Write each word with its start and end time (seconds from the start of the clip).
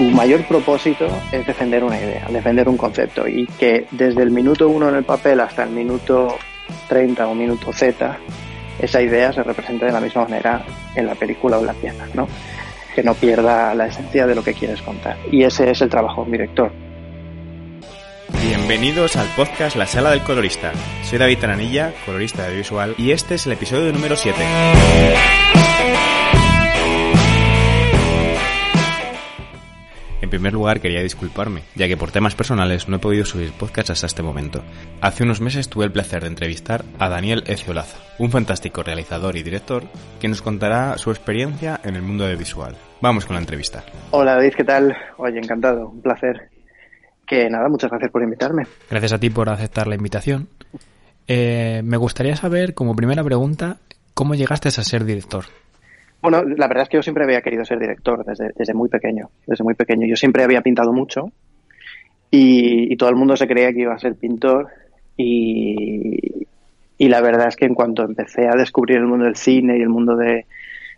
tu 0.00 0.08
mayor 0.08 0.42
propósito 0.46 1.06
es 1.30 1.46
defender 1.46 1.84
una 1.84 1.98
idea, 1.98 2.26
defender 2.30 2.66
un 2.70 2.78
concepto 2.78 3.28
y 3.28 3.46
que 3.58 3.86
desde 3.90 4.22
el 4.22 4.30
minuto 4.30 4.66
uno 4.66 4.88
en 4.88 4.94
el 4.94 5.04
papel 5.04 5.40
hasta 5.40 5.64
el 5.64 5.70
minuto 5.70 6.38
30 6.88 7.28
o 7.28 7.34
minuto 7.34 7.70
Z, 7.70 8.16
esa 8.78 9.02
idea 9.02 9.30
se 9.30 9.42
represente 9.42 9.84
de 9.84 9.92
la 9.92 10.00
misma 10.00 10.22
manera 10.22 10.64
en 10.94 11.06
la 11.06 11.14
película 11.14 11.58
o 11.58 11.64
la 11.66 11.74
pieza, 11.74 12.06
¿no? 12.14 12.26
Que 12.94 13.02
no 13.02 13.12
pierda 13.12 13.74
la 13.74 13.88
esencia 13.88 14.26
de 14.26 14.34
lo 14.34 14.42
que 14.42 14.54
quieres 14.54 14.80
contar. 14.80 15.18
Y 15.30 15.42
ese 15.42 15.70
es 15.70 15.82
el 15.82 15.90
trabajo 15.90 16.22
de 16.22 16.26
un 16.28 16.32
director. 16.32 16.72
Bienvenidos 18.42 19.16
al 19.16 19.26
podcast 19.36 19.76
La 19.76 19.86
Sala 19.86 20.12
del 20.12 20.22
Colorista. 20.22 20.72
Soy 21.02 21.18
David 21.18 21.40
Taranilla, 21.40 21.92
colorista 22.06 22.48
de 22.48 22.56
visual, 22.56 22.94
y 22.96 23.10
este 23.10 23.34
es 23.34 23.44
el 23.44 23.52
episodio 23.52 23.92
número 23.92 24.16
7. 24.16 24.38
En 30.30 30.38
primer 30.38 30.52
lugar 30.52 30.80
quería 30.80 31.02
disculparme, 31.02 31.62
ya 31.74 31.88
que 31.88 31.96
por 31.96 32.12
temas 32.12 32.36
personales 32.36 32.88
no 32.88 32.94
he 32.94 32.98
podido 33.00 33.24
subir 33.24 33.50
podcast 33.50 33.90
hasta 33.90 34.06
este 34.06 34.22
momento. 34.22 34.62
Hace 35.00 35.24
unos 35.24 35.40
meses 35.40 35.68
tuve 35.68 35.86
el 35.86 35.90
placer 35.90 36.22
de 36.22 36.28
entrevistar 36.28 36.84
a 37.00 37.08
Daniel 37.08 37.42
Eciolaza, 37.48 37.98
un 38.16 38.30
fantástico 38.30 38.84
realizador 38.84 39.34
y 39.34 39.42
director 39.42 39.82
que 40.20 40.28
nos 40.28 40.40
contará 40.40 40.96
su 40.98 41.10
experiencia 41.10 41.80
en 41.82 41.96
el 41.96 42.02
mundo 42.02 42.28
de 42.28 42.36
visual. 42.36 42.76
Vamos 43.00 43.26
con 43.26 43.34
la 43.34 43.40
entrevista. 43.40 43.82
Hola 44.12 44.36
David, 44.36 44.52
¿qué 44.56 44.62
tal? 44.62 44.96
Oye, 45.16 45.38
encantado, 45.38 45.88
un 45.88 46.00
placer. 46.00 46.48
Que 47.26 47.50
nada, 47.50 47.68
muchas 47.68 47.90
gracias 47.90 48.12
por 48.12 48.22
invitarme. 48.22 48.68
Gracias 48.88 49.12
a 49.12 49.18
ti 49.18 49.30
por 49.30 49.48
aceptar 49.48 49.88
la 49.88 49.96
invitación. 49.96 50.48
Eh, 51.26 51.82
me 51.82 51.96
gustaría 51.96 52.36
saber, 52.36 52.74
como 52.74 52.94
primera 52.94 53.24
pregunta, 53.24 53.78
¿cómo 54.14 54.36
llegaste 54.36 54.68
a 54.68 54.70
ser 54.70 55.04
director? 55.04 55.46
Bueno, 56.22 56.42
la 56.44 56.68
verdad 56.68 56.82
es 56.82 56.88
que 56.88 56.98
yo 56.98 57.02
siempre 57.02 57.24
había 57.24 57.40
querido 57.40 57.64
ser 57.64 57.78
director 57.78 58.24
desde, 58.24 58.52
desde 58.54 58.74
muy 58.74 58.88
pequeño, 58.88 59.30
desde 59.46 59.64
muy 59.64 59.74
pequeño. 59.74 60.06
Yo 60.06 60.16
siempre 60.16 60.44
había 60.44 60.60
pintado 60.60 60.92
mucho 60.92 61.32
y, 62.30 62.96
todo 62.96 63.08
el 63.08 63.16
mundo 63.16 63.36
se 63.36 63.48
creía 63.48 63.72
que 63.72 63.80
iba 63.80 63.94
a 63.94 63.98
ser 63.98 64.14
pintor 64.14 64.68
y, 65.16 66.46
y, 66.98 67.08
la 67.08 67.20
verdad 67.20 67.48
es 67.48 67.56
que 67.56 67.64
en 67.64 67.74
cuanto 67.74 68.04
empecé 68.04 68.46
a 68.46 68.56
descubrir 68.56 68.98
el 68.98 69.06
mundo 69.06 69.24
del 69.24 69.36
cine 69.36 69.78
y 69.78 69.82
el 69.82 69.88
mundo 69.88 70.16
de, 70.16 70.46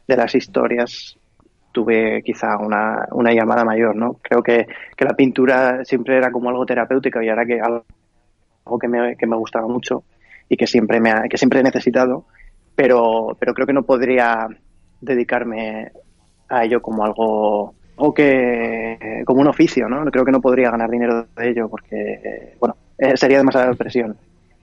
de 0.09 0.17
las 0.17 0.34
historias, 0.34 1.17
tuve 1.70 2.23
quizá 2.23 2.59
una, 2.59 3.07
una, 3.12 3.33
llamada 3.33 3.64
mayor, 3.64 3.97
¿no? 3.97 4.14
Creo 4.23 4.42
que, 4.42 4.67
que, 4.97 5.05
la 5.05 5.14
pintura 5.14 5.84
siempre 5.84 6.17
era 6.17 6.31
como 6.31 6.51
algo 6.51 6.67
terapéutico 6.67 7.23
y 7.23 7.29
ahora 7.29 7.47
que 7.47 7.61
algo 7.61 7.84
que 8.81 8.89
me, 8.89 9.17
que 9.17 9.27
me 9.27 9.36
gustaba 9.36 9.67
mucho 9.67 10.05
y 10.48 10.57
que 10.57 10.67
siempre, 10.67 11.01
me 11.01 11.11
ha, 11.11 11.23
que 11.31 11.39
siempre 11.39 11.61
he 11.61 11.62
necesitado, 11.62 12.27
pero, 12.77 13.36
pero 13.41 13.55
creo 13.55 13.67
que 13.67 13.73
no 13.73 13.84
podría 13.84 14.48
dedicarme 15.03 15.92
a 16.48 16.64
ello 16.64 16.81
como 16.81 17.05
algo, 17.05 17.75
o 17.97 18.14
que 18.14 19.22
como 19.27 19.41
un 19.41 19.48
oficio, 19.48 19.89
¿no? 19.89 20.05
Creo 20.11 20.25
que 20.25 20.33
no 20.33 20.41
podría 20.41 20.70
ganar 20.70 20.89
dinero 20.89 21.27
de 21.36 21.50
ello 21.50 21.69
porque, 21.69 22.55
bueno, 22.58 22.77
eh, 22.98 23.17
sería 23.17 23.39
demasiada 23.39 23.75
presión. 23.75 24.17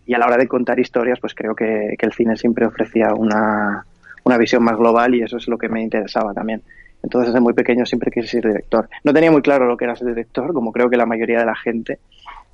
Y 0.05 0.13
a 0.13 0.17
la 0.17 0.25
hora 0.25 0.37
de 0.37 0.47
contar 0.47 0.79
historias, 0.79 1.19
pues 1.19 1.35
creo 1.35 1.55
que, 1.55 1.95
el 1.99 2.13
cine 2.13 2.35
siempre 2.35 2.66
ofrecía 2.66 3.13
una, 3.13 3.85
una 4.23 4.38
visión 4.38 4.63
más 4.63 4.78
global 4.78 5.13
y 5.13 5.22
eso 5.22 5.38
es 5.38 5.47
lo 5.47 5.57
que 5.57 5.69
me 5.69 5.83
interesaba 5.83 6.33
también. 6.33 6.63
Entonces, 7.03 7.31
desde 7.31 7.41
muy 7.41 7.53
pequeño 7.53 7.85
siempre 7.85 8.11
quise 8.11 8.28
ser 8.28 8.47
director. 8.47 8.89
No 9.03 9.13
tenía 9.13 9.31
muy 9.31 9.41
claro 9.41 9.67
lo 9.67 9.78
que 9.78 9.85
era 9.85 9.95
ser 9.95 10.07
director, 10.07 10.51
como 10.53 10.72
creo 10.72 10.89
que 10.89 10.97
la 10.97 11.05
mayoría 11.05 11.39
de 11.39 11.45
la 11.45 11.55
gente 11.55 11.99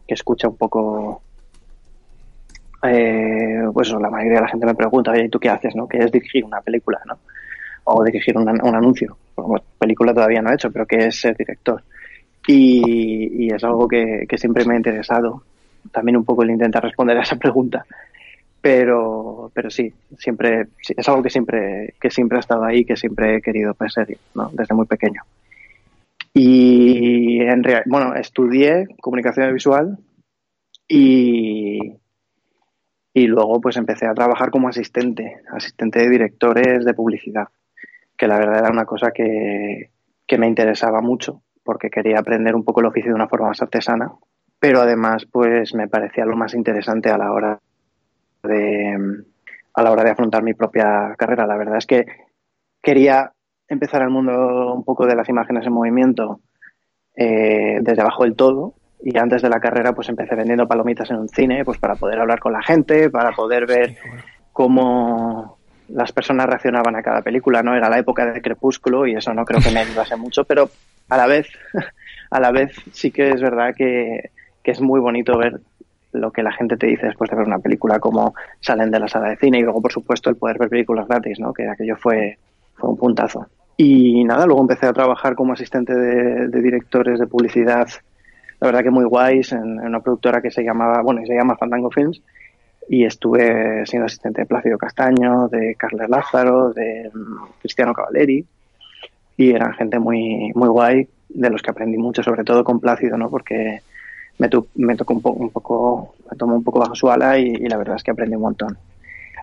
que 0.07 0.13
escucha 0.13 0.47
un 0.47 0.57
poco 0.57 1.21
eh, 2.87 3.63
pues 3.73 3.89
la 3.91 4.09
mayoría 4.09 4.35
de 4.35 4.41
la 4.41 4.47
gente 4.47 4.65
me 4.65 4.75
pregunta, 4.75 5.11
oye, 5.11 5.25
¿y 5.25 5.29
tú 5.29 5.39
qué 5.39 5.49
haces? 5.49 5.75
¿no? 5.75 5.87
¿Qué 5.87 5.97
es 5.97 6.11
dirigir 6.11 6.45
una 6.45 6.61
película? 6.61 7.01
¿no? 7.05 7.17
O 7.85 8.03
dirigir 8.03 8.37
un, 8.37 8.47
un 8.49 8.75
anuncio. 8.75 9.17
película 9.79 10.13
todavía 10.13 10.41
no 10.41 10.51
he 10.51 10.55
hecho, 10.55 10.71
pero 10.71 10.85
que 10.85 10.97
es 11.07 11.19
ser 11.19 11.35
director. 11.37 11.81
Y, 12.47 13.53
es 13.53 13.63
algo 13.63 13.87
que, 13.87 14.27
siempre 14.37 14.65
me 14.65 14.73
ha 14.73 14.77
interesado. 14.77 15.43
También 15.91 16.17
un 16.17 16.25
poco 16.25 16.43
el 16.43 16.51
intentar 16.51 16.83
responder 16.83 17.17
a 17.17 17.21
esa 17.21 17.35
pregunta. 17.39 17.85
Pero, 18.61 19.51
pero 19.53 19.69
sí, 19.69 19.93
siempre, 20.17 20.67
es 20.79 21.07
algo 21.07 21.21
que 21.21 21.29
siempre, 21.29 21.93
que 22.01 22.09
siempre 22.09 22.37
ha 22.37 22.39
estado 22.39 22.63
ahí, 22.63 22.83
que 22.83 22.97
siempre 22.97 23.35
he 23.35 23.41
querido 23.41 23.75
pues, 23.75 23.93
ser, 23.93 24.17
¿no? 24.33 24.49
desde 24.53 24.73
muy 24.73 24.87
pequeño. 24.87 25.21
Y 26.33 27.39
en 27.41 27.63
real, 27.63 27.83
bueno, 27.85 28.15
estudié 28.15 28.87
comunicación 28.99 29.53
visual 29.53 29.97
y, 30.87 31.93
y 33.13 33.27
luego 33.27 33.61
pues 33.61 33.77
empecé 33.77 34.07
a 34.07 34.13
trabajar 34.13 34.49
como 34.49 34.67
asistente, 34.67 35.37
asistente 35.51 35.99
de 35.99 36.09
directores 36.09 36.83
de 36.83 36.93
publicidad 36.93 37.47
que 38.17 38.27
la 38.27 38.37
verdad 38.37 38.59
era 38.59 38.71
una 38.71 38.85
cosa 38.85 39.11
que, 39.11 39.91
me 40.37 40.47
interesaba 40.47 41.01
mucho 41.01 41.41
porque 41.63 41.89
quería 41.89 42.19
aprender 42.19 42.55
un 42.55 42.63
poco 42.63 42.81
el 42.81 42.87
oficio 42.87 43.11
de 43.11 43.15
una 43.15 43.27
forma 43.27 43.47
más 43.47 43.61
artesana, 43.61 44.11
pero 44.59 44.81
además 44.81 45.25
pues 45.31 45.73
me 45.73 45.87
parecía 45.87 46.25
lo 46.25 46.35
más 46.35 46.53
interesante 46.53 47.09
a 47.09 47.17
la 47.17 47.31
hora 47.31 47.59
de 48.43 49.23
a 49.73 49.83
la 49.83 49.91
hora 49.91 50.03
de 50.03 50.11
afrontar 50.11 50.43
mi 50.43 50.53
propia 50.53 51.15
carrera. 51.17 51.47
La 51.47 51.57
verdad 51.57 51.77
es 51.77 51.85
que 51.85 52.05
quería 52.81 53.31
empezar 53.67 54.03
el 54.03 54.09
mundo 54.09 54.73
un 54.73 54.83
poco 54.83 55.05
de 55.05 55.15
las 55.15 55.27
imágenes 55.27 55.65
en 55.65 55.73
movimiento 55.73 56.39
eh, 57.15 57.79
desde 57.81 58.01
abajo 58.01 58.23
del 58.23 58.35
todo 58.35 58.75
y 59.01 59.17
antes 59.17 59.41
de 59.41 59.49
la 59.49 59.59
carrera 59.59 59.93
pues 59.93 60.09
empecé 60.09 60.35
vendiendo 60.35 60.67
palomitas 60.67 61.09
en 61.11 61.17
un 61.17 61.29
cine 61.29 61.65
pues 61.65 61.77
para 61.77 61.95
poder 61.95 62.19
hablar 62.19 62.39
con 62.39 62.53
la 62.53 62.61
gente, 62.61 63.09
para 63.09 63.31
poder 63.31 63.65
ver 63.65 63.97
cómo 64.51 65.54
las 65.89 66.11
personas 66.11 66.47
reaccionaban 66.47 66.95
a 66.95 67.03
cada 67.03 67.21
película, 67.21 67.61
¿no? 67.61 67.75
Era 67.75 67.89
la 67.89 67.99
época 67.99 68.25
de 68.25 68.41
Crepúsculo 68.41 69.05
y 69.05 69.15
eso 69.15 69.33
no 69.33 69.45
creo 69.45 69.61
que 69.61 69.71
me 69.71 69.79
ayudase 69.81 70.15
mucho, 70.15 70.43
pero 70.43 70.69
a 71.09 71.17
la 71.17 71.27
vez, 71.27 71.47
a 72.31 72.39
la 72.39 72.51
vez 72.51 72.75
sí 72.91 73.11
que 73.11 73.29
es 73.29 73.41
verdad 73.41 73.73
que, 73.75 74.31
es 74.63 74.81
muy 74.81 74.99
bonito 74.99 75.37
ver 75.37 75.59
lo 76.11 76.31
que 76.31 76.41
la 76.41 76.51
gente 76.51 76.75
te 76.75 76.87
dice 76.87 77.05
después 77.05 77.29
de 77.29 77.35
ver 77.35 77.45
una 77.45 77.59
película, 77.59 77.99
cómo 77.99 78.33
salen 78.61 78.89
de 78.89 78.99
la 78.99 79.07
sala 79.07 79.29
de 79.29 79.37
cine 79.37 79.59
y 79.59 79.61
luego, 79.61 79.81
por 79.81 79.91
supuesto, 79.91 80.29
el 80.29 80.37
poder 80.37 80.57
ver 80.57 80.69
películas 80.69 81.07
gratis, 81.07 81.39
¿no? 81.39 81.53
Que 81.53 81.67
aquello 81.69 81.95
fue, 81.97 82.37
fue 82.73 82.89
un 82.89 82.97
puntazo. 82.97 83.45
Y 83.77 84.23
nada, 84.23 84.45
luego 84.45 84.61
empecé 84.61 84.87
a 84.87 84.93
trabajar 84.93 85.35
como 85.35 85.53
asistente 85.53 85.93
de, 85.93 86.47
directores 86.61 87.19
de 87.19 87.27
publicidad, 87.27 87.87
la 88.59 88.67
verdad 88.67 88.81
que 88.81 88.89
muy 88.89 89.03
guays, 89.03 89.51
en, 89.51 89.79
en, 89.79 89.87
una 89.87 89.99
productora 89.99 90.41
que 90.41 90.49
se 90.49 90.63
llamaba, 90.63 91.01
bueno, 91.03 91.21
se 91.27 91.35
llama 91.35 91.57
Fandango 91.57 91.91
Films, 91.91 92.21
y 92.87 93.05
estuve 93.05 93.85
siendo 93.85 94.05
asistente 94.05 94.41
de 94.41 94.47
Plácido 94.47 94.77
Castaño, 94.77 95.47
de 95.47 95.75
Carles 95.75 96.09
Lázaro, 96.09 96.71
de 96.73 97.09
mm, 97.13 97.59
Cristiano 97.61 97.93
Cavaleri 97.93 98.45
y 99.37 99.51
eran 99.51 99.73
gente 99.73 99.99
muy 99.99 100.51
muy 100.55 100.69
guay 100.69 101.07
de 101.29 101.49
los 101.49 101.61
que 101.61 101.71
aprendí 101.71 101.97
mucho, 101.97 102.23
sobre 102.23 102.43
todo 102.43 102.63
con 102.63 102.79
Plácido, 102.79 103.17
¿no? 103.17 103.29
Porque 103.29 103.81
me, 104.37 104.49
me 104.75 104.95
tocó 104.95 105.13
un, 105.13 105.21
poco 105.21 105.39
un 105.39 105.49
poco, 105.49 106.15
me 106.29 106.37
tomó 106.37 106.55
un 106.55 106.63
poco 106.63 106.79
bajo 106.79 106.95
su 106.95 107.09
ala 107.09 107.37
y, 107.37 107.55
la 107.67 107.77
verdad 107.77 107.95
es 107.95 108.03
que 108.03 108.11
aprendí 108.11 108.35
un 108.35 108.43
montón. 108.43 108.77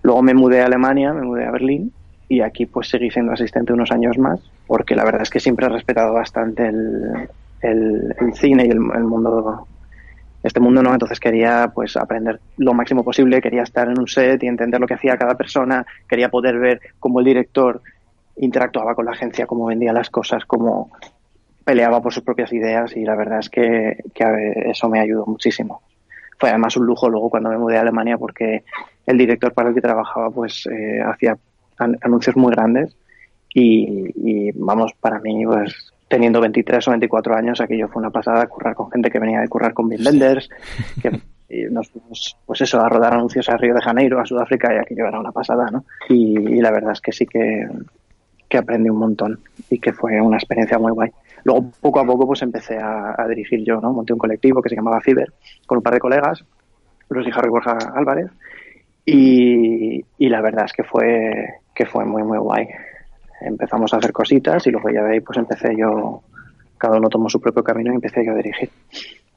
Luego 0.02 0.22
me 0.22 0.34
mudé 0.34 0.62
a 0.62 0.66
Alemania, 0.66 1.12
me 1.12 1.22
mudé 1.22 1.44
a 1.44 1.50
Berlín 1.50 1.92
y 2.28 2.41
aquí 2.41 2.66
pues 2.66 2.88
seguí 2.88 3.10
siendo 3.10 3.32
asistente 3.32 3.72
unos 3.72 3.91
años 3.91 4.16
más 4.16 4.41
porque 4.66 4.94
la 4.94 5.04
verdad 5.04 5.22
es 5.22 5.31
que 5.31 5.41
siempre 5.41 5.66
he 5.66 5.69
respetado 5.69 6.14
bastante 6.14 6.66
el, 6.66 7.28
el, 7.61 8.34
cine 8.34 8.67
y 8.67 8.70
el 8.70 8.81
mundo 8.81 9.67
este 10.43 10.61
mundo 10.61 10.83
no, 10.83 10.93
entonces 10.93 11.21
quería 11.21 11.71
pues 11.75 11.97
aprender 11.97 12.41
lo 12.56 12.75
máximo 12.75 13.05
posible, 13.05 13.41
quería 13.41 13.62
estar 13.62 13.89
en 13.89 13.99
un 13.99 14.09
set 14.09 14.43
y 14.43 14.49
entender 14.49 14.81
lo 14.81 14.87
que 14.87 14.94
hacía 14.94 15.17
cada 15.17 15.37
persona, 15.37 15.87
quería 16.09 16.31
poder 16.31 16.59
ver 16.59 16.81
cómo 16.99 17.21
el 17.21 17.27
director 17.27 17.81
interactuaba 18.37 18.94
con 18.94 19.05
la 19.05 19.12
agencia, 19.12 19.47
cómo 19.47 19.67
vendía 19.67 19.93
las 19.93 20.11
cosas, 20.11 20.44
cómo 20.44 20.91
peleaba 21.65 22.03
por 22.03 22.12
sus 22.12 22.25
propias 22.25 22.53
ideas 22.53 22.97
y 22.97 23.05
la 23.05 23.15
verdad 23.15 23.39
es 23.39 23.50
que, 23.50 23.97
eso 24.67 24.89
me 24.89 25.00
ayudó 25.00 25.27
muchísimo. 25.27 25.83
Fue 26.39 26.50
además 26.50 26.77
un 26.77 26.87
lujo 26.87 27.09
luego 27.09 27.31
cuando 27.31 27.50
me 27.50 27.59
mudé 27.59 27.77
a 27.77 27.83
Alemania 27.83 28.19
porque 28.19 28.65
el 29.06 29.17
director 29.17 29.53
para 29.53 29.69
el 29.69 29.75
que 29.75 29.81
trabajaba 29.81 30.31
pues 30.31 30.67
eh, 30.67 31.00
hacía 31.00 31.39
anuncios 31.79 32.37
muy 32.37 32.53
grandes 32.53 32.97
y, 33.55 34.11
y, 34.17 34.50
vamos, 34.55 34.93
para 35.00 35.21
mí 35.21 35.44
pues 35.47 35.92
teniendo 36.12 36.43
23 36.43 36.88
o 36.88 36.91
24 36.91 37.35
años, 37.35 37.59
aquello 37.62 37.88
fue 37.88 38.03
una 38.03 38.11
pasada, 38.11 38.47
currar 38.47 38.75
con 38.75 38.91
gente 38.91 39.11
que 39.11 39.19
venía 39.19 39.41
de 39.41 39.49
currar 39.49 39.73
con 39.73 39.88
Bill 39.88 40.05
Benders, 40.05 40.47
que 41.00 41.11
nos 41.70 41.88
fuimos, 41.88 42.37
pues 42.44 42.61
eso, 42.61 42.82
a 42.82 42.88
rodar 42.91 43.14
anuncios 43.14 43.49
a 43.49 43.56
Río 43.56 43.75
de 43.75 43.81
Janeiro, 43.81 44.20
a 44.20 44.26
Sudáfrica, 44.26 44.75
y 44.75 44.76
aquello 44.76 45.06
era 45.06 45.19
una 45.19 45.32
pasada, 45.32 45.70
¿no? 45.73 45.87
Y, 46.11 46.61
la 46.61 46.70
verdad 46.70 46.93
es 46.93 47.00
que 47.00 47.12
sí 47.12 47.25
que, 47.25 47.67
que 48.47 48.59
aprendí 48.59 48.91
un 48.91 48.99
montón 48.99 49.41
y 49.70 49.79
que 49.79 49.94
fue 49.94 50.20
una 50.20 50.37
experiencia 50.37 50.79
muy 50.79 50.93
guay. 50.93 51.11
Luego, 51.44 51.70
poco 51.81 52.00
a 52.00 52.05
poco, 52.05 52.26
pues 52.26 52.43
empecé 52.43 52.76
a, 52.76 53.17
dirigir 53.26 53.65
yo, 53.65 53.81
¿no? 53.81 53.94
Monté 53.94 54.12
un 54.12 54.19
colectivo 54.19 54.61
que 54.61 54.69
se 54.69 54.76
llamaba 54.76 55.00
Fiber 55.00 55.32
con 55.65 55.79
un 55.79 55.82
par 55.82 55.94
de 55.94 56.00
colegas, 56.00 56.44
Luis 57.08 57.26
y 57.26 57.31
Harry 57.35 57.49
Borja 57.49 57.79
Álvarez, 57.94 58.31
y, 59.06 60.05
y, 60.19 60.29
la 60.29 60.43
verdad 60.43 60.67
es 60.67 60.75
que 60.75 60.85
fue, 60.85 61.55
que 61.75 61.87
fue 61.87 62.05
muy, 62.05 62.23
muy 62.23 62.37
guay. 62.37 62.69
Empezamos 63.44 63.93
a 63.94 63.99
hacer 63.99 64.12
cositas 64.12 64.67
y 64.67 64.71
luego 64.71 64.91
ya 64.91 65.03
de 65.03 65.15
ahí 65.15 65.21
pues 65.21 65.39
empecé 65.39 65.77
yo, 65.77 66.23
cada 66.79 66.99
uno 66.99 67.09
tomó 67.09 67.29
su 67.29 67.41
propio 67.41 67.62
camino 67.62 67.93
y 67.93 67.97
empecé 67.97 68.25
yo 68.25 68.33
a 68.33 68.37
dirigir 68.37 68.71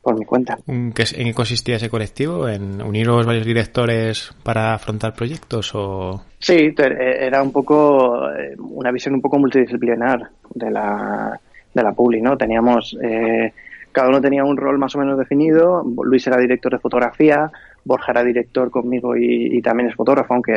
por 0.02 0.18
mi 0.20 0.26
cuenta. 0.26 0.58
¿En 0.68 0.92
qué 0.94 1.34
consistía 1.34 1.78
ese 1.78 1.90
colectivo? 1.90 2.48
¿En 2.48 2.80
uniros 2.82 3.26
varios 3.26 3.46
directores 3.46 4.36
para 4.44 4.76
afrontar 4.76 5.14
proyectos 5.14 5.72
o...? 5.74 6.22
Sí, 6.38 6.76
era 6.78 7.42
un 7.42 7.52
poco 7.52 8.30
eh, 8.30 8.56
una 8.60 8.92
visión 8.92 9.16
un 9.16 9.22
poco 9.22 9.40
multidisciplinar 9.40 10.30
de 10.54 10.70
la, 10.70 11.40
de 11.74 11.84
la 11.84 11.92
Publi, 11.92 12.22
¿no? 12.22 12.38
Teníamos... 12.38 12.96
Eh, 13.02 13.52
cada 13.92 14.10
uno 14.10 14.20
tenía 14.20 14.44
un 14.44 14.58
rol 14.58 14.78
más 14.78 14.94
o 14.96 15.00
menos 15.00 15.18
definido. 15.18 15.82
Luis 16.04 16.28
era 16.28 16.38
director 16.38 16.72
de 16.74 16.80
fotografía, 16.80 17.50
Borja 17.86 18.12
era 18.12 18.26
director 18.26 18.70
conmigo 18.70 19.16
y, 19.16 19.62
también 19.62 19.90
es 19.90 19.96
fotógrafo, 19.96 20.34
aunque 20.34 20.54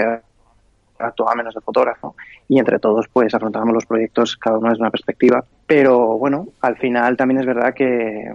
actuaba 0.98 1.34
menos 1.34 1.54
de 1.54 1.60
fotógrafo. 1.60 2.14
Y 2.48 2.58
entre 2.58 2.78
todos, 2.78 3.06
pues 3.12 3.34
afrontábamos 3.34 3.74
los 3.74 3.86
proyectos 3.86 4.36
cada 4.36 4.58
uno 4.58 4.70
desde 4.70 4.82
una 4.82 4.90
perspectiva. 4.90 5.44
Pero 5.66 6.18
bueno, 6.18 6.48
al 6.60 6.76
final 6.76 7.16
también 7.16 7.40
es 7.40 7.46
verdad 7.46 7.74
que, 7.74 8.32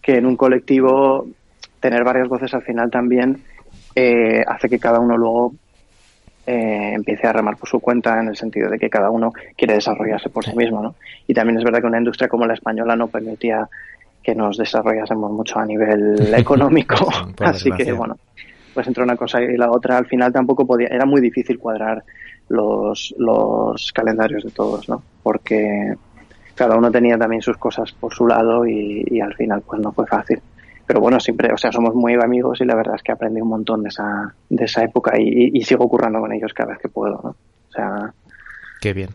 que 0.00 0.16
en 0.16 0.26
un 0.26 0.36
colectivo 0.36 1.26
tener 1.80 2.04
varias 2.04 2.28
voces 2.28 2.52
al 2.54 2.62
final 2.62 2.90
también 2.90 3.42
eh, 3.94 4.44
hace 4.46 4.68
que 4.68 4.78
cada 4.78 5.00
uno 5.00 5.16
luego 5.16 5.54
eh, 6.46 6.92
empiece 6.94 7.26
a 7.26 7.32
remar 7.32 7.56
por 7.56 7.68
su 7.68 7.78
cuenta 7.78 8.18
en 8.20 8.28
el 8.28 8.36
sentido 8.36 8.70
de 8.70 8.78
que 8.78 8.88
cada 8.88 9.10
uno 9.10 9.32
quiere 9.56 9.74
desarrollarse 9.74 10.30
por 10.30 10.44
sí 10.44 10.56
mismo, 10.56 10.82
¿no? 10.82 10.94
Y 11.26 11.34
también 11.34 11.58
es 11.58 11.64
verdad 11.64 11.80
que 11.80 11.88
una 11.88 11.98
industria 11.98 12.28
como 12.28 12.46
la 12.46 12.54
española 12.54 12.96
no 12.96 13.08
permitía 13.08 13.68
que 14.22 14.34
nos 14.34 14.56
desarrollásemos 14.56 15.30
mucho 15.30 15.58
a 15.58 15.66
nivel 15.66 16.34
económico, 16.34 16.96
así 17.40 17.70
que 17.72 17.92
bueno, 17.92 18.16
pues 18.74 18.86
entre 18.86 19.02
una 19.02 19.16
cosa 19.16 19.42
y 19.42 19.56
la 19.56 19.70
otra 19.70 19.98
al 19.98 20.06
final 20.06 20.32
tampoco 20.32 20.66
podía, 20.66 20.88
era 20.88 21.04
muy 21.06 21.20
difícil 21.20 21.58
cuadrar 21.58 22.04
los, 22.48 23.14
los 23.18 23.92
calendarios 23.92 24.44
de 24.44 24.50
todos, 24.50 24.88
¿no? 24.88 25.02
Porque 25.22 25.94
cada 26.54 26.76
uno 26.76 26.90
tenía 26.90 27.16
también 27.16 27.40
sus 27.40 27.56
cosas 27.56 27.92
por 27.92 28.12
su 28.12 28.26
lado 28.26 28.66
y, 28.66 29.20
al 29.20 29.34
final 29.34 29.62
pues 29.62 29.80
no 29.80 29.92
fue 29.92 30.06
fácil. 30.06 30.40
Pero 30.86 31.00
bueno, 31.00 31.20
siempre, 31.20 31.52
o 31.52 31.56
sea, 31.56 31.70
somos 31.70 31.94
muy 31.94 32.14
amigos 32.14 32.60
y 32.60 32.64
la 32.64 32.74
verdad 32.74 32.96
es 32.96 33.02
que 33.02 33.12
aprendí 33.12 33.40
un 33.40 33.48
montón 33.48 33.82
de 33.82 33.90
esa, 33.90 34.34
de 34.48 34.64
esa 34.64 34.82
época 34.82 35.12
y, 35.18 35.62
sigo 35.62 35.88
currando 35.88 36.18
con 36.20 36.32
ellos 36.32 36.52
cada 36.52 36.70
vez 36.70 36.78
que 36.80 36.88
puedo, 36.88 37.20
¿no? 37.22 37.30
O 37.30 37.72
sea... 37.72 38.12
Qué 38.80 38.92
bien. 38.92 39.10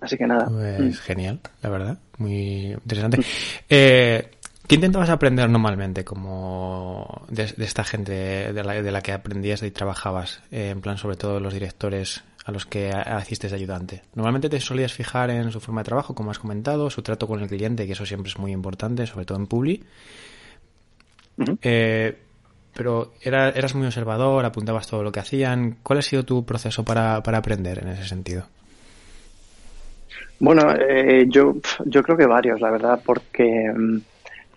Así 0.00 0.16
que 0.16 0.26
nada. 0.26 0.46
Pues 0.46 0.80
mm. 0.80 1.02
genial, 1.04 1.40
la 1.62 1.70
verdad. 1.70 1.98
Muy 2.18 2.72
interesante. 2.72 3.20
Eh, 3.68 4.30
¿Qué 4.72 4.76
intentabas 4.76 5.10
aprender 5.10 5.50
normalmente 5.50 6.02
como 6.02 7.26
de, 7.28 7.42
esta 7.58 7.84
gente 7.84 8.54
de 8.54 8.64
la, 8.64 8.80
de 8.80 8.90
la, 8.90 9.02
que 9.02 9.12
aprendías 9.12 9.62
y 9.62 9.70
trabajabas? 9.70 10.42
Eh, 10.50 10.70
en 10.70 10.80
plan, 10.80 10.96
sobre 10.96 11.16
todo 11.16 11.40
los 11.40 11.52
directores 11.52 12.24
a 12.46 12.52
los 12.52 12.64
que 12.64 12.90
hiciste 13.20 13.50
de 13.50 13.54
ayudante. 13.54 14.00
Normalmente 14.14 14.48
te 14.48 14.60
solías 14.60 14.94
fijar 14.94 15.28
en 15.28 15.52
su 15.52 15.60
forma 15.60 15.82
de 15.82 15.84
trabajo, 15.84 16.14
como 16.14 16.30
has 16.30 16.38
comentado, 16.38 16.88
su 16.88 17.02
trato 17.02 17.28
con 17.28 17.40
el 17.40 17.48
cliente, 17.48 17.84
que 17.84 17.92
eso 17.92 18.06
siempre 18.06 18.30
es 18.30 18.38
muy 18.38 18.50
importante, 18.50 19.06
sobre 19.06 19.26
todo 19.26 19.36
en 19.36 19.46
Publi. 19.46 19.84
Eh, 21.60 22.16
pero 22.72 23.12
era, 23.20 23.50
eras 23.50 23.74
muy 23.74 23.86
observador, 23.86 24.42
apuntabas 24.42 24.86
todo 24.86 25.02
lo 25.02 25.12
que 25.12 25.20
hacían. 25.20 25.80
¿Cuál 25.82 25.98
ha 25.98 26.02
sido 26.02 26.24
tu 26.24 26.46
proceso 26.46 26.82
para, 26.82 27.16
aprender 27.16 27.80
en 27.80 27.88
ese 27.88 28.08
sentido? 28.08 28.46
Bueno, 30.40 30.62
eh, 30.72 31.26
yo, 31.28 31.56
yo 31.84 32.02
creo 32.02 32.16
que 32.16 32.26
varios, 32.26 32.58
la 32.58 32.70
verdad, 32.70 33.02
porque 33.04 33.70
mm, 33.70 33.98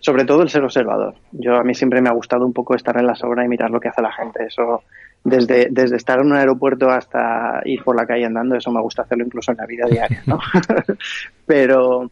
sobre 0.06 0.24
todo 0.24 0.42
el 0.42 0.48
ser 0.48 0.62
observador. 0.62 1.16
Yo 1.32 1.56
a 1.56 1.64
mí 1.64 1.74
siempre 1.74 2.00
me 2.00 2.08
ha 2.08 2.12
gustado 2.12 2.46
un 2.46 2.52
poco 2.52 2.76
estar 2.76 2.96
en 2.96 3.08
la 3.08 3.16
sobra 3.16 3.44
y 3.44 3.48
mirar 3.48 3.72
lo 3.72 3.80
que 3.80 3.88
hace 3.88 4.00
la 4.00 4.12
gente. 4.12 4.44
Eso 4.44 4.84
desde, 5.24 5.66
desde 5.68 5.96
estar 5.96 6.20
en 6.20 6.26
un 6.26 6.36
aeropuerto 6.36 6.88
hasta 6.90 7.60
ir 7.64 7.82
por 7.82 7.96
la 7.96 8.06
calle 8.06 8.24
andando, 8.24 8.54
eso 8.54 8.70
me 8.70 8.80
gusta 8.80 9.02
hacerlo 9.02 9.24
incluso 9.24 9.50
en 9.50 9.56
la 9.56 9.66
vida 9.66 9.86
diaria, 9.90 10.22
¿no? 10.26 10.38
pero, 11.46 12.08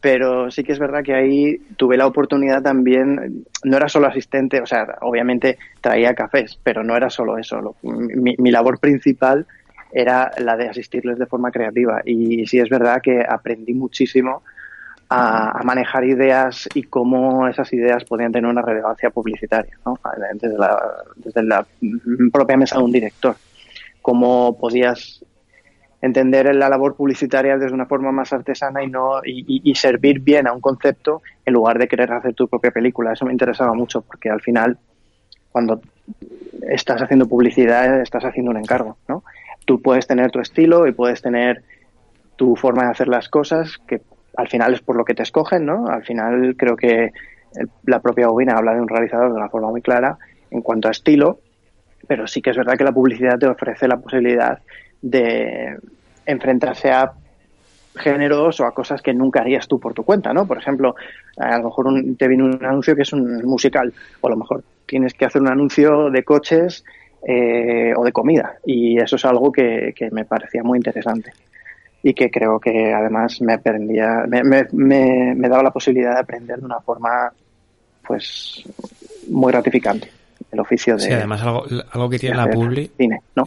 pero 0.00 0.50
sí 0.50 0.64
que 0.64 0.72
es 0.72 0.80
verdad 0.80 1.04
que 1.04 1.14
ahí 1.14 1.58
tuve 1.76 1.96
la 1.96 2.08
oportunidad 2.08 2.62
también, 2.62 3.44
no 3.62 3.76
era 3.76 3.88
solo 3.88 4.08
asistente, 4.08 4.60
o 4.60 4.66
sea, 4.66 4.98
obviamente 5.02 5.56
traía 5.80 6.16
cafés, 6.16 6.58
pero 6.64 6.82
no 6.82 6.96
era 6.96 7.10
solo 7.10 7.38
eso. 7.38 7.76
mi, 7.82 8.34
mi 8.38 8.50
labor 8.50 8.80
principal 8.80 9.46
era 9.92 10.32
la 10.38 10.56
de 10.56 10.68
asistirles 10.68 11.16
de 11.16 11.26
forma 11.26 11.52
creativa 11.52 12.02
y 12.04 12.44
sí 12.48 12.58
es 12.58 12.68
verdad 12.68 13.00
que 13.00 13.24
aprendí 13.24 13.72
muchísimo 13.72 14.42
a, 15.14 15.62
manejar 15.64 16.04
ideas 16.04 16.68
y 16.74 16.82
cómo 16.82 17.46
esas 17.48 17.72
ideas 17.72 18.04
podían 18.04 18.32
tener 18.32 18.50
una 18.50 18.62
relevancia 18.62 19.10
publicitaria, 19.10 19.78
¿no? 19.84 19.98
desde, 20.34 21.42
la, 21.42 21.66
propia 22.32 22.56
mesa 22.56 22.78
de 22.78 22.84
un 22.84 22.92
director. 22.92 23.36
Cómo 24.02 24.58
podías 24.58 25.24
entender 26.02 26.54
la 26.54 26.68
labor 26.68 26.96
publicitaria 26.96 27.56
desde 27.56 27.74
una 27.74 27.86
forma 27.86 28.12
más 28.12 28.32
artesana 28.32 28.82
y 28.82 28.88
no 28.88 29.20
y, 29.24 29.74
servir 29.74 30.20
bien 30.20 30.46
a 30.46 30.52
un 30.52 30.60
concepto 30.60 31.22
en 31.46 31.54
lugar 31.54 31.78
de 31.78 31.88
querer 31.88 32.12
hacer 32.12 32.34
tu 32.34 32.46
propia 32.46 32.70
película. 32.70 33.12
Eso 33.12 33.24
me 33.24 33.32
interesaba 33.32 33.72
mucho 33.72 34.02
porque 34.02 34.28
al 34.28 34.42
final 34.42 34.76
cuando 35.50 35.80
estás 36.68 37.00
haciendo 37.00 37.26
publicidad 37.26 38.00
estás 38.02 38.24
haciendo 38.24 38.50
un 38.50 38.58
encargo, 38.58 38.98
¿no? 39.08 39.22
Tú 39.64 39.80
puedes 39.80 40.06
tener 40.06 40.30
tu 40.30 40.40
estilo 40.40 40.86
y 40.86 40.92
puedes 40.92 41.22
tener 41.22 41.62
tu 42.36 42.54
forma 42.56 42.84
de 42.84 42.90
hacer 42.90 43.08
las 43.08 43.30
cosas 43.30 43.78
que 43.86 44.02
al 44.36 44.48
final 44.48 44.74
es 44.74 44.80
por 44.80 44.96
lo 44.96 45.04
que 45.04 45.14
te 45.14 45.22
escogen, 45.22 45.66
¿no? 45.66 45.86
Al 45.88 46.04
final 46.04 46.54
creo 46.56 46.76
que 46.76 47.12
la 47.86 48.00
propia 48.00 48.28
bobina 48.28 48.54
habla 48.54 48.74
de 48.74 48.80
un 48.80 48.88
realizador 48.88 49.30
de 49.30 49.36
una 49.36 49.48
forma 49.48 49.70
muy 49.70 49.82
clara 49.82 50.16
en 50.50 50.62
cuanto 50.62 50.88
a 50.88 50.90
estilo, 50.90 51.38
pero 52.06 52.26
sí 52.26 52.42
que 52.42 52.50
es 52.50 52.56
verdad 52.56 52.76
que 52.76 52.84
la 52.84 52.92
publicidad 52.92 53.38
te 53.38 53.46
ofrece 53.46 53.88
la 53.88 53.96
posibilidad 53.96 54.58
de 55.00 55.76
enfrentarse 56.26 56.90
a 56.90 57.12
géneros 57.96 58.58
o 58.58 58.66
a 58.66 58.74
cosas 58.74 59.00
que 59.02 59.14
nunca 59.14 59.40
harías 59.40 59.68
tú 59.68 59.78
por 59.78 59.94
tu 59.94 60.02
cuenta, 60.02 60.32
¿no? 60.32 60.46
Por 60.46 60.58
ejemplo, 60.58 60.96
a 61.36 61.58
lo 61.58 61.64
mejor 61.64 61.86
te 62.18 62.26
viene 62.26 62.42
un 62.42 62.64
anuncio 62.64 62.96
que 62.96 63.02
es 63.02 63.12
un 63.12 63.44
musical, 63.44 63.92
o 64.20 64.26
a 64.26 64.30
lo 64.30 64.36
mejor 64.36 64.64
tienes 64.86 65.14
que 65.14 65.26
hacer 65.26 65.40
un 65.40 65.48
anuncio 65.48 66.10
de 66.10 66.24
coches 66.24 66.84
eh, 67.26 67.92
o 67.96 68.04
de 68.04 68.12
comida, 68.12 68.56
y 68.66 68.98
eso 68.98 69.14
es 69.14 69.24
algo 69.24 69.52
que 69.52 69.94
me 70.10 70.24
parecía 70.24 70.64
muy 70.64 70.78
interesante 70.78 71.32
y 72.06 72.12
que 72.12 72.30
creo 72.30 72.60
que 72.60 72.92
además 72.92 73.40
me 73.40 73.54
aprendía, 73.54 74.26
me, 74.28 74.44
me, 74.44 75.34
me, 75.34 75.48
daba 75.48 75.62
la 75.62 75.70
posibilidad 75.70 76.12
de 76.12 76.20
aprender 76.20 76.58
de 76.58 76.66
una 76.66 76.78
forma 76.80 77.32
pues 78.06 78.62
muy 79.30 79.50
gratificante. 79.50 80.10
El 80.52 80.60
oficio 80.60 80.96
de 80.96 81.00
sí 81.00 81.12
además 81.12 81.40
algo, 81.42 81.64
algo 81.90 82.10
que 82.10 82.18
tiene 82.18 82.36
la 82.36 82.46
publi 82.48 82.90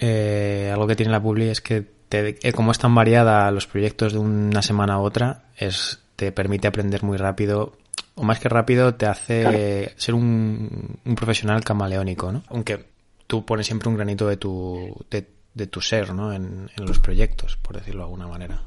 eh, 0.01 0.71
algo 0.73 0.87
que 0.87 0.95
tiene 0.95 1.11
la 1.11 1.21
publi 1.21 1.51
es 1.51 1.61
que 1.61 1.85
te, 2.09 2.35
eh, 2.41 2.51
como 2.51 2.71
es 2.71 2.79
tan 2.79 2.95
variada 2.95 3.49
los 3.51 3.67
proyectos 3.67 4.13
de 4.13 4.19
una 4.19 4.63
semana 4.63 4.95
a 4.95 4.99
otra 4.99 5.43
es 5.55 6.03
te 6.15 6.31
permite 6.31 6.67
aprender 6.67 7.03
muy 7.03 7.17
rápido 7.17 7.73
o 8.15 8.23
más 8.23 8.39
que 8.39 8.49
rápido 8.49 8.95
te 8.95 9.05
hace 9.05 9.93
ser 9.95 10.15
un, 10.15 10.97
un 11.05 11.15
profesional 11.15 11.63
camaleónico 11.63 12.31
no 12.31 12.43
aunque 12.49 12.83
tú 13.27 13.45
pones 13.45 13.67
siempre 13.67 13.87
un 13.87 13.95
granito 13.95 14.27
de 14.27 14.35
tu 14.35 14.93
de, 15.09 15.36
de 15.57 15.67
tu 15.67 15.81
ser, 15.81 16.13
¿no? 16.13 16.31
En, 16.31 16.69
los 16.77 16.99
proyectos, 16.99 17.57
por 17.57 17.75
decirlo 17.75 18.01
de 18.01 18.05
alguna 18.05 18.27
manera. 18.27 18.61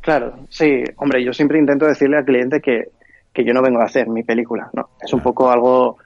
Claro, 0.00 0.40
sí. 0.50 0.82
Hombre, 0.96 1.24
yo 1.24 1.32
siempre 1.32 1.58
intento 1.58 1.86
decirle 1.86 2.18
al 2.18 2.24
cliente 2.24 2.60
que, 2.60 2.88
yo 3.34 3.54
no 3.54 3.62
vengo 3.62 3.80
a 3.80 3.84
hacer 3.84 4.08
mi 4.08 4.24
película, 4.24 4.68
¿no? 4.72 4.90
Es 5.00 5.12
un 5.12 5.20
poco 5.20 5.50
algo 5.50 5.98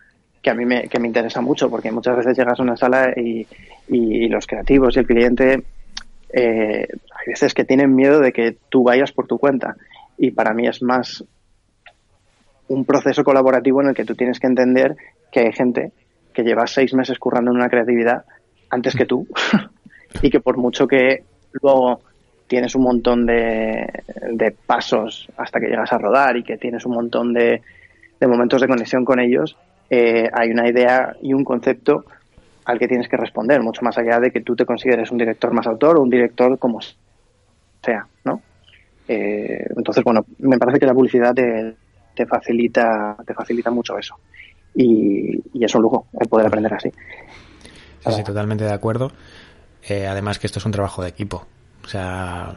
que 0.42 0.50
a 0.50 0.54
mí 0.54 0.66
me, 0.66 0.88
que 0.88 1.00
me 1.00 1.08
interesa 1.08 1.40
mucho, 1.40 1.70
porque 1.70 1.90
muchas 1.90 2.16
veces 2.18 2.36
llegas 2.36 2.60
a 2.60 2.62
una 2.62 2.76
sala 2.76 3.12
y, 3.16 3.46
y, 3.88 4.28
los 4.28 4.46
creativos 4.46 4.94
y 4.94 5.00
el 5.00 5.06
cliente 5.06 5.64
eh, 6.32 6.86
hay 6.86 7.26
veces 7.26 7.54
que 7.54 7.64
tienen 7.64 7.94
miedo 7.94 8.20
de 8.20 8.32
que 8.32 8.58
tú 8.68 8.84
vayas 8.84 9.12
por 9.12 9.26
tu 9.26 9.38
cuenta. 9.38 9.76
Y 10.18 10.30
para 10.32 10.52
mí 10.52 10.68
es 10.68 10.82
más 10.82 11.24
un 12.68 12.84
proceso 12.84 13.24
colaborativo 13.24 13.80
en 13.80 13.88
el 13.88 13.94
que 13.94 14.04
tú 14.04 14.14
tienes 14.14 14.38
que 14.38 14.46
entender 14.46 14.96
que 15.32 15.40
hay 15.40 15.52
gente 15.52 15.92
que 16.34 16.42
lleva 16.42 16.66
seis 16.66 16.92
meses 16.92 17.18
currando 17.18 17.50
en 17.50 17.56
una 17.56 17.70
creatividad 17.70 18.24
antes 18.68 18.94
que 18.94 19.06
tú 19.06 19.26
y 20.22 20.30
que 20.30 20.40
por 20.40 20.56
mucho 20.56 20.86
que 20.86 21.24
luego 21.62 22.00
tienes 22.46 22.74
un 22.74 22.82
montón 22.82 23.26
de, 23.26 23.86
de 24.32 24.50
pasos 24.66 25.28
hasta 25.36 25.58
que 25.58 25.66
llegas 25.66 25.92
a 25.92 25.98
rodar 25.98 26.36
y 26.36 26.44
que 26.44 26.56
tienes 26.56 26.84
un 26.86 26.94
montón 26.94 27.32
de, 27.32 27.62
de 28.20 28.26
momentos 28.26 28.60
de 28.60 28.68
conexión 28.68 29.04
con 29.04 29.20
ellos, 29.20 29.56
eh, 29.90 30.28
hay 30.32 30.50
una 30.50 30.68
idea 30.68 31.16
y 31.22 31.32
un 31.32 31.44
concepto 31.44 32.04
al 32.64 32.78
que 32.78 32.88
tienes 32.88 33.08
que 33.08 33.16
responder, 33.16 33.62
mucho 33.62 33.82
más 33.82 33.96
allá 33.98 34.18
de 34.18 34.30
que 34.30 34.40
tú 34.40 34.56
te 34.56 34.66
consideres 34.66 35.10
un 35.10 35.18
director 35.18 35.52
más 35.52 35.66
autor 35.66 35.98
o 35.98 36.02
un 36.02 36.10
director 36.10 36.58
como 36.58 36.80
sea, 36.80 38.06
¿no? 38.24 38.42
Eh, 39.06 39.64
entonces, 39.76 40.02
bueno, 40.02 40.24
me 40.38 40.58
parece 40.58 40.80
que 40.80 40.86
la 40.86 40.94
publicidad 40.94 41.32
te, 41.32 41.76
te 42.14 42.26
facilita 42.26 43.16
te 43.24 43.34
facilita 43.34 43.70
mucho 43.70 43.96
eso 43.96 44.16
y, 44.74 45.40
y 45.54 45.64
es 45.64 45.72
un 45.76 45.82
lujo 45.82 46.08
el 46.18 46.28
poder 46.28 46.48
aprender 46.48 46.74
así. 46.74 46.90
Sí, 48.00 48.12
sí, 48.12 48.24
totalmente 48.24 48.64
de 48.64 48.72
acuerdo. 48.72 49.12
Eh, 49.88 50.06
además 50.06 50.38
que 50.38 50.46
esto 50.46 50.58
es 50.58 50.66
un 50.66 50.72
trabajo 50.72 51.02
de 51.02 51.08
equipo. 51.08 51.46
O 51.84 51.88
sea, 51.88 52.56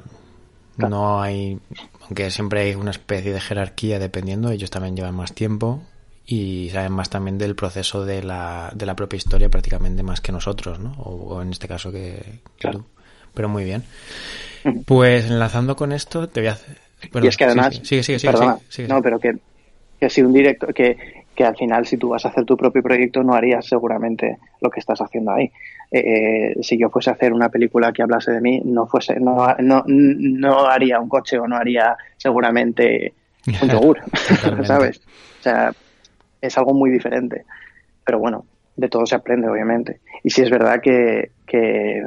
No 0.78 1.22
hay, 1.22 1.60
aunque 2.02 2.32
siempre 2.32 2.62
hay 2.62 2.76
una 2.76 2.92
especie 2.92 3.34
de 3.34 3.42
jerarquía 3.42 4.00
dependiendo, 4.00 4.50
ellos 4.50 4.70
también 4.70 4.96
llevan 4.96 5.16
más 5.16 5.34
tiempo 5.34 5.84
y 6.26 6.70
saben 6.72 6.94
más 6.94 7.10
también 7.10 7.38
del 7.38 7.56
proceso 7.56 8.06
de 8.06 8.24
la, 8.24 8.72
de 8.74 8.86
la 8.86 8.96
propia 8.96 9.18
historia 9.18 9.50
prácticamente 9.50 10.04
más 10.04 10.22
que 10.22 10.32
nosotros, 10.32 10.80
¿no? 10.80 10.92
O, 11.00 11.42
en 11.42 11.52
este 11.52 11.68
caso 11.68 11.92
que, 11.92 12.40
claro. 12.58 12.86
Pero 13.34 13.50
muy 13.50 13.64
bien. 13.64 13.84
Pues 14.86 15.26
enlazando 15.26 15.76
con 15.76 15.92
esto, 15.92 16.30
te 16.30 16.42
voy 16.42 16.50
a 16.50 16.54
hacer... 16.54 16.78
y 17.24 17.28
es 17.28 17.38
que 17.38 17.46
además... 17.46 17.80
Sí, 17.84 18.04
sí, 18.04 18.18
sí, 18.20 18.28
no, 18.88 19.02
pero 19.02 19.20
que, 19.20 19.38
que 20.00 20.10
si 20.10 20.22
un 20.22 20.34
directo... 20.34 20.68
Que, 20.68 21.19
que 21.39 21.46
al 21.46 21.55
final 21.55 21.86
si 21.86 21.96
tú 21.96 22.10
vas 22.10 22.25
a 22.25 22.27
hacer 22.27 22.43
tu 22.43 22.58
propio 22.58 22.84
proyecto 22.84 23.24
no 23.24 23.34
harías 23.34 23.65
seguramente 23.65 24.39
lo 24.60 24.69
que 24.69 24.81
estás 24.81 25.00
haciendo 25.00 25.31
ahí. 25.31 25.50
Eh, 25.89 26.00
eh, 26.00 26.55
si 26.62 26.77
yo 26.77 26.89
fuese 26.89 27.12
a 27.12 27.13
hacer 27.13 27.31
una 27.31 27.48
película 27.48 27.93
que 27.93 28.01
hablase 28.01 28.34
de 28.34 28.41
mí, 28.41 28.62
no 28.65 28.88
fuese, 28.88 29.22
no, 29.22 29.55
no, 29.60 29.81
no 29.88 30.65
haría 30.65 31.00
un 31.00 31.08
coche 31.08 31.39
o 31.39 31.48
no 31.48 31.55
haría 31.55 31.96
seguramente 32.17 33.13
un 33.62 33.69
yogur, 33.69 34.01
¿sabes? 34.65 35.00
O 35.39 35.43
sea, 35.43 35.72
es 36.41 36.58
algo 36.58 36.74
muy 36.74 36.91
diferente. 36.91 37.46
Pero 38.03 38.19
bueno, 38.19 38.43
de 38.75 38.89
todo 38.89 39.05
se 39.05 39.15
aprende, 39.15 39.48
obviamente. 39.48 40.01
Y 40.25 40.31
si 40.31 40.41
es 40.41 40.50
verdad 40.50 40.81
que, 40.81 41.31
que, 41.48 42.03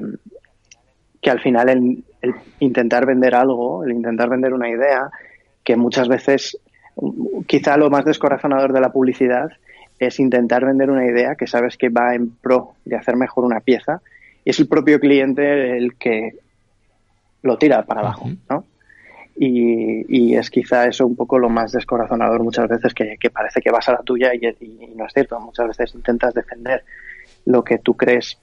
que 1.23 1.31
al 1.31 1.41
final 1.41 1.71
el, 1.71 2.05
el 2.21 2.35
intentar 2.59 3.07
vender 3.07 3.35
algo, 3.35 3.83
el 3.83 3.93
intentar 3.93 4.29
vender 4.29 4.53
una 4.53 4.69
idea, 4.69 5.11
que 5.65 5.75
muchas 5.75 6.07
veces 6.07 6.59
quizá 7.47 7.77
lo 7.77 7.91
más 7.91 8.05
descorazonador 8.05 8.73
de 8.73 8.81
la 8.81 8.93
publicidad 8.93 9.51
es 9.99 10.19
intentar 10.21 10.65
vender 10.65 10.91
una 10.91 11.07
idea 11.07 11.35
que 11.35 11.47
sabes 11.47 11.77
que 11.77 11.89
va 11.89 12.15
en 12.15 12.31
pro 12.31 12.75
de 12.85 12.97
hacer 12.97 13.17
mejor 13.17 13.45
una 13.45 13.61
pieza 13.61 14.01
y 14.45 14.51
es 14.51 14.61
el 14.61 14.69
propio 14.69 14.99
cliente 14.99 15.77
el 15.77 15.95
que 15.97 16.33
lo 17.43 17.59
tira 17.59 17.85
para 17.85 18.01
abajo, 18.01 18.31
¿no? 18.49 18.65
Y, 19.35 20.35
es 20.35 20.51
quizá 20.51 20.87
eso 20.87 21.07
un 21.07 21.17
poco 21.17 21.39
lo 21.39 21.49
más 21.49 21.73
descorazonador 21.73 22.43
muchas 22.43 22.69
veces 22.69 22.93
que, 22.93 23.17
parece 23.31 23.61
que 23.61 23.71
vas 23.71 23.89
a 23.89 23.93
la 23.93 24.03
tuya 24.03 24.33
y, 24.35 24.41
no 24.95 25.07
es 25.07 25.13
cierto. 25.13 25.41
Muchas 25.41 25.69
veces 25.69 25.95
intentas 25.95 26.35
defender 26.35 26.85
lo 27.47 27.65
que 27.65 27.79
tú 27.79 27.95
crees 27.95 28.39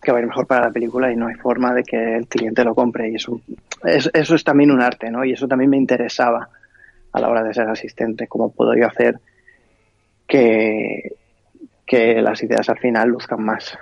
que 0.00 0.12
va 0.12 0.18
a 0.18 0.20
ir 0.20 0.28
mejor 0.28 0.46
para 0.46 0.66
la 0.66 0.70
película 0.70 1.12
y 1.12 1.16
no 1.16 1.26
hay 1.26 1.34
forma 1.34 1.74
de 1.74 1.82
que 1.82 2.16
el 2.16 2.26
cliente 2.26 2.64
lo 2.64 2.74
compre 2.74 3.10
y 3.10 3.16
eso, 3.16 3.40
eso 3.84 4.34
es 4.34 4.44
también 4.44 4.70
un 4.70 4.80
arte, 4.80 5.10
¿no? 5.10 5.24
Y 5.24 5.32
eso 5.32 5.46
también 5.46 5.70
me 5.70 5.76
interesaba 5.76 6.48
a 7.12 7.20
la 7.20 7.28
hora 7.28 7.42
de 7.42 7.54
ser 7.54 7.68
asistente, 7.68 8.26
cómo 8.26 8.52
puedo 8.52 8.74
yo 8.74 8.86
hacer 8.86 9.20
que, 10.26 11.16
que 11.86 12.22
las 12.22 12.42
ideas 12.42 12.68
al 12.68 12.78
final 12.78 13.08
luzcan 13.08 13.44
más. 13.44 13.76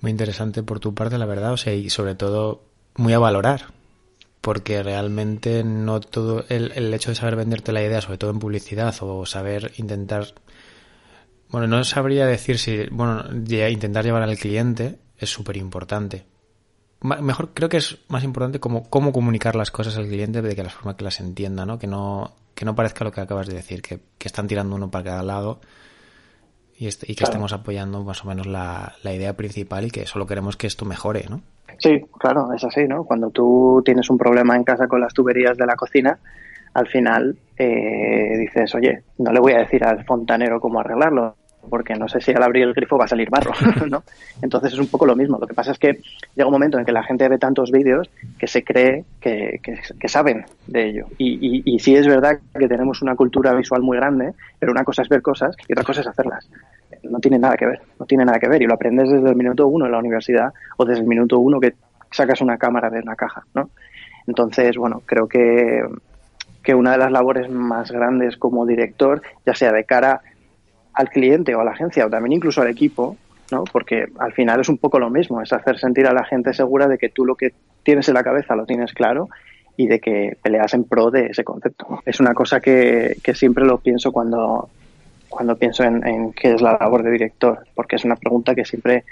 Muy 0.00 0.10
interesante 0.10 0.62
por 0.62 0.80
tu 0.80 0.94
parte, 0.94 1.18
la 1.18 1.26
verdad, 1.26 1.52
o 1.52 1.56
sea, 1.56 1.72
y 1.72 1.90
sobre 1.90 2.14
todo 2.14 2.64
muy 2.96 3.12
a 3.12 3.18
valorar, 3.18 3.66
porque 4.40 4.82
realmente 4.82 5.64
no 5.64 6.00
todo 6.00 6.44
el, 6.48 6.72
el 6.74 6.92
hecho 6.92 7.10
de 7.10 7.16
saber 7.16 7.36
venderte 7.36 7.72
la 7.72 7.82
idea, 7.82 8.00
sobre 8.00 8.18
todo 8.18 8.30
en 8.30 8.38
publicidad, 8.38 8.94
o 9.00 9.26
saber 9.26 9.72
intentar, 9.76 10.26
bueno, 11.50 11.66
no 11.66 11.82
sabría 11.84 12.26
decir 12.26 12.58
si, 12.58 12.86
bueno, 12.90 13.24
intentar 13.70 14.04
llevar 14.04 14.22
al 14.22 14.38
cliente 14.38 14.98
es 15.18 15.30
súper 15.30 15.56
importante. 15.56 16.24
Mejor 17.00 17.50
creo 17.52 17.68
que 17.68 17.76
es 17.76 17.98
más 18.08 18.24
importante 18.24 18.58
cómo, 18.58 18.88
cómo 18.88 19.12
comunicar 19.12 19.54
las 19.54 19.70
cosas 19.70 19.96
al 19.96 20.06
cliente 20.06 20.42
de 20.42 20.56
que 20.56 20.62
la 20.62 20.70
forma 20.70 20.96
que 20.96 21.04
las 21.04 21.20
entienda, 21.20 21.66
¿no? 21.66 21.78
Que 21.78 21.86
no 21.86 22.32
que 22.56 22.64
no 22.64 22.74
parezca 22.74 23.04
lo 23.04 23.12
que 23.12 23.20
acabas 23.20 23.46
de 23.46 23.54
decir, 23.54 23.82
que, 23.82 24.00
están 24.24 24.48
tirando 24.48 24.74
uno 24.74 24.90
para 24.90 25.04
cada 25.04 25.22
lado 25.22 25.60
y, 26.76 26.88
este, 26.88 27.10
y 27.12 27.14
que 27.14 27.22
estemos 27.22 27.52
apoyando 27.52 28.02
más 28.02 28.24
o 28.24 28.28
menos 28.28 28.46
la, 28.46 28.94
idea 29.04 29.34
principal 29.34 29.84
y 29.84 29.90
que 29.90 30.06
solo 30.06 30.26
queremos 30.26 30.56
que 30.56 30.66
esto 30.66 30.84
mejore, 30.84 31.26
¿no? 31.30 31.42
Sí, 31.78 32.04
claro, 32.18 32.48
es 32.54 32.64
así, 32.64 32.88
¿no? 32.88 33.04
Cuando 33.04 33.30
tú 33.30 33.82
tienes 33.84 34.08
un 34.08 34.16
problema 34.16 34.56
en 34.56 34.64
casa 34.64 34.88
con 34.88 35.00
las 35.00 35.12
tuberías 35.12 35.56
de 35.58 35.66
la 35.66 35.76
cocina, 35.76 36.18
al 36.72 36.88
final 36.88 37.36
eh, 37.58 38.38
dices, 38.38 38.74
oye, 38.74 39.02
no 39.18 39.30
le 39.32 39.40
voy 39.40 39.52
a 39.52 39.58
decir 39.58 39.84
al 39.84 40.04
fontanero 40.06 40.58
cómo 40.58 40.80
arreglarlo, 40.80 41.36
porque 41.68 41.94
no 41.94 42.08
sé 42.08 42.20
si 42.20 42.32
al 42.32 42.42
abrir 42.42 42.64
el 42.64 42.74
grifo 42.74 42.96
va 42.96 43.04
a 43.04 43.08
salir 43.08 43.30
barro, 43.30 43.52
¿no? 43.90 44.02
Entonces 44.42 44.72
es 44.72 44.78
un 44.78 44.88
poco 44.88 45.06
lo 45.06 45.16
mismo. 45.16 45.38
Lo 45.38 45.46
que 45.46 45.54
pasa 45.54 45.72
es 45.72 45.78
que 45.78 46.00
llega 46.34 46.46
un 46.46 46.52
momento 46.52 46.78
en 46.78 46.84
que 46.84 46.92
la 46.92 47.02
gente 47.02 47.28
ve 47.28 47.38
tantos 47.38 47.70
vídeos 47.70 48.10
que 48.38 48.46
se 48.46 48.64
cree 48.64 49.04
que, 49.20 49.60
que, 49.62 50.08
saben 50.08 50.44
de 50.66 50.88
ello. 50.88 51.06
Y, 51.18 51.62
y, 51.64 51.78
sí 51.78 51.96
es 51.96 52.06
verdad 52.06 52.38
que 52.58 52.68
tenemos 52.68 53.02
una 53.02 53.16
cultura 53.16 53.54
visual 53.54 53.82
muy 53.82 53.96
grande, 53.96 54.32
pero 54.58 54.72
una 54.72 54.84
cosa 54.84 55.02
es 55.02 55.08
ver 55.08 55.22
cosas 55.22 55.56
y 55.68 55.72
otra 55.72 55.84
cosa 55.84 56.00
es 56.00 56.06
hacerlas. 56.06 56.48
No 57.02 57.18
tiene 57.18 57.38
nada 57.38 57.56
que 57.56 57.66
ver, 57.66 57.80
no 57.98 58.06
tiene 58.06 58.24
nada 58.24 58.38
que 58.38 58.48
ver. 58.48 58.62
Y 58.62 58.66
lo 58.66 58.74
aprendes 58.74 59.10
desde 59.10 59.28
el 59.28 59.36
minuto 59.36 59.66
uno 59.66 59.86
en 59.86 59.92
la 59.92 59.98
universidad 59.98 60.52
o 60.76 60.84
desde 60.84 61.02
el 61.02 61.06
minuto 61.08 61.38
uno 61.38 61.60
que 61.60 61.74
sacas 62.10 62.40
una 62.40 62.56
cámara 62.56 62.90
de 62.90 63.00
una 63.00 63.16
caja, 63.16 63.44
¿no? 63.54 63.70
Entonces, 64.26 64.76
bueno, 64.76 65.02
creo 65.06 65.28
que, 65.28 65.82
que 66.62 66.74
una 66.74 66.92
de 66.92 66.98
las 66.98 67.12
labores 67.12 67.48
más 67.48 67.90
grandes 67.90 68.36
como 68.36 68.66
director, 68.66 69.22
ya 69.44 69.54
sea 69.54 69.72
de 69.72 69.84
cara 69.84 70.20
al 70.96 71.10
cliente 71.10 71.54
o 71.54 71.60
a 71.60 71.64
la 71.64 71.72
agencia 71.72 72.06
o 72.06 72.10
también 72.10 72.32
incluso 72.32 72.62
al 72.62 72.68
equipo, 72.68 73.16
¿no? 73.52 73.64
Porque 73.64 74.06
al 74.18 74.32
final 74.32 74.60
es 74.60 74.68
un 74.68 74.78
poco 74.78 74.98
lo 74.98 75.10
mismo, 75.10 75.40
es 75.42 75.52
hacer 75.52 75.78
sentir 75.78 76.06
a 76.06 76.12
la 76.12 76.24
gente 76.24 76.52
segura 76.54 76.88
de 76.88 76.98
que 76.98 77.10
tú 77.10 77.24
lo 77.24 77.34
que 77.34 77.52
tienes 77.82 78.08
en 78.08 78.14
la 78.14 78.24
cabeza 78.24 78.56
lo 78.56 78.66
tienes 78.66 78.92
claro 78.92 79.28
y 79.76 79.86
de 79.86 80.00
que 80.00 80.36
peleas 80.42 80.72
en 80.72 80.84
pro 80.84 81.10
de 81.10 81.26
ese 81.26 81.44
concepto. 81.44 82.00
Es 82.06 82.18
una 82.18 82.32
cosa 82.32 82.60
que, 82.60 83.18
que, 83.22 83.34
siempre 83.34 83.64
lo 83.66 83.78
pienso 83.78 84.10
cuando, 84.10 84.70
cuando 85.28 85.54
pienso 85.56 85.84
en, 85.84 86.32
qué 86.32 86.54
es 86.54 86.62
la 86.62 86.78
labor 86.80 87.02
de 87.02 87.10
director, 87.10 87.58
porque 87.74 87.96
es 87.96 88.04
una 88.04 88.16
pregunta 88.16 88.54
que 88.54 88.64
siempre 88.64 89.04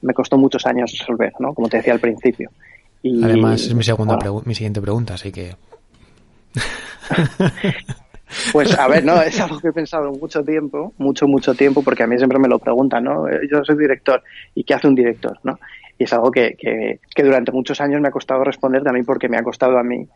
me 0.00 0.14
costó 0.14 0.38
muchos 0.38 0.64
años 0.64 0.96
resolver, 0.98 1.34
¿no? 1.38 1.52
Como 1.52 1.68
te 1.68 1.76
decía 1.76 1.92
al 1.92 2.00
principio. 2.00 2.50
Y, 3.02 3.22
Además, 3.22 3.60
es 3.60 3.74
mi, 3.74 3.84
segunda 3.84 4.18
mi 4.46 4.54
siguiente 4.54 4.80
pregunta, 4.80 5.14
así 5.14 5.30
que... 5.30 5.54
Pues 8.52 8.76
a 8.78 8.88
ver, 8.88 9.04
no, 9.04 9.20
es 9.22 9.38
algo 9.40 9.58
que 9.58 9.68
he 9.68 9.72
pensado 9.72 10.12
mucho 10.12 10.42
tiempo, 10.42 10.92
mucho, 10.98 11.26
mucho 11.26 11.54
tiempo, 11.54 11.82
porque 11.82 12.02
a 12.02 12.06
mí 12.06 12.16
siempre 12.16 12.38
me 12.38 12.48
lo 12.48 12.58
preguntan, 12.58 13.04
¿no? 13.04 13.26
Yo 13.50 13.64
soy 13.64 13.76
director, 13.76 14.22
¿y 14.54 14.64
qué 14.64 14.74
hace 14.74 14.88
un 14.88 14.94
director, 14.94 15.38
no? 15.44 15.58
Y 15.98 16.04
es 16.04 16.12
algo 16.12 16.30
que, 16.30 16.56
que, 16.58 17.22
durante 17.22 17.52
muchos 17.52 17.80
años 17.80 18.00
me 18.00 18.08
ha 18.08 18.10
costado 18.10 18.44
responder 18.44 18.82
también 18.82 19.06
porque 19.06 19.28
me 19.28 19.38
ha 19.38 19.42
costado 19.42 19.78
a 19.78 19.82
mí 19.82 20.06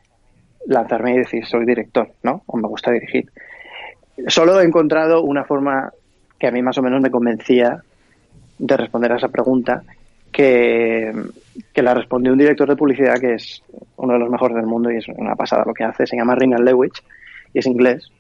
lanzarme 0.66 1.14
y 1.14 1.18
decir 1.18 1.46
soy 1.46 1.64
director, 1.64 2.10
¿no? 2.22 2.42
O 2.46 2.56
me 2.58 2.68
gusta 2.68 2.90
dirigir. 2.90 3.30
Solo 4.26 4.60
he 4.60 4.64
encontrado 4.64 5.22
una 5.22 5.44
forma 5.44 5.90
que 6.38 6.46
a 6.46 6.50
mí 6.50 6.60
más 6.60 6.76
o 6.76 6.82
menos 6.82 7.00
me 7.00 7.10
convencía 7.10 7.82
de 8.58 8.76
responder 8.76 9.12
a 9.12 9.16
esa 9.16 9.28
pregunta, 9.28 9.82
que, 10.30 11.12
que 11.72 11.82
la 11.82 11.94
respondió 11.94 12.32
un 12.32 12.38
director 12.38 12.68
de 12.68 12.76
publicidad 12.76 13.18
que 13.18 13.34
es 13.34 13.62
uno 13.96 14.12
de 14.12 14.18
los 14.18 14.30
mejores 14.30 14.56
del 14.56 14.66
mundo 14.66 14.90
y 14.90 14.98
es 14.98 15.08
una 15.08 15.34
pasada 15.34 15.64
lo 15.66 15.72
que 15.72 15.84
hace, 15.84 16.06
se 16.06 16.16
llama 16.16 16.34
Rinald 16.34 16.68
Lewis 16.68 16.92
y 17.52 17.58
es 17.58 17.66
inglés, 17.66 18.10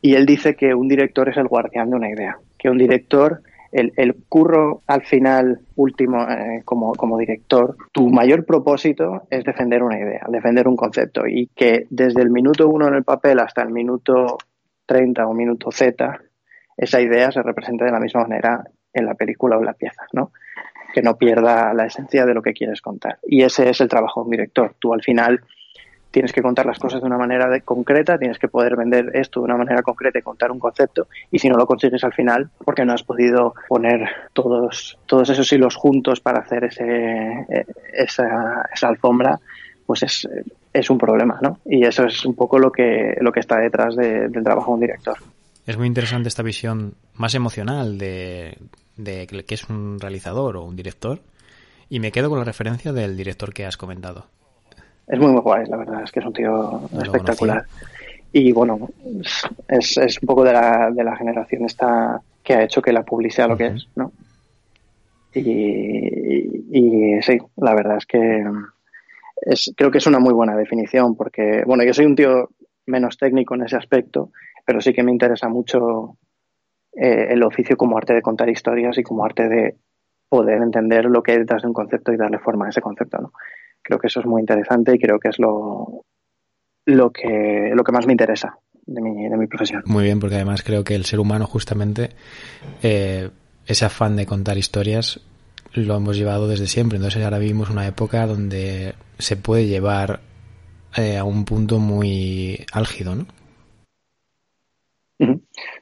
y 0.00 0.14
él 0.14 0.26
dice 0.26 0.54
que 0.54 0.74
un 0.74 0.88
director 0.88 1.28
es 1.28 1.36
el 1.36 1.48
guardián 1.48 1.90
de 1.90 1.96
una 1.96 2.10
idea, 2.10 2.38
que 2.58 2.70
un 2.70 2.78
director, 2.78 3.42
el, 3.72 3.92
el 3.96 4.14
curro 4.28 4.82
al 4.86 5.02
final 5.02 5.60
último 5.74 6.22
eh, 6.22 6.62
como, 6.64 6.94
como 6.94 7.18
director, 7.18 7.76
tu 7.92 8.08
mayor 8.08 8.44
propósito 8.44 9.22
es 9.30 9.44
defender 9.44 9.82
una 9.82 9.98
idea, 9.98 10.24
defender 10.28 10.68
un 10.68 10.76
concepto, 10.76 11.26
y 11.26 11.48
que 11.54 11.86
desde 11.90 12.22
el 12.22 12.30
minuto 12.30 12.68
uno 12.68 12.88
en 12.88 12.94
el 12.94 13.04
papel 13.04 13.40
hasta 13.40 13.62
el 13.62 13.70
minuto 13.70 14.38
30 14.86 15.26
o 15.26 15.34
minuto 15.34 15.70
Z, 15.70 16.20
esa 16.76 17.00
idea 17.00 17.30
se 17.32 17.42
representa 17.42 17.84
de 17.84 17.92
la 17.92 18.00
misma 18.00 18.22
manera 18.22 18.64
en 18.92 19.06
la 19.06 19.14
película 19.14 19.56
o 19.56 19.60
en 19.60 19.66
la 19.66 19.74
pieza, 19.74 20.06
¿no? 20.12 20.32
Que 20.94 21.02
no 21.02 21.16
pierda 21.16 21.74
la 21.74 21.86
esencia 21.86 22.24
de 22.24 22.34
lo 22.34 22.42
que 22.42 22.52
quieres 22.52 22.80
contar. 22.80 23.18
Y 23.26 23.42
ese 23.42 23.68
es 23.68 23.80
el 23.80 23.88
trabajo 23.88 24.20
de 24.20 24.24
un 24.24 24.30
director. 24.30 24.74
Tú 24.78 24.94
al 24.94 25.02
final 25.02 25.40
tienes 26.10 26.32
que 26.32 26.42
contar 26.42 26.66
las 26.66 26.78
cosas 26.78 27.00
de 27.00 27.06
una 27.06 27.18
manera 27.18 27.60
concreta, 27.60 28.18
tienes 28.18 28.38
que 28.38 28.48
poder 28.48 28.76
vender 28.76 29.10
esto 29.14 29.40
de 29.40 29.44
una 29.44 29.56
manera 29.56 29.82
concreta 29.82 30.18
y 30.18 30.22
contar 30.22 30.50
un 30.50 30.58
concepto, 30.58 31.08
y 31.30 31.38
si 31.38 31.48
no 31.48 31.56
lo 31.56 31.66
consigues 31.66 32.02
al 32.04 32.12
final, 32.12 32.48
porque 32.64 32.84
no 32.84 32.94
has 32.94 33.02
podido 33.02 33.54
poner 33.68 34.08
todos, 34.32 34.98
todos 35.06 35.28
esos 35.28 35.52
hilos 35.52 35.76
juntos 35.76 36.20
para 36.20 36.40
hacer 36.40 36.64
ese, 36.64 36.84
eh, 36.84 37.66
esa, 37.92 38.68
esa 38.72 38.88
alfombra, 38.88 39.38
pues 39.84 40.02
es, 40.02 40.28
es 40.72 40.90
un 40.90 40.98
problema, 40.98 41.38
¿no? 41.42 41.58
Y 41.64 41.84
eso 41.84 42.04
es 42.04 42.24
un 42.24 42.34
poco 42.34 42.58
lo 42.58 42.72
que, 42.72 43.16
lo 43.20 43.30
que 43.30 43.40
está 43.40 43.58
detrás 43.58 43.94
del 43.94 44.42
trabajo 44.42 44.72
de 44.72 44.74
un 44.74 44.80
director. 44.80 45.18
Es 45.66 45.76
muy 45.76 45.86
interesante 45.86 46.28
esta 46.28 46.42
visión 46.42 46.94
más 47.14 47.34
emocional 47.34 47.98
de, 47.98 48.56
de 48.96 49.26
que 49.26 49.54
es 49.54 49.68
un 49.68 50.00
realizador 50.00 50.56
o 50.56 50.64
un 50.64 50.76
director, 50.76 51.20
y 51.88 52.00
me 52.00 52.10
quedo 52.10 52.28
con 52.30 52.38
la 52.38 52.44
referencia 52.44 52.92
del 52.92 53.16
director 53.16 53.52
que 53.52 53.66
has 53.66 53.76
comentado 53.76 54.26
es 55.06 55.18
muy, 55.18 55.32
muy 55.32 55.40
guay, 55.40 55.66
la 55.66 55.76
verdad, 55.76 56.02
es 56.02 56.10
que 56.10 56.20
es 56.20 56.26
un 56.26 56.32
tío 56.32 56.80
espectacular. 57.00 57.64
Y 58.32 58.52
bueno, 58.52 58.88
es, 59.68 59.96
es 59.96 60.20
un 60.20 60.26
poco 60.26 60.44
de 60.44 60.52
la, 60.52 60.90
de 60.90 61.04
la 61.04 61.16
generación 61.16 61.64
esta 61.64 62.20
que 62.42 62.54
ha 62.54 62.62
hecho 62.62 62.82
que 62.82 62.92
la 62.92 63.02
publicidad 63.02 63.48
lo 63.48 63.56
que 63.56 63.66
es, 63.66 63.88
¿no? 63.96 64.12
Y, 65.32 66.70
y, 66.70 67.22
sí, 67.22 67.38
la 67.56 67.74
verdad 67.74 67.98
es 67.98 68.06
que 68.06 68.44
es, 69.42 69.72
creo 69.76 69.90
que 69.90 69.98
es 69.98 70.06
una 70.06 70.18
muy 70.18 70.32
buena 70.32 70.56
definición 70.56 71.14
porque, 71.14 71.62
bueno, 71.66 71.84
yo 71.84 71.92
soy 71.92 72.06
un 72.06 72.16
tío 72.16 72.50
menos 72.86 73.18
técnico 73.18 73.54
en 73.54 73.64
ese 73.64 73.76
aspecto, 73.76 74.30
pero 74.64 74.80
sí 74.80 74.92
que 74.92 75.02
me 75.02 75.12
interesa 75.12 75.48
mucho 75.48 76.16
eh, 76.94 77.28
el 77.30 77.42
oficio 77.42 77.76
como 77.76 77.98
arte 77.98 78.14
de 78.14 78.22
contar 78.22 78.48
historias 78.48 78.96
y 78.96 79.02
como 79.02 79.24
arte 79.24 79.48
de 79.48 79.76
poder 80.28 80.62
entender 80.62 81.04
lo 81.04 81.22
que 81.22 81.32
hay 81.32 81.38
detrás 81.38 81.62
de 81.62 81.68
un 81.68 81.74
concepto 81.74 82.12
y 82.12 82.16
darle 82.16 82.38
forma 82.38 82.66
a 82.66 82.70
ese 82.70 82.80
concepto, 82.80 83.18
¿no? 83.18 83.32
Creo 83.86 84.00
que 84.00 84.08
eso 84.08 84.18
es 84.18 84.26
muy 84.26 84.40
interesante 84.40 84.92
y 84.92 84.98
creo 84.98 85.20
que 85.20 85.28
es 85.28 85.38
lo, 85.38 86.02
lo 86.86 87.10
que, 87.10 87.70
lo 87.72 87.84
que 87.84 87.92
más 87.92 88.04
me 88.04 88.12
interesa 88.12 88.58
de 88.84 89.00
mi, 89.00 89.28
de 89.28 89.36
mi 89.36 89.46
profesión. 89.46 89.84
Muy 89.86 90.02
bien, 90.02 90.18
porque 90.18 90.34
además 90.34 90.64
creo 90.64 90.82
que 90.82 90.96
el 90.96 91.04
ser 91.04 91.20
humano 91.20 91.46
justamente 91.46 92.10
eh, 92.82 93.30
ese 93.64 93.84
afán 93.84 94.16
de 94.16 94.26
contar 94.26 94.58
historias 94.58 95.20
lo 95.74 95.96
hemos 95.96 96.16
llevado 96.16 96.48
desde 96.48 96.66
siempre. 96.66 96.96
Entonces 96.96 97.22
ahora 97.22 97.38
vivimos 97.38 97.70
una 97.70 97.86
época 97.86 98.26
donde 98.26 98.94
se 99.18 99.36
puede 99.36 99.66
llevar 99.66 100.18
eh, 100.96 101.16
a 101.16 101.22
un 101.22 101.44
punto 101.44 101.78
muy 101.78 102.66
álgido, 102.72 103.14
¿no? 103.14 103.26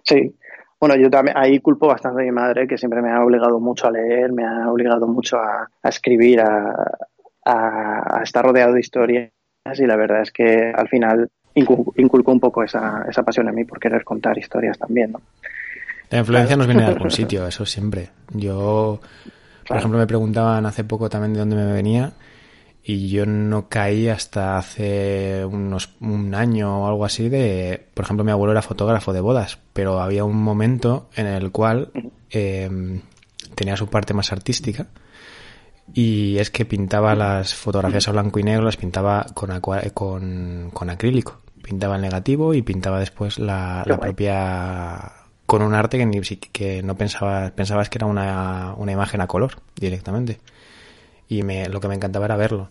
Sí. 0.02 0.34
Bueno, 0.78 0.96
yo 0.96 1.08
también 1.08 1.38
ahí 1.38 1.60
culpo 1.60 1.86
bastante 1.86 2.20
a 2.20 2.24
mi 2.26 2.30
madre, 2.30 2.66
que 2.66 2.76
siempre 2.76 3.00
me 3.00 3.10
ha 3.10 3.24
obligado 3.24 3.58
mucho 3.58 3.86
a 3.86 3.90
leer, 3.90 4.30
me 4.32 4.44
ha 4.44 4.70
obligado 4.70 5.06
mucho 5.06 5.38
a, 5.38 5.70
escribir, 5.82 6.42
a, 6.42 6.74
a, 7.44 8.20
estar 8.22 8.44
rodeado 8.44 8.74
de 8.74 8.80
historias 8.80 9.30
y 9.76 9.86
la 9.86 9.96
verdad 9.96 10.22
es 10.22 10.32
que 10.32 10.72
al 10.74 10.88
final 10.88 11.28
inculcó 11.54 12.32
un 12.32 12.40
poco 12.40 12.64
esa, 12.64 13.04
esa 13.08 13.22
pasión 13.22 13.48
en 13.48 13.54
mí 13.54 13.64
por 13.64 13.78
querer 13.78 14.04
contar 14.04 14.36
historias 14.36 14.78
también, 14.78 15.12
¿no? 15.12 15.20
La 16.10 16.18
influencia 16.18 16.56
nos 16.56 16.66
viene 16.66 16.82
de 16.82 16.88
algún 16.92 17.10
sitio, 17.10 17.46
eso 17.46 17.64
siempre. 17.64 18.10
Yo, 18.32 19.00
por 19.66 19.76
ejemplo, 19.76 19.98
me 19.98 20.06
preguntaban 20.06 20.66
hace 20.66 20.84
poco 20.84 21.08
también 21.08 21.32
de 21.32 21.40
dónde 21.40 21.56
me 21.56 21.72
venía 21.72 22.12
y 22.82 23.08
yo 23.08 23.24
no 23.24 23.68
caí 23.68 24.08
hasta 24.08 24.58
hace 24.58 25.44
unos 25.44 25.96
un 26.00 26.34
año 26.34 26.82
o 26.82 26.86
algo 26.86 27.04
así 27.06 27.30
de, 27.30 27.86
por 27.94 28.04
ejemplo, 28.04 28.24
mi 28.24 28.30
abuelo 28.30 28.52
era 28.52 28.60
fotógrafo 28.60 29.12
de 29.14 29.20
bodas, 29.20 29.58
pero 29.72 30.00
había 30.00 30.24
un 30.24 30.36
momento 30.36 31.08
en 31.16 31.26
el 31.26 31.50
cual 31.50 31.90
eh, 32.30 33.00
tenía 33.54 33.76
su 33.76 33.88
parte 33.88 34.12
más 34.12 34.32
artística 34.32 34.88
y 35.92 36.38
es 36.38 36.50
que 36.50 36.64
pintaba 36.64 37.14
las 37.14 37.54
fotografías 37.54 38.08
a 38.08 38.12
blanco 38.12 38.38
y 38.38 38.42
negro, 38.42 38.64
las 38.64 38.76
pintaba 38.76 39.26
con, 39.34 39.60
con, 39.60 40.70
con 40.72 40.90
acrílico. 40.90 41.40
Pintaba 41.62 41.96
el 41.96 42.02
negativo 42.02 42.54
y 42.54 42.62
pintaba 42.62 43.00
después 43.00 43.38
la, 43.38 43.84
la 43.86 43.98
propia 43.98 45.12
con 45.46 45.62
un 45.62 45.74
arte 45.74 45.98
que, 45.98 46.06
ni, 46.06 46.20
que 46.20 46.82
no 46.82 46.96
pensaba, 46.96 47.50
pensabas 47.50 47.88
que 47.88 47.98
era 47.98 48.06
una, 48.06 48.74
una 48.76 48.92
imagen 48.92 49.20
a 49.20 49.26
color 49.26 49.60
directamente. 49.76 50.40
Y 51.28 51.42
me, 51.42 51.68
lo 51.68 51.80
que 51.80 51.88
me 51.88 51.94
encantaba 51.94 52.26
era 52.26 52.36
verlo. 52.36 52.70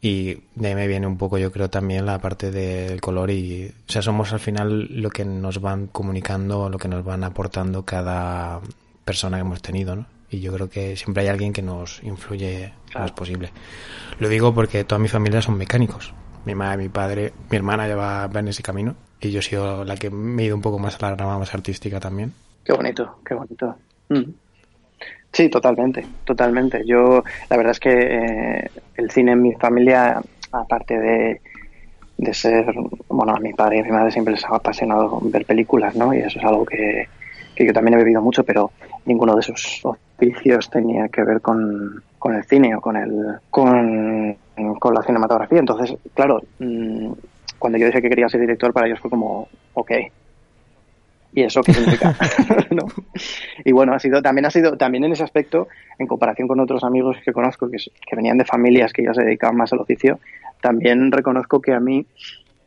Y 0.00 0.42
de 0.54 0.68
ahí 0.68 0.74
me 0.74 0.86
viene 0.86 1.06
un 1.06 1.18
poco, 1.18 1.36
yo 1.36 1.52
creo, 1.52 1.68
también 1.68 2.06
la 2.06 2.18
parte 2.20 2.50
del 2.50 3.00
color 3.00 3.30
y, 3.30 3.66
o 3.66 3.92
sea, 3.92 4.00
somos 4.00 4.32
al 4.32 4.40
final 4.40 4.88
lo 4.90 5.10
que 5.10 5.26
nos 5.26 5.60
van 5.60 5.88
comunicando, 5.88 6.70
lo 6.70 6.78
que 6.78 6.88
nos 6.88 7.04
van 7.04 7.22
aportando 7.22 7.84
cada 7.84 8.60
persona 9.04 9.36
que 9.36 9.42
hemos 9.42 9.60
tenido, 9.60 9.96
¿no? 9.96 10.06
Y 10.30 10.40
yo 10.40 10.52
creo 10.52 10.68
que 10.68 10.96
siempre 10.96 11.24
hay 11.24 11.28
alguien 11.28 11.52
que 11.52 11.62
nos 11.62 12.02
influye 12.02 12.72
lo 12.94 13.00
más 13.00 13.12
posible. 13.12 13.50
Lo 14.18 14.28
digo 14.28 14.54
porque 14.54 14.84
toda 14.84 14.98
mi 14.98 15.08
familia 15.08 15.42
son 15.42 15.58
mecánicos. 15.58 16.14
Mi 16.44 16.54
madre, 16.54 16.78
mi 16.78 16.88
padre, 16.88 17.32
mi 17.50 17.56
hermana 17.56 17.88
ya 17.88 17.96
va 17.96 18.30
en 18.32 18.48
ese 18.48 18.62
camino 18.62 18.94
y 19.20 19.30
yo 19.30 19.40
he 19.40 19.42
sido 19.42 19.84
la 19.84 19.96
que 19.96 20.10
me 20.10 20.42
he 20.42 20.46
ido 20.46 20.56
un 20.56 20.62
poco 20.62 20.78
más 20.78 21.00
a 21.02 21.10
la 21.10 21.16
rama 21.16 21.38
más 21.38 21.54
artística 21.54 22.00
también. 22.00 22.32
Qué 22.64 22.72
bonito, 22.72 23.18
qué 23.24 23.34
bonito. 23.34 23.76
Mm. 24.08 24.30
Sí, 25.32 25.48
totalmente, 25.48 26.04
totalmente. 26.24 26.82
Yo, 26.86 27.22
la 27.48 27.56
verdad 27.56 27.72
es 27.72 27.80
que 27.80 27.90
eh, 27.90 28.70
el 28.96 29.10
cine 29.10 29.32
en 29.32 29.42
mi 29.42 29.52
familia, 29.54 30.20
aparte 30.50 30.98
de, 30.98 31.40
de 32.16 32.34
ser, 32.34 32.74
bueno, 33.08 33.34
a 33.34 33.40
mi 33.40 33.52
padre 33.52 33.76
y 33.76 33.80
a 33.80 33.84
mi 33.84 33.90
madre 33.90 34.10
siempre 34.10 34.34
les 34.34 34.44
ha 34.44 34.56
apasionado 34.56 35.20
ver 35.22 35.44
películas, 35.44 35.94
¿no? 35.94 36.12
Y 36.12 36.18
eso 36.18 36.38
es 36.38 36.44
algo 36.44 36.64
que, 36.64 37.08
que 37.54 37.66
yo 37.66 37.72
también 37.72 37.94
he 37.94 38.02
vivido 38.02 38.20
mucho, 38.20 38.42
pero 38.42 38.72
ninguno 39.04 39.34
de 39.34 39.40
esos 39.40 39.82
tenía 40.70 41.08
que 41.08 41.22
ver 41.24 41.40
con, 41.40 42.02
con 42.18 42.34
el 42.34 42.44
cine 42.44 42.74
o 42.74 42.80
con 42.80 42.96
el 42.96 43.38
con, 43.50 44.36
con 44.78 44.94
la 44.94 45.02
cinematografía. 45.02 45.58
Entonces, 45.58 45.96
claro, 46.14 46.40
mm, 46.58 47.12
cuando 47.58 47.78
yo 47.78 47.86
dije 47.86 48.02
que 48.02 48.08
quería 48.08 48.28
ser 48.28 48.40
director, 48.40 48.72
para 48.72 48.86
ellos 48.86 49.00
fue 49.00 49.10
como, 49.10 49.48
ok, 49.74 49.92
¿Y 51.32 51.42
eso 51.42 51.60
qué 51.62 51.72
significa? 51.72 52.16
Y 53.64 53.72
bueno, 53.72 53.94
ha 53.94 53.98
sido, 53.98 54.22
también 54.22 54.46
ha 54.46 54.50
sido, 54.50 54.76
también 54.76 55.04
en 55.04 55.12
ese 55.12 55.22
aspecto, 55.22 55.68
en 55.98 56.06
comparación 56.06 56.48
con 56.48 56.60
otros 56.60 56.82
amigos 56.82 57.16
que 57.24 57.32
conozco 57.32 57.70
que, 57.70 57.76
que 57.76 58.16
venían 58.16 58.38
de 58.38 58.44
familias 58.44 58.92
que 58.92 59.04
ya 59.04 59.14
se 59.14 59.22
dedicaban 59.22 59.56
más 59.56 59.72
al 59.72 59.80
oficio, 59.80 60.18
también 60.60 61.12
reconozco 61.12 61.60
que 61.60 61.72
a 61.72 61.80
mí 61.80 62.06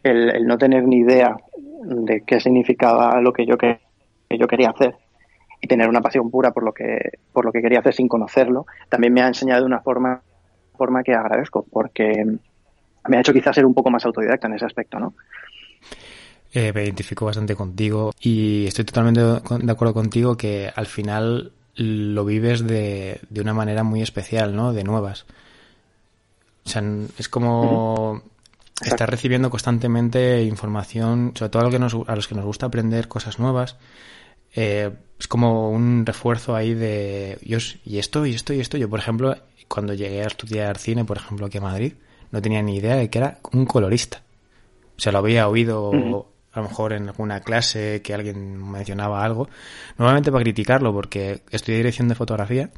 el, 0.04 0.46
no 0.46 0.58
tener 0.58 0.88
ni 0.88 0.98
idea 0.98 1.36
de 1.84 2.22
qué 2.22 2.40
significaba 2.40 3.20
lo 3.22 3.34
que 3.34 3.46
yo, 3.46 3.58
que, 3.58 3.80
yo 4.30 4.48
quería 4.48 4.70
hacer 4.70 4.96
y 5.64 5.68
tener 5.68 5.88
una 5.88 6.02
pasión 6.02 6.30
pura 6.30 6.52
por 6.52 6.64
lo 6.64 6.74
que, 6.74 7.14
por 7.32 7.46
lo 7.46 7.52
que 7.54 7.62
quería 7.62 7.80
hacer 7.80 7.94
sin 7.94 8.10
conocerlo, 8.10 8.66
también 8.90 9.14
me 9.14 9.22
ha 9.22 9.28
enseñado 9.28 9.62
de 9.62 9.68
una 9.68 9.80
forma, 9.80 10.22
forma 10.78 11.04
que 11.04 11.14
agradezco, 11.14 11.66
porque 11.72 12.26
me 13.08 13.18
ha 13.18 13.22
hecho 13.22 13.32
quizás 13.32 13.56
ser 13.56 13.66
un 13.66 13.74
poco 13.74 13.90
más 13.90 14.06
autodidacta 14.06 14.48
en 14.48 14.56
ese 14.56 14.66
aspecto, 14.66 15.00
¿no? 15.00 15.14
Eh, 16.52 16.74
me 16.74 16.84
identifico 16.84 17.26
bastante 17.26 17.56
contigo 17.56 18.12
y 18.20 18.68
estoy 18.68 18.84
totalmente 18.84 19.22
de 19.22 19.72
acuerdo 19.72 19.94
contigo 19.94 20.36
que 20.36 20.70
al 20.76 20.86
final 20.86 21.54
lo 21.76 22.26
vives 22.26 22.68
de, 22.68 23.22
de 23.30 23.42
una 23.42 23.54
manera 23.54 23.84
muy 23.84 24.02
especial, 24.02 24.54
¿no? 24.58 24.74
De 24.74 24.84
nuevas. 24.84 25.26
O 26.66 26.70
sea, 26.70 26.84
es 27.18 27.30
como 27.30 28.22
estar 28.82 29.10
recibiendo 29.10 29.50
constantemente 29.50 30.44
información, 30.44 31.32
sobre 31.36 31.50
todo 31.50 31.68
a, 31.68 31.72
que 31.72 31.80
nos, 31.80 31.96
a 32.06 32.16
los 32.18 32.28
que 32.28 32.36
nos 32.36 32.44
gusta 32.44 32.66
aprender 32.66 33.08
cosas 33.08 33.40
nuevas. 33.40 33.78
Eh, 34.56 34.92
es 35.20 35.28
como 35.28 35.70
un 35.70 36.06
refuerzo 36.06 36.56
ahí 36.56 36.74
de, 36.74 37.40
yo, 37.44 37.58
y 37.86 37.98
esto, 37.98 38.26
y 38.26 38.34
esto, 38.34 38.54
y 38.54 38.60
esto. 38.60 38.78
Yo, 38.78 38.90
por 38.90 39.00
ejemplo, 39.00 39.36
cuando 39.68 39.94
llegué 39.94 40.24
a 40.24 40.28
estudiar 40.28 40.78
cine, 40.78 41.06
por 41.06 41.18
ejemplo, 41.18 41.46
aquí 41.46 41.58
a 41.58 41.62
Madrid, 41.62 41.94
no 42.32 42.42
tenía 42.42 42.62
ni 42.62 42.78
idea 42.78 42.96
de 42.96 43.10
que 43.10 43.20
era 43.20 43.40
un 43.52 43.66
colorista. 43.66 44.22
O 44.98 45.00
sea, 45.00 45.12
lo 45.12 45.20
había 45.20 45.48
oído 45.48 45.92
a 46.54 46.60
lo 46.60 46.68
mejor 46.68 46.94
en 46.94 47.08
alguna 47.08 47.40
clase 47.40 48.02
que 48.04 48.14
alguien 48.14 48.72
mencionaba 48.72 49.24
algo, 49.24 49.50
normalmente 49.98 50.32
para 50.32 50.44
criticarlo, 50.44 50.94
porque 50.94 51.42
estudié 51.50 51.78
dirección 51.78 52.08
de 52.08 52.16
fotografía 52.16 52.70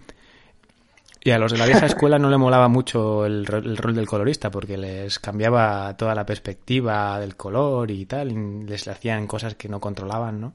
y 1.26 1.32
a 1.32 1.40
los 1.40 1.52
de 1.52 1.58
la 1.58 1.66
vieja 1.66 1.86
escuela 1.88 2.20
no 2.20 2.30
le 2.30 2.38
molaba 2.38 2.68
mucho 2.68 3.26
el, 3.26 3.48
rol 3.48 3.96
del 3.96 4.06
colorista, 4.06 4.52
porque 4.52 4.78
les 4.78 5.18
cambiaba 5.18 5.98
toda 5.98 6.14
la 6.14 6.26
perspectiva 6.26 7.20
del 7.20 7.36
color 7.36 7.90
y 7.90 8.06
tal, 8.06 8.32
y 8.32 8.64
les 8.66 8.88
hacían 8.88 9.26
cosas 9.26 9.56
que 9.56 9.68
no 9.68 9.80
controlaban, 9.80 10.40
¿no? 10.40 10.54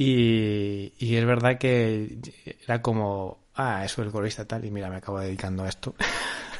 Y, 0.00 0.92
y 0.98 1.16
es 1.16 1.26
verdad 1.26 1.58
que 1.58 2.18
era 2.64 2.80
como, 2.80 3.38
ah, 3.56 3.84
eso 3.84 4.00
es 4.00 4.06
el 4.06 4.12
colorista 4.12 4.46
tal, 4.46 4.64
y 4.64 4.70
mira, 4.70 4.88
me 4.88 4.96
acabo 4.96 5.18
dedicando 5.18 5.64
a 5.64 5.68
esto. 5.68 5.94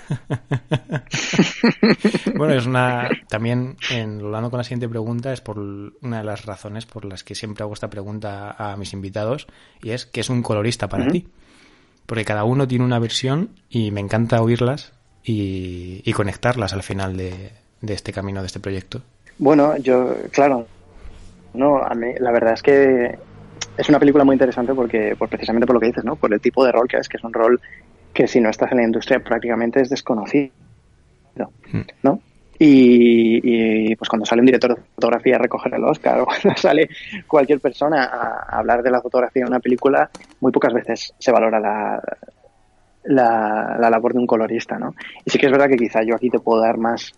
bueno, 2.36 2.54
es 2.54 2.66
una. 2.66 3.08
También, 3.28 3.76
en 3.90 4.20
hablando 4.20 4.50
con 4.50 4.58
la 4.58 4.64
siguiente 4.64 4.88
pregunta, 4.88 5.32
es 5.32 5.40
por 5.40 5.56
una 5.58 6.18
de 6.18 6.24
las 6.24 6.44
razones 6.46 6.84
por 6.86 7.04
las 7.04 7.22
que 7.22 7.36
siempre 7.36 7.62
hago 7.62 7.74
esta 7.74 7.90
pregunta 7.90 8.56
a 8.58 8.76
mis 8.76 8.92
invitados, 8.92 9.46
y 9.82 9.90
es: 9.90 10.06
¿qué 10.06 10.18
es 10.20 10.30
un 10.30 10.42
colorista 10.42 10.88
para 10.88 11.06
ti? 11.06 11.28
Porque 12.06 12.24
cada 12.24 12.42
uno 12.44 12.66
tiene 12.66 12.84
una 12.84 12.98
versión 12.98 13.50
y 13.68 13.92
me 13.92 14.00
encanta 14.00 14.42
oírlas 14.42 14.92
y, 15.22 16.12
conectarlas 16.12 16.72
al 16.72 16.82
final 16.82 17.16
de, 17.16 17.52
este 17.82 18.12
camino, 18.12 18.40
de 18.40 18.46
este 18.46 18.58
proyecto. 18.60 19.02
Bueno, 19.38 19.76
yo, 19.76 20.16
claro, 20.32 20.66
no, 21.52 21.82
a 21.82 21.94
mí, 21.94 22.14
la 22.18 22.32
verdad 22.32 22.54
es 22.54 22.62
que 22.62 23.18
es 23.76 23.88
una 23.88 23.98
película 23.98 24.24
muy 24.24 24.34
interesante 24.34 24.74
porque, 24.74 25.14
por, 25.16 25.28
precisamente 25.28 25.66
por 25.66 25.74
lo 25.74 25.80
que 25.80 25.86
dices, 25.86 26.04
¿no? 26.04 26.16
Por 26.16 26.32
el 26.32 26.40
tipo 26.40 26.64
de 26.64 26.72
rol 26.72 26.88
que 26.88 26.98
es, 26.98 27.08
que 27.08 27.16
es 27.16 27.24
un 27.24 27.32
rol 27.32 27.60
que 28.12 28.26
si 28.26 28.40
no 28.40 28.50
estás 28.50 28.72
en 28.72 28.78
la 28.78 28.84
industria 28.84 29.20
prácticamente 29.20 29.80
es 29.80 29.90
desconocido, 29.90 30.50
hmm. 31.36 31.80
¿no? 32.02 32.20
Y, 32.60 33.94
pues 33.94 34.08
cuando 34.08 34.26
sale 34.26 34.40
un 34.40 34.46
director 34.46 34.74
de 34.74 34.82
fotografía 34.96 35.36
a 35.36 35.38
recoger 35.38 35.74
el 35.74 35.84
Oscar 35.84 36.20
o 36.22 36.26
cuando 36.26 36.56
sale 36.56 36.88
cualquier 37.26 37.60
persona 37.60 38.04
a, 38.04 38.58
hablar 38.58 38.82
de 38.82 38.90
la 38.90 39.00
fotografía 39.00 39.44
de 39.44 39.48
una 39.48 39.60
película, 39.60 40.10
muy 40.40 40.50
pocas 40.50 40.72
veces 40.72 41.14
se 41.18 41.30
valora 41.30 41.60
la, 41.60 42.02
la, 43.04 43.90
labor 43.90 44.12
de 44.12 44.18
un 44.18 44.26
colorista, 44.26 44.78
¿no? 44.78 44.94
Y 45.24 45.30
sí 45.30 45.38
que 45.38 45.46
es 45.46 45.52
verdad 45.52 45.68
que 45.68 45.76
quizá 45.76 46.02
yo 46.02 46.16
aquí 46.16 46.30
te 46.30 46.40
puedo 46.40 46.60
dar 46.60 46.78
más 46.78 47.12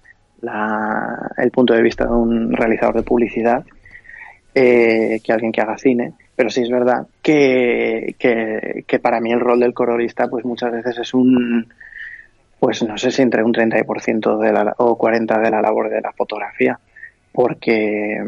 el 1.36 1.50
punto 1.50 1.74
de 1.74 1.82
vista 1.82 2.04
de 2.04 2.12
un 2.12 2.52
realizador 2.52 2.96
de 2.96 3.02
publicidad 3.02 3.64
eh, 4.54 5.20
que 5.22 5.32
alguien 5.32 5.52
que 5.52 5.60
haga 5.60 5.76
cine, 5.78 6.14
pero 6.40 6.48
sí 6.48 6.62
es 6.62 6.70
verdad 6.70 7.06
que, 7.20 8.14
que, 8.18 8.98
para 8.98 9.20
mí 9.20 9.30
el 9.30 9.40
rol 9.40 9.60
del 9.60 9.74
colorista 9.74 10.26
pues 10.26 10.42
muchas 10.46 10.72
veces 10.72 10.96
es 10.96 11.12
un, 11.12 11.70
pues 12.58 12.82
no 12.82 12.96
sé 12.96 13.10
si 13.10 13.20
entre 13.20 13.42
un 13.42 13.52
30% 13.52 14.38
de 14.38 14.50
la, 14.50 14.74
o 14.78 14.96
40% 14.96 15.38
de 15.38 15.50
la 15.50 15.60
labor 15.60 15.90
de 15.90 16.00
la 16.00 16.12
fotografía, 16.12 16.80
porque 17.30 18.24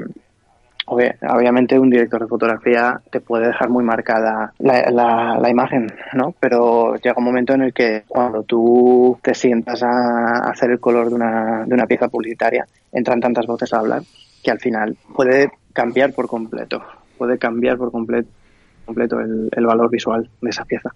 obviamente 0.85 1.79
un 1.79 1.88
director 1.88 2.20
de 2.20 2.29
fotografía 2.29 3.01
te 3.11 3.20
puede 3.20 3.46
dejar 3.46 3.70
muy 3.70 3.83
marcada 3.83 4.53
la, 4.59 5.38
la, 5.40 5.48
imagen, 5.48 5.87
¿no? 6.12 6.35
Pero 6.38 6.96
llega 6.96 7.16
un 7.16 7.25
momento 7.25 7.55
en 7.55 7.62
el 7.62 7.72
que 7.72 8.03
cuando 8.07 8.42
tú 8.42 9.18
te 9.22 9.33
sientas 9.33 9.83
a 9.85 10.51
hacer 10.51 10.70
el 10.70 10.81
color 10.81 11.09
de 11.09 11.14
una, 11.14 11.64
de 11.64 11.72
una 11.72 11.87
pieza 11.87 12.09
publicitaria, 12.09 12.66
entran 12.92 13.22
tantas 13.22 13.46
voces 13.46 13.72
a 13.72 13.79
hablar 13.79 14.03
que 14.44 14.51
al 14.51 14.61
final 14.61 14.98
puede 15.14 15.51
cambiar 15.72 16.12
por 16.12 16.29
completo 16.29 16.83
puede 17.22 17.38
cambiar 17.38 17.78
por 17.78 17.92
completo, 17.92 18.28
completo 18.85 19.20
el, 19.20 19.64
valor 19.64 19.88
visual 19.88 20.28
de 20.40 20.50
esa 20.50 20.64
pieza. 20.64 20.90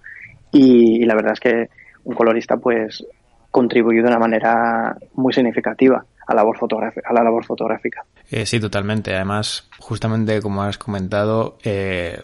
Y, 0.51 1.05
la 1.05 1.15
verdad 1.15 1.35
es 1.35 1.41
que 1.41 1.69
un 2.03 2.17
colorista 2.17 2.57
pues 2.57 3.07
contribuye 3.53 4.03
de 4.03 4.09
una 4.09 4.19
manera 4.19 4.97
muy 5.15 5.33
significativa 5.33 6.05
a, 6.27 6.35
labor 6.35 6.57
a 7.05 7.13
la 7.13 7.23
labor 7.23 7.45
fotográfica. 7.45 8.05
Eh, 8.29 8.45
sí, 8.45 8.59
totalmente. 8.59 9.15
Además, 9.15 9.69
justamente 9.79 10.43
como 10.43 10.65
has 10.65 10.79
comentado, 10.79 11.59
eh, 11.63 12.21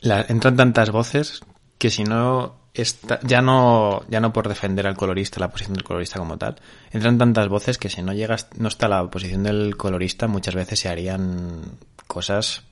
entran 0.00 0.56
tantas 0.56 0.90
voces 0.90 1.42
que 1.76 1.90
si 1.90 2.04
no 2.04 2.54
está, 2.72 3.20
ya 3.22 3.42
no 3.42 4.02
ya 4.08 4.20
no 4.20 4.32
por 4.32 4.48
defender 4.48 4.86
al 4.86 4.96
colorista, 4.96 5.40
la 5.40 5.50
posición 5.50 5.74
del 5.74 5.84
colorista 5.84 6.18
como 6.18 6.38
tal, 6.38 6.56
entran 6.90 7.18
tantas 7.18 7.48
voces 7.48 7.76
que 7.76 7.90
si 7.90 8.00
no 8.00 8.14
llegas 8.14 8.48
no 8.56 8.68
está 8.68 8.88
la 8.88 9.10
posición 9.10 9.42
del 9.42 9.76
colorista, 9.76 10.26
muchas 10.26 10.54
veces 10.54 10.80
se 10.80 10.88
harían 10.88 11.60
cosas 12.06 12.64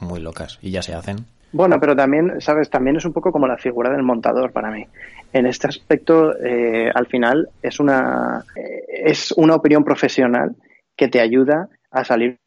muy 0.00 0.20
locas 0.20 0.58
y 0.62 0.70
ya 0.70 0.82
se 0.82 0.94
hacen. 0.94 1.26
Bueno, 1.52 1.80
pero 1.80 1.96
también, 1.96 2.40
sabes, 2.40 2.70
también 2.70 2.96
es 2.96 3.04
un 3.04 3.12
poco 3.12 3.32
como 3.32 3.48
la 3.48 3.56
figura 3.56 3.90
del 3.90 4.04
montador 4.04 4.52
para 4.52 4.70
mí. 4.70 4.86
En 5.32 5.46
este 5.46 5.66
aspecto, 5.66 6.36
eh, 6.38 6.90
al 6.94 7.06
final, 7.06 7.48
es 7.60 7.80
una, 7.80 8.44
eh, 8.54 8.84
es 9.04 9.32
una 9.32 9.56
opinión 9.56 9.82
profesional 9.82 10.54
que 10.96 11.08
te 11.08 11.20
ayuda 11.20 11.68
a 11.90 12.04
salir, 12.04 12.38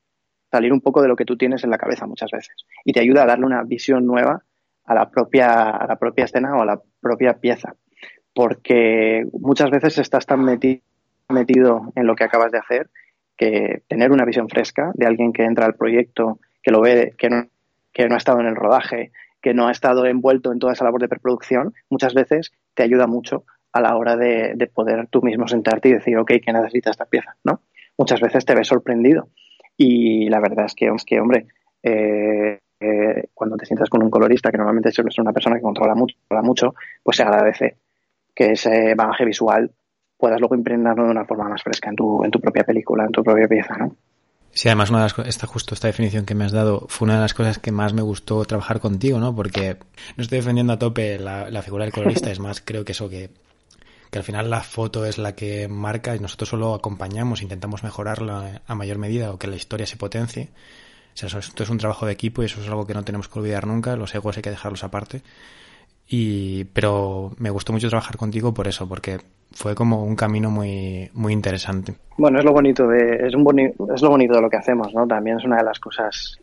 salir 0.51 0.71
un 0.71 0.79
poco 0.79 1.01
de 1.01 1.09
lo 1.09 1.15
que 1.15 1.25
tú 1.25 1.35
tienes 1.35 1.63
en 1.63 1.69
la 1.69 1.77
cabeza 1.77 2.05
muchas 2.05 2.31
veces 2.31 2.55
y 2.85 2.93
te 2.93 3.01
ayuda 3.01 3.23
a 3.23 3.25
darle 3.25 3.45
una 3.45 3.63
visión 3.63 4.05
nueva 4.05 4.43
a 4.85 4.93
la 4.93 5.09
propia, 5.09 5.71
a 5.71 5.87
la 5.87 5.97
propia 5.97 6.25
escena 6.25 6.55
o 6.55 6.61
a 6.61 6.65
la 6.65 6.81
propia 7.01 7.33
pieza. 7.33 7.75
Porque 8.33 9.25
muchas 9.33 9.69
veces 9.69 9.97
estás 9.97 10.25
tan 10.25 10.43
metido 10.43 11.91
en 11.95 12.07
lo 12.07 12.15
que 12.15 12.23
acabas 12.23 12.51
de 12.51 12.59
hacer 12.59 12.89
que 13.37 13.83
tener 13.87 14.11
una 14.11 14.25
visión 14.25 14.49
fresca 14.49 14.91
de 14.93 15.05
alguien 15.05 15.33
que 15.33 15.43
entra 15.43 15.65
al 15.65 15.75
proyecto, 15.75 16.39
que 16.63 16.71
lo 16.71 16.81
ve, 16.81 17.13
que 17.17 17.29
no, 17.29 17.47
que 17.91 18.07
no 18.07 18.15
ha 18.15 18.17
estado 18.17 18.39
en 18.39 18.47
el 18.47 18.55
rodaje, 18.55 19.11
que 19.41 19.53
no 19.53 19.67
ha 19.67 19.71
estado 19.71 20.05
envuelto 20.05 20.51
en 20.51 20.59
toda 20.59 20.73
esa 20.73 20.85
labor 20.85 21.01
de 21.01 21.09
preproducción, 21.09 21.73
muchas 21.89 22.13
veces 22.13 22.53
te 22.73 22.83
ayuda 22.83 23.05
mucho 23.05 23.43
a 23.73 23.81
la 23.81 23.95
hora 23.95 24.15
de, 24.15 24.69
poder 24.73 25.07
tú 25.07 25.21
mismo 25.21 25.47
sentarte 25.47 25.89
y 25.89 25.93
decir, 25.93 26.17
ok, 26.17 26.31
¿qué 26.43 26.53
necesita 26.53 26.91
esta 26.91 27.05
pieza? 27.05 27.35
¿no? 27.43 27.61
Muchas 27.97 28.21
veces 28.21 28.45
te 28.45 28.55
ves 28.55 28.67
sorprendido. 28.67 29.29
Y 29.75 30.29
la 30.29 30.39
verdad 30.39 30.65
es 30.65 30.75
que, 30.75 31.19
hombre, 31.19 31.47
eh, 31.81 32.59
eh, 32.79 33.27
cuando 33.33 33.57
te 33.57 33.65
sientas 33.65 33.89
con 33.89 34.03
un 34.03 34.09
colorista, 34.09 34.51
que 34.51 34.57
normalmente 34.57 34.89
es 34.89 35.19
una 35.19 35.33
persona 35.33 35.55
que 35.55 35.61
controla 35.61 35.95
mucho, 35.95 36.15
mucho, 36.43 36.75
pues 37.01 37.17
se 37.17 37.23
agradece 37.23 37.77
que 38.35 38.51
ese 38.51 38.93
bagaje 38.95 39.25
visual 39.25 39.71
puedas 40.17 40.39
luego 40.39 40.55
impregnarlo 40.55 41.05
de 41.05 41.11
una 41.11 41.25
forma 41.25 41.49
más 41.49 41.63
fresca 41.63 41.89
en 41.89 41.95
tu, 41.95 42.23
en 42.23 42.31
tu 42.31 42.39
propia 42.39 42.63
película, 42.63 43.05
en 43.05 43.11
tu 43.11 43.23
propia 43.23 43.47
pieza, 43.47 43.75
¿no? 43.77 43.95
Sí, 44.53 44.69
además 44.69 44.91
una 44.91 44.99
de 44.99 45.11
las, 45.17 45.27
esta, 45.27 45.47
justo 45.47 45.73
esta 45.73 45.87
definición 45.87 46.25
que 46.25 46.35
me 46.35 46.45
has 46.45 46.51
dado 46.51 46.85
fue 46.87 47.05
una 47.07 47.15
de 47.15 47.21
las 47.21 47.33
cosas 47.33 47.57
que 47.57 47.71
más 47.71 47.93
me 47.93 48.03
gustó 48.03 48.45
trabajar 48.45 48.79
contigo, 48.79 49.19
¿no? 49.19 49.35
Porque 49.35 49.77
no 50.15 50.21
estoy 50.21 50.37
defendiendo 50.37 50.73
a 50.73 50.79
tope 50.79 51.17
la, 51.17 51.49
la 51.49 51.63
figura 51.63 51.85
del 51.85 51.93
colorista, 51.93 52.29
es 52.31 52.39
más, 52.39 52.61
creo 52.61 52.85
que 52.85 52.91
eso 52.91 53.09
que, 53.09 53.31
que 54.11 54.19
al 54.19 54.23
final 54.23 54.51
la 54.51 54.61
foto 54.61 55.05
es 55.05 55.17
la 55.17 55.35
que 55.35 55.67
marca 55.67 56.15
y 56.15 56.19
nosotros 56.19 56.49
solo 56.49 56.75
acompañamos, 56.75 57.41
intentamos 57.41 57.81
mejorarla 57.81 58.61
a 58.67 58.75
mayor 58.75 58.99
medida 58.99 59.31
o 59.31 59.39
que 59.39 59.47
la 59.47 59.55
historia 59.55 59.87
se 59.87 59.97
potencie. 59.97 60.49
O 61.15 61.17
sea, 61.17 61.39
esto 61.39 61.63
es 61.63 61.69
un 61.69 61.79
trabajo 61.79 62.05
de 62.05 62.13
equipo 62.13 62.43
y 62.43 62.45
eso 62.45 62.61
es 62.61 62.67
algo 62.67 62.85
que 62.85 62.93
no 62.93 63.03
tenemos 63.03 63.27
que 63.27 63.39
olvidar 63.39 63.65
nunca. 63.65 63.95
Los 63.95 64.13
egos 64.13 64.37
hay 64.37 64.43
que 64.43 64.51
dejarlos 64.51 64.83
aparte. 64.83 65.23
Y, 66.07 66.65
pero 66.65 67.31
me 67.37 67.49
gustó 67.49 67.73
mucho 67.73 67.89
trabajar 67.89 68.17
contigo 68.17 68.53
por 68.53 68.67
eso, 68.67 68.87
porque 68.87 69.19
fue 69.51 69.75
como 69.75 70.03
un 70.03 70.15
camino 70.15 70.49
muy, 70.49 71.09
muy 71.13 71.33
interesante. 71.33 71.95
Bueno, 72.17 72.39
es 72.39 72.45
lo 72.45 72.51
bonito 72.51 72.87
de, 72.87 73.27
es 73.27 73.35
un 73.35 73.73
es 73.93 74.01
lo 74.01 74.09
bonito 74.09 74.35
de 74.35 74.41
lo 74.41 74.49
que 74.49 74.57
hacemos, 74.57 74.93
¿no? 74.93 75.07
También 75.07 75.37
es 75.37 75.45
una 75.45 75.57
de 75.57 75.63
las 75.63 75.79
cosas 75.79 76.37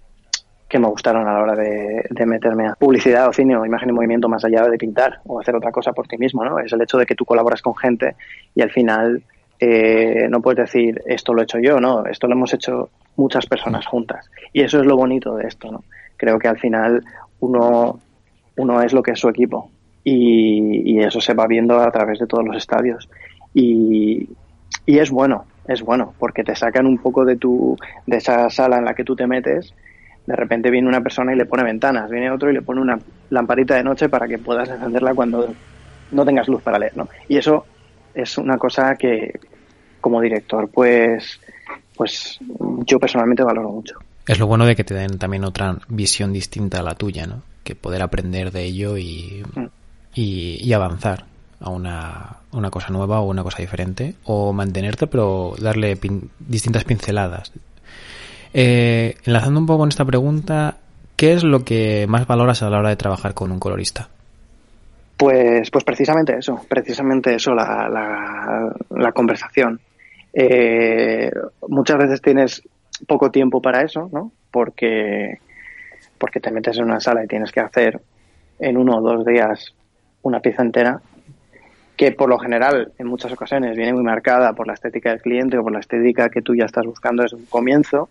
que 0.68 0.78
me 0.78 0.88
gustaron 0.88 1.26
a 1.26 1.32
la 1.32 1.42
hora 1.42 1.56
de, 1.56 2.04
de, 2.08 2.26
meterme 2.26 2.68
a 2.68 2.74
publicidad 2.74 3.28
o 3.28 3.32
cine 3.32 3.56
o 3.56 3.66
imagen 3.66 3.90
y 3.90 3.92
movimiento 3.92 4.28
más 4.28 4.44
allá 4.44 4.68
de 4.68 4.78
pintar 4.78 5.20
o 5.26 5.40
hacer 5.40 5.56
otra 5.56 5.72
cosa 5.72 5.92
por 5.92 6.06
ti 6.06 6.16
mismo, 6.16 6.44
¿no? 6.44 6.60
Es 6.60 6.72
el 6.72 6.80
hecho 6.80 6.96
de 6.96 7.06
que 7.06 7.16
tú 7.16 7.24
colaboras 7.24 7.60
con 7.60 7.76
gente 7.76 8.14
y 8.54 8.62
al 8.62 8.70
final 8.70 9.20
eh, 9.58 10.26
no 10.30 10.40
puedes 10.40 10.72
decir 10.72 11.02
esto 11.04 11.34
lo 11.34 11.42
he 11.42 11.44
hecho 11.44 11.58
yo, 11.58 11.80
no, 11.80 12.06
esto 12.06 12.26
lo 12.26 12.34
hemos 12.34 12.54
hecho 12.54 12.88
muchas 13.16 13.46
personas 13.46 13.86
juntas. 13.86 14.30
Y 14.52 14.62
eso 14.62 14.80
es 14.80 14.86
lo 14.86 14.96
bonito 14.96 15.34
de 15.34 15.48
esto, 15.48 15.70
¿no? 15.70 15.84
Creo 16.16 16.38
que 16.38 16.48
al 16.48 16.58
final 16.58 17.04
uno, 17.40 18.00
uno 18.60 18.82
es 18.82 18.92
lo 18.92 19.02
que 19.02 19.12
es 19.12 19.18
su 19.18 19.28
equipo 19.28 19.70
y, 20.04 21.00
eso 21.00 21.20
se 21.20 21.34
va 21.34 21.46
viendo 21.46 21.78
a 21.80 21.90
través 21.90 22.18
de 22.18 22.26
todos 22.26 22.44
los 22.44 22.56
estadios. 22.56 23.08
Y, 23.54 24.28
y 24.86 24.98
es 24.98 25.10
bueno, 25.10 25.46
es 25.66 25.82
bueno, 25.82 26.14
porque 26.18 26.44
te 26.44 26.54
sacan 26.54 26.86
un 26.86 26.98
poco 26.98 27.24
de 27.24 27.36
tu, 27.36 27.76
de 28.06 28.16
esa 28.18 28.48
sala 28.50 28.78
en 28.78 28.84
la 28.84 28.94
que 28.94 29.04
tú 29.04 29.16
te 29.16 29.26
metes. 29.26 29.74
De 30.26 30.36
repente 30.36 30.70
viene 30.70 30.88
una 30.88 31.00
persona 31.00 31.32
y 31.32 31.36
le 31.36 31.46
pone 31.46 31.64
ventanas, 31.64 32.10
viene 32.10 32.30
otro 32.30 32.50
y 32.50 32.54
le 32.54 32.62
pone 32.62 32.80
una 32.80 32.98
lamparita 33.30 33.74
de 33.74 33.82
noche 33.82 34.08
para 34.08 34.28
que 34.28 34.38
puedas 34.38 34.68
encenderla 34.68 35.14
cuando 35.14 35.48
no 36.12 36.24
tengas 36.24 36.48
luz 36.48 36.62
para 36.62 36.78
leer, 36.78 36.96
¿no? 36.96 37.08
Y 37.28 37.38
eso 37.38 37.64
es 38.14 38.36
una 38.38 38.58
cosa 38.58 38.94
que, 38.96 39.40
como 40.00 40.20
director, 40.20 40.68
pues, 40.68 41.40
pues 41.96 42.38
yo 42.86 42.98
personalmente 42.98 43.42
valoro 43.42 43.70
mucho. 43.70 43.98
Es 44.30 44.38
lo 44.38 44.46
bueno 44.46 44.64
de 44.64 44.76
que 44.76 44.84
te 44.84 44.94
den 44.94 45.18
también 45.18 45.42
otra 45.42 45.76
visión 45.88 46.32
distinta 46.32 46.78
a 46.78 46.82
la 46.84 46.94
tuya, 46.94 47.26
¿no? 47.26 47.42
Que 47.64 47.74
poder 47.74 48.00
aprender 48.00 48.52
de 48.52 48.62
ello 48.62 48.96
y, 48.96 49.42
mm. 49.56 49.66
y, 50.14 50.72
avanzar 50.72 51.24
a 51.58 51.70
una, 51.70 52.36
una, 52.52 52.70
cosa 52.70 52.90
nueva 52.90 53.18
o 53.18 53.28
una 53.28 53.42
cosa 53.42 53.58
diferente, 53.60 54.14
o 54.22 54.52
mantenerte, 54.52 55.08
pero 55.08 55.54
darle 55.58 55.98
distintas 56.38 56.84
pinceladas. 56.84 57.50
Eh, 58.54 59.16
enlazando 59.24 59.58
un 59.58 59.66
poco 59.66 59.80
con 59.80 59.88
esta 59.88 60.04
pregunta, 60.04 60.76
¿qué 61.16 61.32
es 61.32 61.42
lo 61.42 61.64
que 61.64 62.06
más 62.08 62.28
valoras 62.28 62.62
a 62.62 62.70
la 62.70 62.78
hora 62.78 62.90
de 62.90 62.96
trabajar 62.96 63.34
con 63.34 63.50
un 63.50 63.58
colorista? 63.58 64.10
Pues, 65.16 65.72
pues 65.72 65.82
precisamente 65.82 66.36
eso, 66.38 66.64
precisamente 66.68 67.34
eso, 67.34 67.52
la, 67.52 68.70
la, 68.90 69.10
conversación. 69.10 69.80
Eh, 70.32 71.32
muchas 71.66 71.98
veces 71.98 72.22
tienes 72.22 72.62
poco 73.06 73.30
tiempo 73.30 73.60
para 73.62 73.82
eso, 73.82 74.08
¿no? 74.12 74.32
Porque, 74.50 75.38
porque 76.18 76.40
te 76.40 76.50
metes 76.50 76.78
en 76.78 76.84
una 76.84 77.00
sala 77.00 77.24
y 77.24 77.28
tienes 77.28 77.52
que 77.52 77.60
hacer 77.60 78.00
en 78.58 78.76
uno 78.76 78.98
o 78.98 79.00
dos 79.00 79.24
días 79.24 79.74
una 80.22 80.40
pieza 80.40 80.62
entera 80.62 81.00
que 81.96 82.12
por 82.12 82.30
lo 82.30 82.38
general 82.38 82.92
en 82.98 83.06
muchas 83.06 83.30
ocasiones 83.30 83.76
viene 83.76 83.92
muy 83.92 84.02
marcada 84.02 84.54
por 84.54 84.66
la 84.66 84.72
estética 84.72 85.10
del 85.10 85.20
cliente 85.20 85.58
o 85.58 85.62
por 85.62 85.72
la 85.72 85.80
estética 85.80 86.30
que 86.30 86.40
tú 86.40 86.54
ya 86.54 86.64
estás 86.64 86.86
buscando 86.86 87.22
desde 87.22 87.36
un 87.36 87.44
comienzo 87.44 88.08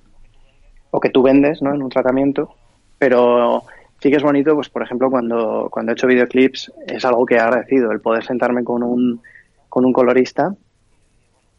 o 0.92 1.00
que 1.00 1.10
tú 1.10 1.24
vendes 1.24 1.62
¿no? 1.64 1.74
en 1.74 1.82
un 1.82 1.90
tratamiento, 1.90 2.54
pero 3.00 3.64
sí 4.00 4.12
que 4.12 4.18
es 4.18 4.24
bonito, 4.24 4.54
pues 4.54 4.70
por 4.70 4.84
ejemplo, 4.84 5.10
cuando, 5.10 5.70
cuando 5.72 5.92
he 5.92 5.94
hecho 5.94 6.06
videoclips, 6.06 6.72
es 6.86 7.04
algo 7.04 7.26
que 7.26 7.36
he 7.36 7.40
agradecido, 7.40 7.92
el 7.92 8.00
poder 8.00 8.24
sentarme 8.24 8.64
con 8.64 8.84
un, 8.84 9.22
con 9.70 9.86
un 9.86 9.94
colorista 9.94 10.54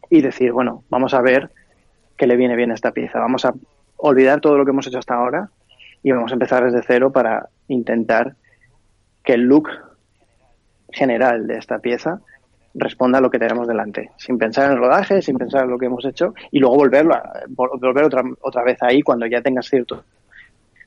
y 0.08 0.20
decir, 0.20 0.52
bueno, 0.52 0.84
vamos 0.88 1.14
a 1.14 1.22
ver 1.22 1.50
qué 2.20 2.26
le 2.26 2.36
viene 2.36 2.54
bien 2.54 2.70
esta 2.70 2.92
pieza, 2.92 3.18
vamos 3.18 3.46
a 3.46 3.54
olvidar 3.96 4.42
todo 4.42 4.58
lo 4.58 4.66
que 4.66 4.72
hemos 4.72 4.86
hecho 4.86 4.98
hasta 4.98 5.14
ahora 5.14 5.48
y 6.02 6.12
vamos 6.12 6.30
a 6.30 6.34
empezar 6.34 6.62
desde 6.62 6.86
cero 6.86 7.10
para 7.10 7.48
intentar 7.68 8.34
que 9.24 9.32
el 9.32 9.40
look 9.40 9.70
general 10.90 11.46
de 11.46 11.56
esta 11.56 11.78
pieza 11.78 12.20
responda 12.74 13.16
a 13.16 13.20
lo 13.22 13.30
que 13.30 13.38
tenemos 13.38 13.66
delante, 13.66 14.10
sin 14.18 14.36
pensar 14.36 14.66
en 14.66 14.72
el 14.72 14.78
rodaje, 14.78 15.22
sin 15.22 15.38
pensar 15.38 15.64
en 15.64 15.70
lo 15.70 15.78
que 15.78 15.86
hemos 15.86 16.04
hecho 16.04 16.34
y 16.50 16.58
luego 16.58 16.76
volverlo 16.76 17.14
a, 17.14 17.22
volver 17.48 18.04
otra, 18.04 18.22
otra 18.42 18.64
vez 18.64 18.76
ahí 18.82 19.00
cuando 19.00 19.24
ya 19.24 19.40
tengas 19.40 19.66
cierto, 19.66 20.04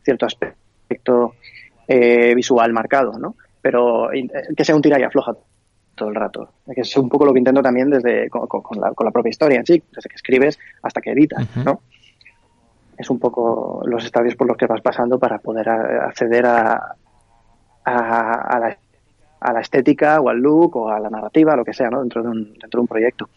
cierto 0.04 0.28
aspecto 0.28 1.34
eh, 1.88 2.36
visual 2.36 2.72
marcado, 2.74 3.18
¿no? 3.18 3.38
Pero 3.60 4.14
eh, 4.14 4.30
que 4.56 4.64
sea 4.64 4.76
un 4.76 4.84
tira 4.84 5.00
y 5.00 5.04
afloja 5.04 5.34
todo 5.96 6.10
el 6.10 6.16
rato. 6.16 6.50
Que 6.74 6.82
es 6.82 6.98
un 6.98 7.10
poco 7.10 7.26
lo 7.26 7.34
que 7.34 7.40
intento 7.40 7.62
también 7.62 7.90
desde 7.90 8.30
con, 8.30 8.48
la, 8.80 9.12
propia 9.12 9.30
historia 9.30 9.60
en 9.60 9.66
sí, 9.66 9.82
desde 9.94 10.10
que 10.10 10.16
escribes 10.16 10.60
hasta 10.82 11.02
que 11.02 11.12
editas, 11.12 11.48
¿no? 11.58 11.82
Es 12.98 13.10
un 13.10 13.20
poco 13.20 13.82
los 13.86 14.06
estadios 14.06 14.36
por 14.36 14.48
los 14.48 14.58
que 14.58 14.68
vas 14.68 14.82
pasando 14.82 15.18
para 15.18 15.40
poder 15.40 15.68
acceder 15.68 16.46
a, 16.46 16.96
a, 17.84 18.60
la, 18.60 18.78
a 19.40 19.54
la 19.54 19.60
estética 19.62 20.20
o 20.22 20.30
al 20.30 20.38
look 20.38 20.78
o 20.78 20.90
a 20.90 21.00
la 21.00 21.10
narrativa, 21.10 21.56
lo 21.56 21.66
que 21.66 21.74
sea, 21.74 21.90
¿no? 21.90 22.02
Dentro 22.02 22.22
de 22.22 22.30
un, 22.30 22.54
dentro 22.54 22.80
de 22.80 22.82
un 22.82 22.88
proyecto. 22.88 23.30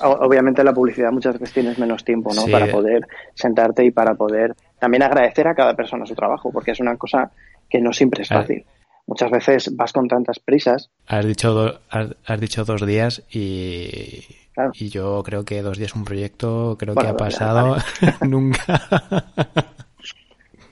Obviamente 0.00 0.64
la 0.64 0.72
publicidad 0.72 1.12
muchas 1.12 1.34
veces 1.34 1.52
tienes 1.52 1.78
menos 1.78 2.02
tiempo, 2.04 2.32
¿no? 2.34 2.46
Para 2.50 2.66
poder 2.66 3.06
sentarte 3.34 3.84
y 3.84 3.90
para 3.90 4.14
poder 4.14 4.54
también 4.78 5.02
agradecer 5.02 5.46
a 5.46 5.54
cada 5.54 5.74
persona 5.74 6.06
su 6.06 6.14
trabajo, 6.14 6.50
porque 6.50 6.70
es 6.70 6.80
una 6.80 6.96
cosa 6.96 7.30
que 7.68 7.80
no 7.80 7.92
siempre 7.92 8.22
es 8.22 8.28
fácil. 8.28 8.64
Muchas 9.06 9.30
veces 9.30 9.76
vas 9.76 9.92
con 9.92 10.08
tantas 10.08 10.38
prisas. 10.38 10.90
Has 11.06 11.26
dicho, 11.26 11.80
has, 11.90 12.40
dicho 12.40 12.64
dos 12.64 12.86
días 12.86 13.22
y, 13.30 14.24
y 14.74 14.88
yo 14.88 15.22
creo 15.24 15.44
que 15.44 15.62
dos 15.62 15.78
días 15.78 15.94
un 15.94 16.04
proyecto 16.04 16.76
creo 16.78 16.94
que 16.94 17.06
ha 17.06 17.16
pasado 17.16 17.76
nunca. 18.22 18.80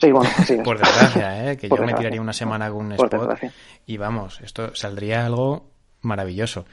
Sí, 0.01 0.13
bueno, 0.13 0.31
sí. 0.47 0.57
Por 0.65 0.79
desgracia, 0.79 1.53
¿eh? 1.53 1.57
que 1.57 1.69
yo 1.69 1.77
me 1.85 1.93
tiraría 1.93 2.21
una 2.21 2.33
semana 2.33 2.71
con 2.71 2.87
un 2.87 2.93
spot 2.93 3.39
y 3.87 3.97
vamos, 3.99 4.41
esto 4.41 4.75
saldría 4.75 5.27
algo 5.27 5.67
maravilloso. 6.01 6.65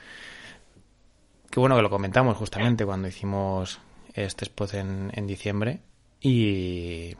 Qué 1.50 1.60
bueno 1.60 1.76
que 1.76 1.82
lo 1.82 1.90
comentamos 1.90 2.38
justamente 2.38 2.86
cuando 2.86 3.08
hicimos 3.08 3.80
este 4.14 4.46
spot 4.46 4.76
en, 4.76 5.12
en 5.14 5.28
diciembre 5.28 5.82
y 6.22 7.16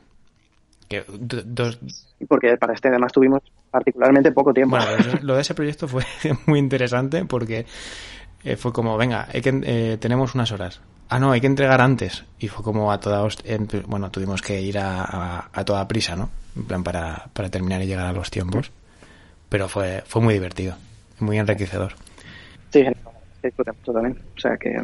que 0.88 1.04
dos... 1.08 1.78
Porque 2.26 2.56
para 2.56 2.72
este 2.72 2.88
además 2.88 3.12
tuvimos 3.12 3.42
particularmente 3.78 4.32
poco 4.32 4.52
tiempo. 4.52 4.76
Bueno, 4.76 5.20
lo 5.22 5.36
de 5.36 5.42
ese 5.42 5.54
proyecto 5.54 5.86
fue 5.86 6.04
muy 6.46 6.58
interesante 6.58 7.24
porque 7.24 7.64
eh, 8.44 8.56
fue 8.56 8.72
como, 8.72 8.96
venga, 8.96 9.26
que, 9.26 9.60
eh, 9.64 9.98
tenemos 10.00 10.34
unas 10.34 10.50
horas. 10.52 10.80
ah, 11.08 11.18
no, 11.18 11.30
hay 11.30 11.40
que 11.40 11.46
entregar 11.46 11.80
antes. 11.80 12.24
Y 12.38 12.48
fue 12.48 12.64
como 12.64 12.90
a 12.90 12.98
toda 12.98 13.26
bueno, 13.86 14.10
tuvimos 14.10 14.42
que 14.42 14.60
ir 14.60 14.78
a, 14.78 15.48
a, 15.52 15.64
toda 15.64 15.86
prisa, 15.86 16.16
¿no? 16.16 16.30
En 16.56 16.64
plan, 16.64 16.82
para, 16.82 17.26
para 17.32 17.48
terminar 17.50 17.82
y 17.82 17.86
llegar 17.86 18.06
a 18.06 18.12
los 18.12 18.30
tiempos. 18.30 18.72
Pero 19.48 19.68
fue, 19.68 20.02
fue 20.06 20.20
muy 20.20 20.34
divertido, 20.34 20.76
muy 21.20 21.38
enriquecedor. 21.38 21.94
Sí, 22.70 22.84
también. 23.84 24.18
O 24.36 24.40
sea 24.40 24.56
que... 24.56 24.76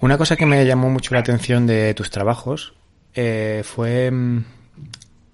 Una 0.00 0.18
cosa 0.18 0.36
que 0.36 0.46
me 0.46 0.64
llamó 0.64 0.90
mucho 0.90 1.14
la 1.14 1.20
atención 1.20 1.66
de 1.66 1.94
tus 1.94 2.10
trabajos 2.10 2.74
eh, 3.14 3.62
fue 3.64 4.10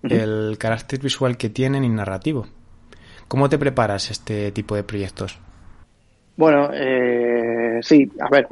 el 0.02 0.56
carácter 0.58 1.00
visual 1.00 1.36
que 1.36 1.50
tienen 1.50 1.84
y 1.84 1.88
narrativo. 1.88 2.46
¿Cómo 3.28 3.48
te 3.48 3.58
preparas 3.58 4.10
este 4.10 4.52
tipo 4.52 4.74
de 4.74 4.82
proyectos? 4.84 5.38
Bueno, 6.36 6.70
eh, 6.72 7.80
sí, 7.82 8.10
a 8.20 8.28
ver, 8.30 8.48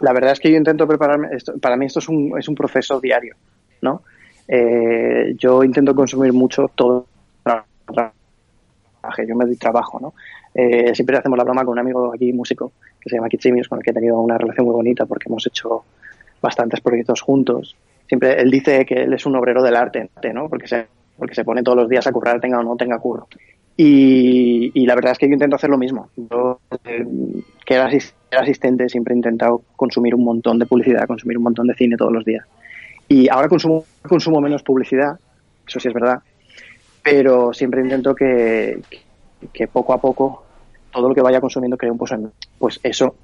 la 0.00 0.12
verdad 0.12 0.32
es 0.32 0.40
que 0.40 0.50
yo 0.50 0.56
intento 0.56 0.86
prepararme, 0.86 1.28
para 1.60 1.76
mí 1.76 1.86
esto 1.86 1.98
es 1.98 2.08
un, 2.08 2.38
es 2.38 2.48
un 2.48 2.54
proceso 2.54 3.00
diario, 3.00 3.34
¿no? 3.82 4.02
Eh, 4.48 5.34
yo 5.36 5.62
intento 5.64 5.94
consumir 5.94 6.32
mucho 6.32 6.70
todo 6.74 7.06
yo 9.26 9.36
me 9.36 9.44
doy 9.44 9.56
trabajo, 9.56 10.00
¿no? 10.00 10.14
Eh, 10.54 10.94
siempre 10.94 11.16
hacemos 11.16 11.38
la 11.38 11.44
broma 11.44 11.64
con 11.64 11.72
un 11.72 11.78
amigo 11.78 12.12
aquí, 12.12 12.32
músico, 12.32 12.72
que 13.00 13.10
se 13.10 13.16
llama 13.16 13.28
Kitsimius, 13.28 13.68
con 13.68 13.78
el 13.78 13.84
que 13.84 13.90
he 13.90 13.94
tenido 13.94 14.20
una 14.20 14.38
relación 14.38 14.66
muy 14.66 14.74
bonita 14.74 15.06
porque 15.06 15.28
hemos 15.28 15.46
hecho 15.46 15.84
bastantes 16.40 16.80
proyectos 16.80 17.20
juntos. 17.20 17.76
Siempre 18.06 18.40
él 18.40 18.50
dice 18.50 18.84
que 18.84 19.02
él 19.02 19.12
es 19.12 19.26
un 19.26 19.36
obrero 19.36 19.62
del 19.62 19.76
arte, 19.76 20.10
¿no? 20.32 20.48
Porque 20.48 20.68
se, 20.68 20.86
porque 21.16 21.34
se 21.34 21.44
pone 21.44 21.62
todos 21.62 21.78
los 21.78 21.88
días 21.88 22.06
a 22.06 22.12
currar, 22.12 22.40
tenga 22.40 22.58
o 22.58 22.62
no 22.62 22.76
tenga 22.76 22.98
curro. 22.98 23.26
Y, 23.76 24.86
la 24.86 24.94
verdad 24.94 25.12
es 25.12 25.18
que 25.18 25.26
yo 25.26 25.34
intento 25.34 25.56
hacer 25.56 25.68
lo 25.68 25.76
mismo. 25.76 26.08
Yo, 26.16 26.60
eh, 26.84 27.04
que 27.64 27.74
era 27.74 27.90
asistente, 28.30 28.88
siempre 28.88 29.12
he 29.12 29.16
intentado 29.16 29.62
consumir 29.76 30.14
un 30.14 30.24
montón 30.24 30.58
de 30.58 30.66
publicidad, 30.66 31.06
consumir 31.06 31.36
un 31.36 31.44
montón 31.44 31.66
de 31.66 31.74
cine 31.74 31.96
todos 31.96 32.12
los 32.12 32.24
días. 32.24 32.46
Y 33.08 33.28
ahora 33.28 33.48
consumo, 33.48 33.84
consumo 34.02 34.40
menos 34.40 34.62
publicidad, 34.62 35.18
eso 35.66 35.78
sí 35.78 35.88
es 35.88 35.94
verdad, 35.94 36.20
pero 37.02 37.52
siempre 37.52 37.82
intento 37.82 38.14
que, 38.14 38.80
que 39.52 39.68
poco 39.68 39.92
a 39.92 40.00
poco 40.00 40.44
todo 40.90 41.08
lo 41.08 41.14
que 41.14 41.22
vaya 41.22 41.40
consumiendo 41.40 41.76
cree 41.76 41.92
un 41.92 41.98
pozo 41.98 42.14
en 42.14 42.32
Pues 42.58 42.80
eso, 42.82 43.14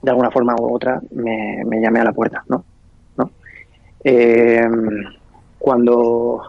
de 0.00 0.10
alguna 0.10 0.30
forma 0.30 0.54
u 0.58 0.74
otra, 0.74 1.00
me, 1.10 1.62
me 1.66 1.80
llame 1.80 2.00
a 2.00 2.04
la 2.04 2.12
puerta. 2.12 2.44
¿No? 2.48 2.64
Eh, 4.04 4.68
cuando 5.58 6.42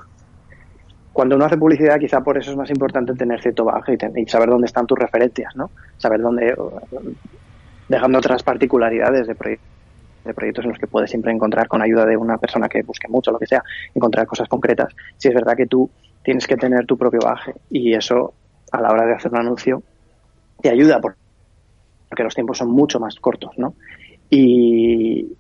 cuando 1.20 1.36
uno 1.36 1.46
hace 1.46 1.58
publicidad, 1.58 2.00
quizá 2.00 2.22
por 2.22 2.38
eso 2.38 2.52
es 2.52 2.56
más 2.56 2.70
importante 2.70 3.14
tener 3.14 3.42
cierto 3.42 3.66
baje 3.66 3.98
y, 4.16 4.26
saber 4.28 4.50
dónde 4.50 4.68
están 4.68 4.88
tus 4.88 4.98
referencias, 4.98 5.54
¿no? 5.54 5.70
Saber 5.98 6.22
dónde, 6.22 6.56
dejando 7.90 8.20
otras 8.20 8.42
particularidades 8.42 9.28
de, 9.28 9.60
de 10.24 10.34
proyectos 10.34 10.64
en 10.64 10.72
los 10.72 10.80
que 10.80 10.88
puedes 10.88 11.10
siempre 11.10 11.34
encontrar, 11.34 11.68
con 11.68 11.82
ayuda 11.82 12.06
de 12.06 12.16
una 12.16 12.38
persona 12.38 12.70
que 12.70 12.84
busque 12.84 13.10
mucho, 13.10 13.32
lo 13.32 13.40
que 13.40 13.48
sea, 13.48 13.62
encontrar 13.94 14.28
cosas 14.28 14.48
concretas. 14.48 14.96
Si 15.18 15.28
es 15.28 15.34
verdad 15.34 15.58
que 15.58 15.66
tú 15.66 15.90
tienes 16.24 16.48
que 16.48 16.56
tener 16.56 16.86
tu 16.86 16.98
propio 16.98 17.20
baje 17.22 17.54
y 17.70 17.94
eso, 17.94 18.34
a 18.72 18.80
la 18.80 18.90
hora 18.90 19.06
de 19.06 19.16
hacer 19.16 19.32
un 19.32 19.40
anuncio, 19.40 19.84
te 20.62 20.70
ayuda 20.70 21.02
porque 21.02 22.24
los 22.24 22.36
tiempos 22.36 22.58
son 22.58 22.70
mucho 22.70 23.00
más 23.00 23.16
cortos, 23.16 23.52
¿no? 23.58 23.74
Y, 24.30 25.36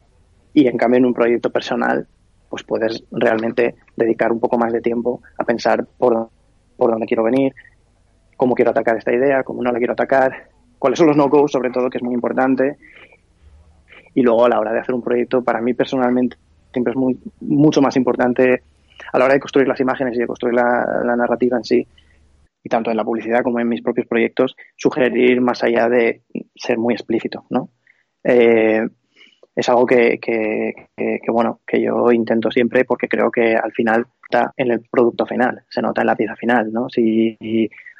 y 0.63 0.67
en 0.67 0.77
cambio 0.77 0.97
en 0.97 1.05
un 1.05 1.13
proyecto 1.13 1.49
personal 1.49 2.07
pues 2.49 2.63
puedes 2.63 3.03
realmente 3.11 3.75
dedicar 3.95 4.31
un 4.31 4.39
poco 4.39 4.57
más 4.57 4.73
de 4.73 4.81
tiempo 4.81 5.21
a 5.37 5.43
pensar 5.43 5.85
por, 5.97 6.29
por 6.75 6.91
dónde 6.91 7.05
quiero 7.05 7.23
venir, 7.23 7.53
cómo 8.35 8.55
quiero 8.55 8.71
atacar 8.71 8.97
esta 8.97 9.13
idea, 9.13 9.43
cómo 9.43 9.63
no 9.63 9.71
la 9.71 9.77
quiero 9.77 9.93
atacar, 9.93 10.49
cuáles 10.79 10.97
son 10.97 11.07
los 11.07 11.17
no-go, 11.17 11.47
sobre 11.47 11.69
todo, 11.69 11.89
que 11.89 11.99
es 11.99 12.03
muy 12.03 12.15
importante. 12.15 12.77
Y 14.15 14.23
luego 14.23 14.45
a 14.45 14.49
la 14.49 14.59
hora 14.59 14.73
de 14.73 14.79
hacer 14.79 14.95
un 14.95 15.03
proyecto, 15.03 15.43
para 15.43 15.61
mí 15.61 15.73
personalmente, 15.73 16.37
siempre 16.73 16.91
es 16.91 16.97
muy, 16.97 17.19
mucho 17.41 17.81
más 17.81 17.95
importante 17.95 18.63
a 19.13 19.19
la 19.19 19.25
hora 19.25 19.35
de 19.35 19.39
construir 19.39 19.67
las 19.67 19.79
imágenes 19.79 20.15
y 20.15 20.19
de 20.19 20.27
construir 20.27 20.55
la, 20.55 21.03
la 21.05 21.15
narrativa 21.15 21.57
en 21.57 21.63
sí, 21.63 21.87
y 22.63 22.69
tanto 22.69 22.91
en 22.91 22.97
la 22.97 23.03
publicidad 23.03 23.43
como 23.43 23.59
en 23.59 23.69
mis 23.69 23.81
propios 23.81 24.07
proyectos, 24.07 24.55
sugerir 24.75 25.39
más 25.39 25.63
allá 25.63 25.87
de 25.87 26.23
ser 26.55 26.77
muy 26.77 26.93
explícito, 26.93 27.45
¿no? 27.49 27.69
Eh, 28.23 28.81
es 29.59 29.69
algo 29.69 29.85
que, 29.85 30.19
bueno, 31.27 31.59
que 31.67 31.81
yo 31.81 32.11
intento 32.11 32.49
siempre 32.49 32.85
porque 32.85 33.07
creo 33.07 33.29
que 33.29 33.55
al 33.55 33.71
final 33.73 34.05
está 34.23 34.53
en 34.55 34.71
el 34.71 34.81
producto 34.89 35.25
final, 35.25 35.63
se 35.69 35.81
nota 35.81 36.01
en 36.01 36.07
la 36.07 36.15
pieza 36.15 36.35
final, 36.35 36.71
¿no? 36.71 36.89
Si 36.89 37.37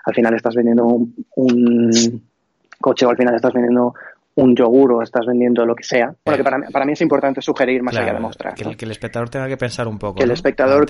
al 0.05 0.15
final 0.15 0.35
estás 0.35 0.55
vendiendo 0.55 0.85
un, 0.85 1.91
coche 2.79 3.05
o 3.05 3.09
al 3.09 3.17
final 3.17 3.35
estás 3.35 3.53
vendiendo 3.53 3.93
un 4.35 4.55
yogur 4.55 4.93
o 4.93 5.01
estás 5.01 5.25
vendiendo 5.25 5.65
lo 5.65 5.75
que 5.75 5.83
sea. 5.83 6.13
Bueno, 6.23 6.37
que 6.37 6.43
para, 6.43 6.59
para 6.71 6.85
mí 6.85 6.93
es 6.93 7.01
importante 7.01 7.41
sugerir 7.41 7.83
más 7.83 7.97
allá 7.97 8.13
de 8.13 8.19
mostrar. 8.19 8.53
Que, 8.53 8.85
el, 8.85 8.91
espectador 8.91 9.29
tenga 9.29 9.47
que 9.49 9.57
pensar 9.57 9.87
un 9.87 9.99
poco. 9.99 10.15
Que 10.15 10.23
el 10.23 10.31
espectador. 10.31 10.85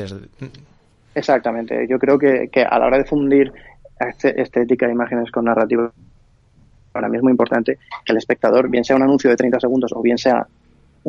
Exactamente. 1.16 1.88
Yo 1.90 1.98
creo 1.98 2.20
que, 2.20 2.50
que, 2.52 2.62
a 2.62 2.78
la 2.78 2.86
hora 2.86 3.00
de 3.00 3.06
fundir 3.06 3.52
este, 4.00 4.40
estética 4.40 4.86
de 4.86 4.94
imágenes 4.94 5.32
con 5.32 5.46
narrativa 5.46 5.92
para 6.92 7.08
mí 7.08 7.18
es 7.18 7.24
muy 7.24 7.32
importante 7.32 7.78
que 8.06 8.12
el 8.12 8.18
espectador, 8.18 8.70
bien 8.70 8.84
sea 8.84 8.96
un 8.96 9.04
anuncio 9.04 9.30
de 9.30 9.36
30 9.36 9.60
segundos 9.60 9.92
o 9.94 10.02
bien 10.02 10.18
sea 10.18 10.46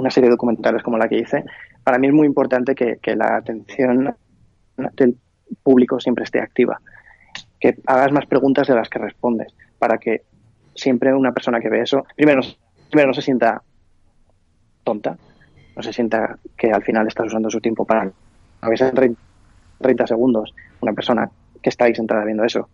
una 0.01 0.11
serie 0.11 0.29
de 0.29 0.33
documentales 0.33 0.83
como 0.83 0.99
la 0.99 1.09
que 1.09 1.19
hice, 1.19 1.45
para 1.85 1.99
mí 1.99 2.09
es 2.09 2.13
muy 2.13 2.27
importante 2.27 2.75
que, 2.75 2.99
la 3.17 3.37
atención 3.37 4.15
del 4.97 5.17
público 5.63 6.01
siempre 6.01 6.25
esté 6.25 6.41
activa. 6.41 6.81
Que 7.59 7.77
hagas 7.87 8.13
más 8.13 8.27
preguntas 8.27 8.67
de 8.69 8.75
las 8.75 8.89
que 8.89 8.99
respondes, 8.99 9.55
para 9.79 9.99
que 9.99 10.23
siempre 10.75 11.15
una 11.15 11.33
persona 11.33 11.61
que 11.61 11.69
ve 11.69 11.83
eso, 11.83 12.05
primero, 12.17 12.41
primero 12.89 13.09
no 13.09 13.15
se 13.15 13.23
sienta 13.23 13.63
tonta, 14.85 15.17
no 15.77 15.83
se 15.83 15.93
sienta 15.93 16.39
que 16.57 16.71
al 16.73 16.83
final 16.83 17.07
estás 17.07 17.27
usando 17.27 17.51
su 17.51 17.61
tiempo 17.61 17.85
para... 17.85 18.11
A 18.63 18.69
veces 18.69 18.93
en 18.95 19.17
30 19.81 20.07
segundos, 20.07 20.55
una 20.81 20.93
persona 20.93 21.31
que 21.63 21.71
está 21.71 21.87
ahí 21.87 21.95
sentada 21.95 22.25
viendo 22.25 22.45
eso 22.45 22.69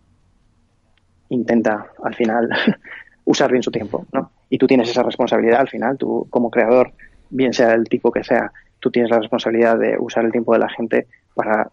intenta 1.28 1.86
al 2.02 2.14
final 2.14 2.48
usar 3.24 3.50
bien 3.50 3.62
su 3.62 3.70
tiempo, 3.70 4.06
¿no? 4.12 4.30
Y 4.48 4.58
tú 4.58 4.66
tienes 4.66 4.88
esa 4.88 5.02
responsabilidad 5.02 5.60
al 5.60 5.68
final, 5.68 5.98
tú 5.98 6.26
como 6.30 6.50
creador, 6.50 6.92
bien 7.30 7.52
sea 7.52 7.74
el 7.74 7.84
tipo 7.84 8.10
que 8.10 8.24
sea, 8.24 8.52
tú 8.80 8.90
tienes 8.90 9.10
la 9.10 9.18
responsabilidad 9.18 9.78
de 9.78 9.96
usar 9.98 10.24
el 10.24 10.32
tiempo 10.32 10.52
de 10.52 10.58
la 10.60 10.68
gente 10.68 11.06
para 11.34 11.70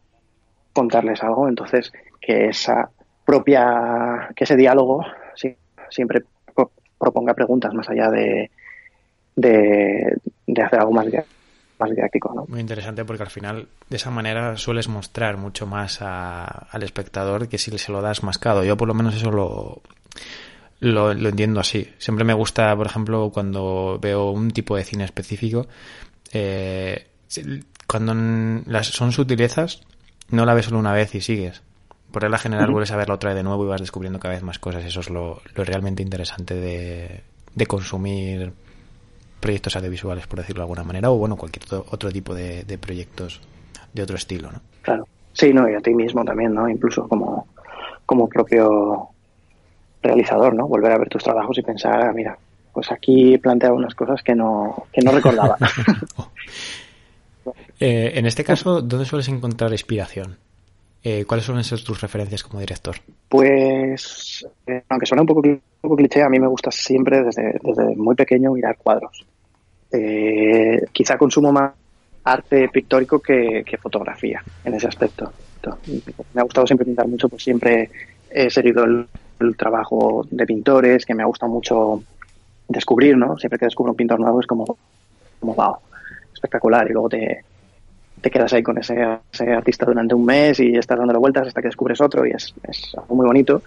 contarles 0.74 1.24
algo, 1.24 1.48
entonces 1.48 1.92
que 2.20 2.48
esa 2.48 2.89
propia, 3.26 4.30
que 4.36 4.44
ese 4.44 4.56
diálogo 4.56 5.06
siempre 5.89 6.24
proponga 6.98 7.34
preguntas 7.34 7.74
más 7.74 7.89
allá 7.89 8.10
de, 8.10 8.50
de, 9.36 10.18
hacer 10.63 10.80
algo 10.80 10.92
más, 10.92 11.06
más 11.80 11.89
didáctico. 11.89 12.34
¿no? 12.34 12.46
Muy 12.48 12.60
interesante 12.60 13.06
porque 13.06 13.24
al 13.24 13.30
final 13.30 13.68
de 13.89 13.96
esa 13.98 14.10
manera 14.10 14.58
sueles 14.58 14.88
mostrar 14.88 15.38
mucho 15.38 15.68
más 15.68 16.02
al 16.02 16.84
espectador 16.84 17.48
que 17.48 17.58
si 17.58 17.78
se 17.78 17.92
lo 17.92 18.02
das 18.02 18.24
mascado. 18.24 18.63
Yo 18.63 18.78
por 18.78 18.88
lo 18.88 18.94
menos 18.94 19.16
eso 19.16 19.32
lo, 19.32 19.82
lo, 20.84 21.12
entiendo 21.12 21.60
así. 21.60 21.88
Siempre 21.98 22.26
me 22.26 22.34
gusta, 22.34 22.76
por 22.76 22.88
ejemplo, 22.88 23.32
cuando 23.34 23.98
veo 24.02 24.32
un 24.32 24.52
tipo 24.52 24.76
de 24.76 24.84
cine 24.84 25.06
específico, 25.06 25.67
eh, 26.32 27.08
cuando 27.88 28.13
las, 28.65 28.88
son 28.88 29.12
sutilezas, 29.12 29.82
no 30.30 30.46
la 30.46 30.54
ves 30.54 30.65
solo 30.65 30.80
una 30.80 30.93
vez 30.93 31.15
y 31.15 31.22
sigues. 31.22 31.63
Por 32.12 32.22
regla 32.22 32.38
general 32.38 32.69
vuelves 32.69 32.91
a 32.91 32.98
verla 32.98 33.15
otra 33.15 33.30
vez 33.30 33.38
de 33.38 33.43
nuevo 33.43 33.65
y 33.65 33.69
vas 33.69 33.82
descubriendo 33.82 34.19
cada 34.19 34.36
vez 34.36 34.43
más 34.43 34.60
cosas. 34.60 34.84
Eso 34.84 35.00
es 35.00 35.10
lo, 35.10 35.41
realmente 35.56 36.04
interesante 36.04 36.54
de, 36.56 37.22
de, 37.56 37.65
consumir 37.65 38.52
proyectos 39.39 39.76
audiovisuales, 39.76 40.28
por 40.28 40.39
decirlo 40.39 40.62
de 40.62 40.65
alguna 40.65 40.84
manera, 40.84 41.10
o 41.10 41.17
bueno, 41.17 41.36
cualquier 41.38 41.65
otro, 41.72 42.12
tipo 42.12 42.36
de, 42.36 42.63
de, 42.65 42.78
proyectos 42.78 43.41
de 43.93 44.04
otro 44.04 44.15
estilo, 44.15 44.52
¿no? 44.52 44.62
Claro. 44.84 45.08
Sí, 45.32 45.52
no, 45.52 45.67
y 45.67 45.74
a 45.74 45.80
ti 45.80 45.96
mismo 45.96 46.24
también, 46.24 46.54
¿no? 46.54 46.69
Incluso 46.69 47.08
como, 47.08 47.48
como 48.06 48.30
propio 48.30 49.12
realizador, 50.04 50.54
¿no? 50.54 50.68
Volver 50.68 50.92
a 50.92 50.98
ver 50.98 51.10
tus 51.10 51.24
trabajos 51.24 51.58
y 51.58 51.62
pensar, 51.62 52.02
ah, 52.02 52.13
mira, 52.13 52.38
pues 52.74 52.92
aquí 52.92 53.36
he 53.36 53.39
planteado 53.39 53.76
unas 53.76 53.96
cosas 53.96 54.22
que 54.22 54.36
no, 54.36 54.88
que 54.92 55.02
no 55.02 55.12
recordaba. 55.12 55.58
eh, 57.80 58.12
en 58.16 58.26
este 58.26 58.44
caso, 58.44 58.82
¿dónde 58.82 59.06
sueles 59.06 59.30
encontrar 59.30 59.72
inspiración? 59.72 60.38
Eh, 61.06 61.26
¿Cuáles 61.26 61.46
suelen 61.46 61.66
ser 61.66 61.84
tus 61.84 62.02
referencias 62.02 62.44
como 62.44 62.62
director? 62.62 62.96
Pues, 63.28 64.46
eh, 64.66 64.84
aunque 64.88 65.06
suene 65.06 65.22
un 65.22 65.28
poco, 65.28 65.42
un 65.42 65.62
poco, 65.82 65.98
cliché, 65.98 66.24
a 66.24 66.30
mí 66.30 66.39
me 66.39 66.48
gusta 66.48 66.72
siempre 66.72 67.22
desde, 67.22 67.60
desde 67.62 67.96
muy 67.96 68.16
pequeño 68.16 68.54
mirar 68.54 68.78
cuadros. 68.78 69.26
Eh, 69.92 70.82
quizá 70.94 71.18
consumo 71.18 71.52
más 71.52 71.74
arte 72.24 72.70
pictórico 72.70 73.20
que, 73.20 73.63
que, 73.66 73.78
fotografía 73.78 74.42
en 74.63 74.76
ese 74.76 74.88
aspecto. 74.88 75.32
Me 76.34 76.42
ha 76.42 76.44
gustado 76.44 76.66
siempre 76.66 76.86
pintar 76.86 77.08
mucho, 77.08 77.28
pues 77.28 77.44
siempre 77.44 77.89
he 78.32 78.50
seguido 78.50 78.86
el, 78.86 79.06
el 79.39 79.58
trabajo 79.58 80.26
de 80.30 80.46
pintores, 80.46 81.06
que 81.06 81.15
me 81.15 81.24
ha 81.24 81.28
gustado 81.28 81.52
mucho 81.52 82.04
descubrir, 82.67 83.17
¿no? 83.17 83.38
Siempre 83.38 83.60
que 83.60 83.65
descubro 83.65 83.91
un 83.91 83.98
pintor 83.98 84.19
nuevo 84.19 84.39
es 84.39 84.48
como, 84.48 84.78
como 85.39 85.54
wow, 85.54 85.78
espectacular. 86.34 86.89
Y 86.89 86.93
luego 86.93 87.10
te, 87.10 87.43
te 88.22 88.32
quedas 88.32 88.54
ahí 88.54 88.63
con 88.63 88.78
ese, 88.78 88.96
ese, 89.32 89.52
artista 89.52 89.86
durante 89.86 90.15
un 90.15 90.26
mes 90.26 90.60
y 90.60 90.76
estás 90.76 90.98
dándole 90.98 91.19
vueltas 91.19 91.48
hasta 91.48 91.62
que 91.62 91.67
descubres 91.67 92.00
otro 92.02 92.26
y 92.26 92.32
es, 92.32 92.54
es 92.63 92.93
algo 92.98 93.15
muy 93.15 93.26
bonito. 93.26 93.62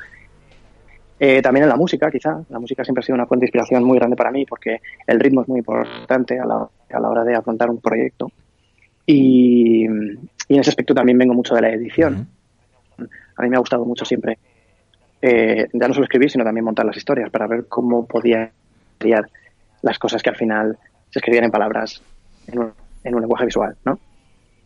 Eh, 1.18 1.40
también 1.40 1.64
en 1.64 1.70
la 1.70 1.76
música, 1.76 2.10
quizá. 2.10 2.42
La 2.50 2.58
música 2.58 2.84
siempre 2.84 3.00
ha 3.00 3.04
sido 3.04 3.14
una 3.14 3.26
fuente 3.26 3.44
de 3.44 3.48
inspiración 3.48 3.84
muy 3.84 3.98
grande 3.98 4.16
para 4.16 4.30
mí 4.30 4.44
porque 4.44 4.80
el 5.06 5.20
ritmo 5.20 5.42
es 5.42 5.48
muy 5.48 5.58
importante 5.60 6.38
a 6.38 6.44
la, 6.44 6.68
a 6.90 7.00
la 7.00 7.08
hora 7.08 7.24
de 7.24 7.34
afrontar 7.34 7.70
un 7.70 7.80
proyecto. 7.80 8.30
Y, 9.06 9.84
en 9.84 10.28
ese 10.48 10.70
aspecto 10.70 10.94
también 10.94 11.18
vengo 11.18 11.34
mucho 11.34 11.54
de 11.54 11.62
la 11.62 11.70
edición. 11.70 12.28
A 13.36 13.42
mí 13.42 13.48
me 13.48 13.56
ha 13.56 13.60
gustado 13.60 13.84
mucho 13.84 14.04
siempre, 14.04 14.38
eh, 15.22 15.66
ya 15.72 15.88
no 15.88 15.94
solo 15.94 16.04
escribir, 16.04 16.30
sino 16.30 16.44
también 16.44 16.64
montar 16.64 16.86
las 16.86 16.96
historias 16.96 17.30
para 17.30 17.46
ver 17.46 17.66
cómo 17.68 18.06
podía 18.06 18.50
crear 18.98 19.28
las 19.82 19.98
cosas 19.98 20.22
que 20.22 20.30
al 20.30 20.36
final 20.36 20.78
se 21.10 21.18
escribían 21.18 21.44
en 21.44 21.50
palabras 21.50 22.02
en 22.46 22.58
un, 22.58 22.72
en 23.04 23.14
un 23.14 23.20
lenguaje 23.20 23.46
visual, 23.46 23.76
¿no? 23.84 23.98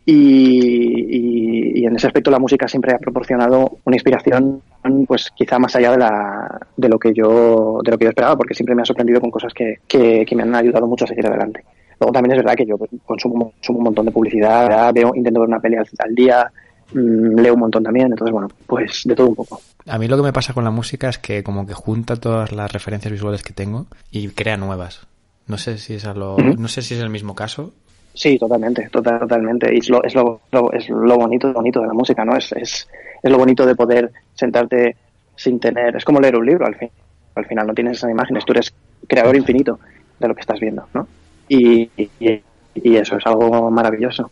Y, 0.05 1.85
en 1.85 1.95
ese 1.95 2.07
aspecto 2.07 2.31
la 2.31 2.39
música 2.39 2.67
siempre 2.67 2.93
ha 2.93 2.97
proporcionado 2.97 3.79
una 3.83 3.95
inspiración 3.95 4.61
pues 5.07 5.29
quizá 5.35 5.59
más 5.59 5.75
allá 5.75 5.91
de, 5.91 5.97
la, 5.97 6.59
de 6.77 6.89
lo 6.89 6.97
que 6.97 7.13
yo 7.13 7.79
de 7.83 7.91
lo 7.91 7.97
que 7.97 8.05
yo 8.05 8.09
esperaba 8.09 8.37
porque 8.37 8.53
siempre 8.53 8.75
me 8.75 8.81
ha 8.81 8.85
sorprendido 8.85 9.19
con 9.19 9.29
cosas 9.29 9.53
que, 9.53 9.79
que, 9.87 10.25
me 10.35 10.43
han 10.43 10.55
ayudado 10.55 10.87
mucho 10.87 11.05
a 11.05 11.07
seguir 11.07 11.27
adelante 11.27 11.63
luego 11.99 12.13
también 12.13 12.31
es 12.31 12.37
verdad 12.37 12.55
que 12.55 12.65
yo 12.65 12.77
consumo, 13.05 13.51
consumo 13.51 13.79
un 13.79 13.83
montón 13.83 14.05
de 14.05 14.11
publicidad 14.11 14.93
veo 14.93 15.11
intento 15.15 15.41
ver 15.41 15.49
una 15.49 15.59
peli 15.59 15.75
al, 15.75 16.15
día 16.15 16.45
mm, 16.45 16.70
leo 16.93 17.53
un 17.53 17.59
montón 17.59 17.83
también 17.83 18.07
entonces 18.07 18.31
bueno 18.31 18.49
pues 18.67 19.01
de 19.05 19.15
todo 19.15 19.29
un 19.29 19.35
poco 19.35 19.61
a 19.87 19.97
mí 19.97 20.07
lo 20.07 20.17
que 20.17 20.23
me 20.23 20.33
pasa 20.33 20.53
con 20.53 20.63
la 20.63 20.71
música 20.71 21.09
es 21.09 21.17
que 21.17 21.43
como 21.43 21.65
que 21.65 21.73
junta 21.73 22.15
todas 22.15 22.51
las 22.51 22.71
referencias 22.71 23.11
visuales 23.11 23.43
que 23.43 23.53
tengo 23.53 23.87
y 24.11 24.27
crea 24.29 24.57
nuevas 24.57 25.07
no 25.47 25.57
sé 25.57 25.77
si 25.77 25.95
es 25.95 26.05
lo, 26.05 26.37
no 26.37 26.67
sé 26.67 26.81
si 26.81 26.93
es 26.93 27.01
el 27.01 27.09
mismo 27.09 27.35
caso 27.35 27.73
Sí, 28.13 28.37
totalmente, 28.37 28.89
total, 28.89 29.19
totalmente. 29.19 29.73
Y 29.73 29.79
es 29.79 29.89
lo, 29.89 30.03
es 30.03 30.13
lo, 30.13 30.41
es 30.73 30.89
lo 30.89 31.15
bonito, 31.15 31.53
bonito 31.53 31.79
de 31.79 31.87
la 31.87 31.93
música, 31.93 32.25
¿no? 32.25 32.35
Es, 32.35 32.51
es, 32.51 32.87
es 33.23 33.31
lo 33.31 33.37
bonito 33.37 33.65
de 33.65 33.75
poder 33.75 34.11
sentarte 34.33 34.97
sin 35.35 35.59
tener, 35.59 35.95
es 35.95 36.05
como 36.05 36.19
leer 36.19 36.35
un 36.35 36.45
libro 36.45 36.65
al 36.65 36.75
fin. 36.75 36.89
Al 37.35 37.45
final 37.45 37.67
no 37.67 37.73
tienes 37.73 37.97
esas 37.97 38.11
imágenes, 38.11 38.45
tú 38.45 38.51
eres 38.51 38.73
creador 39.07 39.35
infinito 39.35 39.79
de 40.19 40.27
lo 40.27 40.35
que 40.35 40.41
estás 40.41 40.59
viendo, 40.59 40.85
¿no? 40.93 41.07
Y, 41.47 41.89
y, 41.97 42.41
eso 42.95 43.17
es 43.17 43.25
algo 43.25 43.69
maravilloso. 43.69 44.31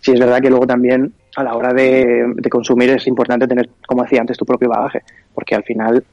Sí, 0.00 0.12
es 0.12 0.20
verdad 0.20 0.40
que 0.40 0.50
luego 0.50 0.66
también 0.66 1.12
a 1.36 1.42
la 1.42 1.54
hora 1.54 1.72
de, 1.72 2.32
de 2.34 2.50
consumir 2.50 2.90
es 2.90 3.06
importante 3.06 3.46
tener, 3.46 3.68
como 3.86 4.02
decía 4.02 4.20
antes, 4.20 4.38
tu 4.38 4.44
propio 4.44 4.68
bagaje, 4.68 5.02
porque 5.34 5.54
al 5.54 5.64
final 5.64 6.04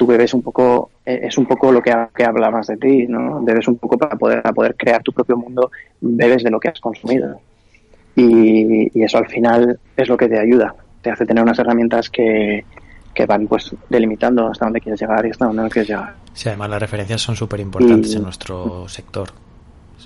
tú 0.00 0.06
bebes 0.06 0.32
un 0.32 0.40
poco, 0.40 0.92
eh, 1.04 1.20
es 1.24 1.36
un 1.36 1.44
poco 1.44 1.70
lo 1.70 1.82
que, 1.82 1.94
que 2.16 2.24
habla 2.24 2.50
más 2.50 2.68
de 2.68 2.78
ti, 2.78 3.06
¿no? 3.06 3.42
Bebes 3.42 3.68
un 3.68 3.76
poco 3.76 3.98
para 3.98 4.16
poder, 4.16 4.40
para 4.40 4.54
poder 4.54 4.74
crear 4.74 5.02
tu 5.02 5.12
propio 5.12 5.36
mundo, 5.36 5.70
bebes 6.00 6.42
de 6.42 6.50
lo 6.50 6.58
que 6.58 6.68
has 6.68 6.80
consumido. 6.80 7.38
Y, 8.16 8.90
eso 8.98 9.18
al 9.18 9.28
final 9.28 9.78
es 9.94 10.08
lo 10.08 10.16
que 10.16 10.26
te 10.26 10.38
ayuda, 10.38 10.74
te 11.02 11.10
hace 11.10 11.26
tener 11.26 11.42
unas 11.42 11.58
herramientas 11.58 12.08
que, 12.08 12.64
que 13.14 13.26
van 13.26 13.46
pues 13.46 13.74
delimitando 13.90 14.48
hasta 14.48 14.64
dónde 14.64 14.80
quieres 14.80 15.02
llegar 15.02 15.26
y 15.26 15.30
hasta 15.32 15.44
dónde 15.44 15.64
no 15.64 15.68
quieres 15.68 15.90
llegar. 15.90 16.14
Sí, 16.32 16.48
además 16.48 16.70
las 16.70 16.80
referencias 16.80 17.20
son 17.20 17.36
súper 17.36 17.60
importantes 17.60 18.14
en 18.14 18.22
nuestro 18.22 18.88
sector. 18.88 19.28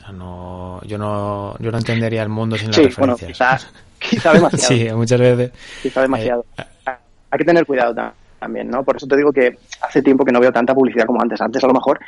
Sea, 0.05 0.13
no, 0.13 0.81
yo 0.83 0.99
no, 0.99 1.57
yo 1.59 1.71
no 1.71 1.79
entendería 1.79 2.23
el 2.23 2.29
mundo 2.29 2.57
sin 2.57 2.69
las 2.69 2.77
referencias. 2.77 2.99
Bueno, 2.99 3.17
quizá, 3.17 3.59
quizá 3.99 4.33
demasiado. 4.33 4.75
sí, 4.75 4.93
muchas 4.93 5.21
veces. 5.21 5.53
Quizá 5.83 6.03
demasiado. 6.03 6.45
Eh, 6.59 6.91
Hay 7.31 7.39
que 7.39 7.45
tener 7.45 7.65
cuidado 7.67 7.95
también 7.95 8.69
¿no? 8.69 8.85
Por 8.85 8.97
eso 8.97 9.07
te 9.07 9.17
digo 9.17 9.33
que 9.33 9.57
hace 9.81 10.03
tiempo 10.03 10.25
que 10.25 10.33
no 10.33 10.41
veo 10.41 10.53
tanta 10.53 10.75
publicidad 10.75 11.07
como 11.07 11.23
antes. 11.23 11.41
Antes 11.41 11.65
a 11.65 11.67
lo 11.67 11.73
mejor, 11.73 11.99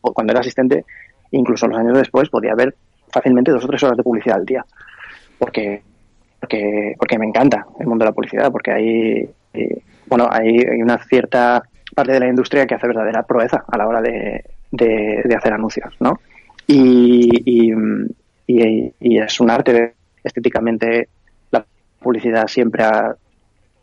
cuando 0.00 0.32
era 0.32 0.40
asistente, 0.40 0.84
incluso 1.30 1.66
los 1.66 1.78
años 1.78 1.98
después, 1.98 2.28
podía 2.30 2.54
ver 2.54 2.74
fácilmente 3.12 3.50
dos 3.50 3.64
o 3.64 3.68
tres 3.68 3.82
horas 3.82 3.96
de 3.96 4.02
publicidad 4.02 4.38
al 4.38 4.46
día. 4.46 4.64
Porque, 5.38 5.82
porque, 6.40 6.94
porque 6.98 7.18
me 7.18 7.26
encanta 7.26 7.66
el 7.78 7.86
mundo 7.86 8.04
de 8.04 8.10
la 8.10 8.14
publicidad, 8.14 8.50
porque 8.50 8.72
hay, 8.72 9.28
eh, 9.52 9.82
bueno, 10.06 10.28
hay, 10.30 10.58
una 10.80 10.98
cierta 11.04 11.62
parte 11.94 12.12
de 12.12 12.20
la 12.20 12.28
industria 12.28 12.66
que 12.66 12.74
hace 12.74 12.86
verdadera 12.86 13.22
proeza 13.22 13.64
a 13.68 13.76
la 13.76 13.86
hora 13.86 14.00
de, 14.00 14.42
de, 14.70 15.36
hacer 15.36 15.52
anuncios, 15.52 15.94
¿no? 16.00 16.18
Y, 16.66 17.72
y, 18.46 18.94
y, 19.00 19.18
es 19.18 19.40
un 19.40 19.50
arte 19.50 19.94
estéticamente 20.22 21.08
la 21.50 21.64
publicidad 22.00 22.46
siempre 22.46 22.84
ha 22.84 23.14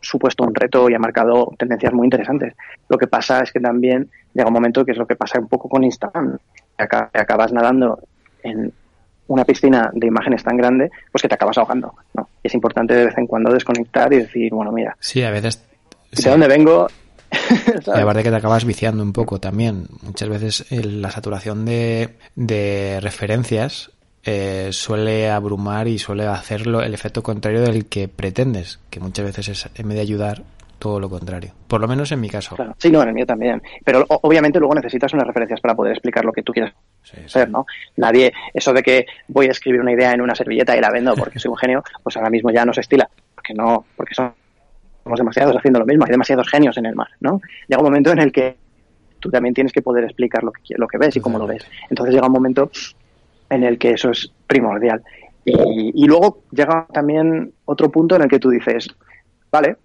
supuesto 0.00 0.44
un 0.44 0.54
reto 0.54 0.88
y 0.88 0.94
ha 0.94 0.98
marcado 0.98 1.52
tendencias 1.58 1.92
muy 1.92 2.06
interesantes. 2.06 2.54
Lo 2.88 2.96
que 2.96 3.06
pasa 3.06 3.40
es 3.40 3.52
que 3.52 3.60
también 3.60 4.08
llega 4.32 4.48
un 4.48 4.54
momento 4.54 4.84
que 4.84 4.92
es 4.92 4.98
lo 4.98 5.06
que 5.06 5.16
pasa 5.16 5.38
un 5.38 5.48
poco 5.48 5.68
con 5.68 5.84
Instagram. 5.84 6.38
acabas 6.78 7.52
nadando 7.52 8.00
en 8.42 8.72
una 9.28 9.44
piscina 9.44 9.90
de 9.92 10.06
imágenes 10.06 10.42
tan 10.42 10.56
grande, 10.56 10.90
pues 11.12 11.22
que 11.22 11.28
te 11.28 11.34
acabas 11.34 11.58
ahogando. 11.58 11.94
¿no? 12.14 12.28
Es 12.42 12.54
importante 12.54 12.94
de 12.94 13.04
vez 13.06 13.18
en 13.18 13.26
cuando 13.26 13.52
desconectar 13.52 14.12
y 14.12 14.18
decir, 14.18 14.52
bueno, 14.52 14.72
mira. 14.72 14.96
Sí, 14.98 15.22
a 15.22 15.30
veces. 15.30 15.62
¿De 16.10 16.30
dónde 16.30 16.48
vengo? 16.48 16.88
y 17.86 18.00
aparte 18.00 18.22
que 18.22 18.30
te 18.30 18.36
acabas 18.36 18.64
viciando 18.64 19.02
un 19.02 19.12
poco 19.12 19.40
también. 19.40 19.86
Muchas 20.02 20.28
veces 20.28 20.66
la 20.70 21.10
saturación 21.10 21.64
de, 21.64 22.16
de 22.36 23.00
referencias 23.00 23.90
eh, 24.22 24.68
suele 24.72 25.30
abrumar 25.30 25.88
y 25.88 25.98
suele 25.98 26.26
hacerlo 26.26 26.82
el 26.82 26.92
efecto 26.92 27.22
contrario 27.22 27.62
del 27.62 27.86
que 27.86 28.08
pretendes, 28.08 28.78
que 28.90 29.00
muchas 29.00 29.24
veces 29.24 29.48
es, 29.48 29.70
en 29.74 29.88
vez 29.88 29.96
de 29.96 30.02
ayudar, 30.02 30.42
todo 30.78 30.98
lo 30.98 31.08
contrario. 31.08 31.52
Por 31.68 31.80
lo 31.80 31.86
menos 31.88 32.10
en 32.10 32.20
mi 32.20 32.28
caso. 32.28 32.56
Sí, 32.78 32.90
no, 32.90 33.02
en 33.02 33.08
el 33.08 33.14
mío 33.14 33.26
también. 33.26 33.62
Pero 33.84 34.04
obviamente 34.08 34.58
luego 34.58 34.74
necesitas 34.74 35.12
unas 35.14 35.26
referencias 35.26 35.60
para 35.60 35.74
poder 35.74 35.92
explicar 35.92 36.24
lo 36.24 36.32
que 36.32 36.42
tú 36.42 36.52
quieres 36.52 36.72
hacer, 37.24 37.48
¿no? 37.50 37.66
Nadie, 37.96 38.32
eso 38.52 38.72
de 38.72 38.82
que 38.82 39.06
voy 39.28 39.46
a 39.46 39.52
escribir 39.52 39.80
una 39.80 39.92
idea 39.92 40.12
en 40.12 40.20
una 40.20 40.34
servilleta 40.34 40.76
y 40.76 40.80
la 40.80 40.90
vendo 40.90 41.14
porque 41.14 41.38
soy 41.38 41.50
un 41.50 41.56
genio, 41.56 41.84
pues 42.02 42.16
ahora 42.16 42.30
mismo 42.30 42.50
ya 42.50 42.64
no 42.64 42.72
se 42.72 42.80
estila, 42.80 43.08
porque 43.34 43.54
no, 43.54 43.84
porque 43.96 44.14
somos 45.10 45.18
demasiados 45.18 45.56
haciendo 45.56 45.80
lo 45.80 45.86
mismo, 45.86 46.04
hay 46.04 46.12
demasiados 46.12 46.48
genios 46.48 46.76
en 46.78 46.86
el 46.86 46.94
mar, 46.94 47.08
¿no? 47.20 47.40
Llega 47.66 47.80
un 47.80 47.86
momento 47.86 48.12
en 48.12 48.20
el 48.20 48.30
que 48.30 48.56
tú 49.18 49.30
también 49.30 49.54
tienes 49.54 49.72
que 49.72 49.82
poder 49.82 50.04
explicar 50.04 50.44
lo 50.44 50.52
que, 50.52 50.74
lo 50.76 50.86
que 50.86 50.98
ves 50.98 51.16
y 51.16 51.20
cómo 51.20 51.38
lo 51.38 51.46
ves. 51.46 51.66
Entonces 51.88 52.14
llega 52.14 52.26
un 52.26 52.32
momento 52.32 52.70
en 53.50 53.64
el 53.64 53.78
que 53.78 53.90
eso 53.90 54.10
es 54.10 54.32
primordial. 54.46 55.02
Y, 55.44 56.06
luego 56.06 56.42
llega 56.52 56.86
también 56.92 57.52
otro 57.64 57.90
punto 57.90 58.14
en 58.14 58.22
el 58.22 58.28
que 58.28 58.38
tú 58.38 58.50
dices, 58.50 58.88
vale, 59.50 59.76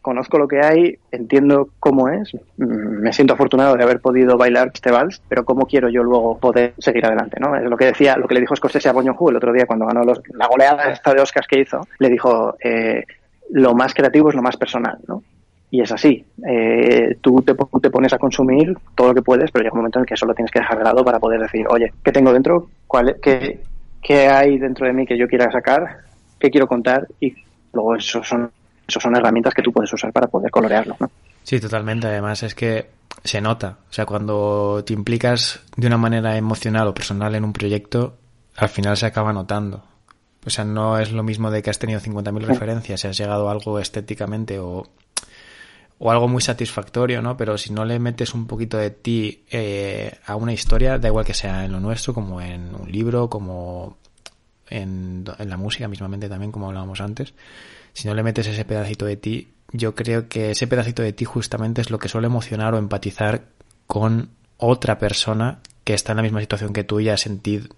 conozco 0.00 0.38
lo 0.38 0.48
que 0.48 0.60
hay, 0.60 0.98
entiendo 1.12 1.68
cómo 1.78 2.08
es, 2.08 2.34
mm, 2.56 2.64
me 3.00 3.12
siento 3.12 3.34
afortunado 3.34 3.76
de 3.76 3.84
haber 3.84 4.00
podido 4.00 4.36
bailar 4.36 4.72
este 4.74 4.90
vals, 4.90 5.22
pero 5.28 5.44
cómo 5.44 5.66
quiero 5.66 5.88
yo 5.88 6.02
luego 6.02 6.38
poder 6.38 6.74
seguir 6.78 7.06
adelante, 7.06 7.38
¿no? 7.38 7.54
Es 7.54 7.64
lo 7.64 7.76
que 7.76 7.86
decía, 7.86 8.16
lo 8.16 8.26
que 8.26 8.34
le 8.34 8.40
dijo 8.40 8.56
Scorsese 8.56 8.88
a 8.88 8.92
Boño 8.92 9.16
el 9.28 9.36
otro 9.36 9.52
día 9.52 9.66
cuando 9.66 9.86
ganó 9.86 10.02
la 10.02 10.46
goleada 10.48 10.90
esta 10.90 11.14
de 11.14 11.20
Oscars 11.20 11.46
que 11.46 11.60
hizo, 11.60 11.86
le 11.98 12.08
dijo, 12.08 12.56
eh, 12.62 13.04
lo 13.50 13.74
más 13.74 13.94
creativo 13.94 14.28
es 14.28 14.34
lo 14.34 14.42
más 14.42 14.56
personal, 14.56 14.98
¿no? 15.06 15.22
Y 15.70 15.80
es 15.80 15.90
así. 15.90 16.24
Eh, 16.48 17.16
tú 17.20 17.42
te, 17.42 17.54
te, 17.54 17.90
pones 17.90 18.12
a 18.12 18.18
consumir 18.18 18.76
todo 18.94 19.08
lo 19.08 19.14
que 19.14 19.22
puedes, 19.22 19.50
pero 19.50 19.64
llega 19.64 19.74
un 19.74 19.80
momento 19.80 19.98
en 19.98 20.02
el 20.04 20.06
que 20.06 20.16
solo 20.16 20.34
tienes 20.34 20.52
que 20.52 20.60
dejar 20.60 20.78
de 20.78 20.84
lado 20.84 21.04
para 21.04 21.18
poder 21.18 21.40
decir, 21.40 21.66
oye, 21.68 21.92
¿qué 22.04 22.12
tengo 22.12 22.32
dentro? 22.32 22.68
¿Cuál, 22.86 23.16
qué, 23.20 23.60
qué, 24.00 24.28
hay 24.28 24.58
dentro 24.58 24.86
de 24.86 24.92
mí 24.92 25.04
que 25.04 25.18
yo 25.18 25.26
quiera 25.26 25.50
sacar? 25.50 25.98
¿Qué 26.38 26.50
quiero 26.50 26.68
contar? 26.68 27.08
Y 27.18 27.34
luego 27.72 27.96
eso 27.96 28.22
son, 28.22 28.50
eso 28.86 29.00
son 29.00 29.16
herramientas 29.16 29.52
que 29.52 29.62
tú 29.62 29.72
puedes 29.72 29.92
usar 29.92 30.12
para 30.12 30.28
poder 30.28 30.50
colorearlo. 30.50 30.96
¿no? 31.00 31.10
Sí, 31.42 31.58
totalmente. 31.58 32.06
Además 32.06 32.44
es 32.44 32.54
que 32.54 32.86
se 33.24 33.40
nota. 33.40 33.78
O 33.90 33.92
sea, 33.92 34.06
cuando 34.06 34.84
te 34.84 34.92
implicas 34.92 35.64
de 35.76 35.86
una 35.86 35.98
manera 35.98 36.36
emocional 36.36 36.86
o 36.86 36.94
personal 36.94 37.34
en 37.34 37.44
un 37.44 37.52
proyecto, 37.52 38.16
al 38.56 38.68
final 38.68 38.96
se 38.96 39.06
acaba 39.06 39.32
notando. 39.32 39.82
O 40.46 40.50
sea, 40.50 40.64
no 40.64 40.98
es 40.98 41.12
lo 41.12 41.22
mismo 41.22 41.50
de 41.50 41.62
que 41.62 41.70
has 41.70 41.78
tenido 41.78 42.00
50.000 42.00 42.40
referencias 42.42 43.04
y 43.04 43.08
has 43.08 43.16
llegado 43.16 43.48
a 43.48 43.52
algo 43.52 43.78
estéticamente 43.78 44.58
o 44.58 44.86
o 45.98 46.10
algo 46.10 46.28
muy 46.28 46.42
satisfactorio, 46.42 47.22
¿no? 47.22 47.36
Pero 47.36 47.56
si 47.56 47.72
no 47.72 47.84
le 47.84 47.98
metes 47.98 48.34
un 48.34 48.46
poquito 48.46 48.76
de 48.76 48.90
ti 48.90 49.44
eh, 49.50 50.18
a 50.26 50.36
una 50.36 50.52
historia, 50.52 50.98
da 50.98 51.08
igual 51.08 51.24
que 51.24 51.34
sea 51.34 51.64
en 51.64 51.72
lo 51.72 51.80
nuestro, 51.80 52.12
como 52.14 52.40
en 52.40 52.74
un 52.74 52.90
libro, 52.90 53.30
como 53.30 53.96
en, 54.68 55.24
en 55.38 55.48
la 55.48 55.56
música 55.56 55.88
mismamente 55.88 56.28
también, 56.28 56.52
como 56.52 56.66
hablábamos 56.66 57.00
antes, 57.00 57.34
si 57.92 58.08
no 58.08 58.14
le 58.14 58.22
metes 58.22 58.46
ese 58.46 58.64
pedacito 58.64 59.04
de 59.04 59.16
ti, 59.16 59.48
yo 59.72 59.94
creo 59.94 60.28
que 60.28 60.50
ese 60.50 60.66
pedacito 60.66 61.02
de 61.02 61.12
ti 61.12 61.24
justamente 61.24 61.80
es 61.80 61.90
lo 61.90 61.98
que 61.98 62.08
suele 62.08 62.26
emocionar 62.26 62.74
o 62.74 62.78
empatizar 62.78 63.46
con 63.86 64.30
otra 64.56 64.98
persona 64.98 65.60
que 65.84 65.94
está 65.94 66.12
en 66.12 66.16
la 66.16 66.22
misma 66.22 66.40
situación 66.40 66.72
que 66.72 66.84
tú 66.84 67.00
y 67.00 67.08
ha 67.08 67.16
sentido 67.16 67.68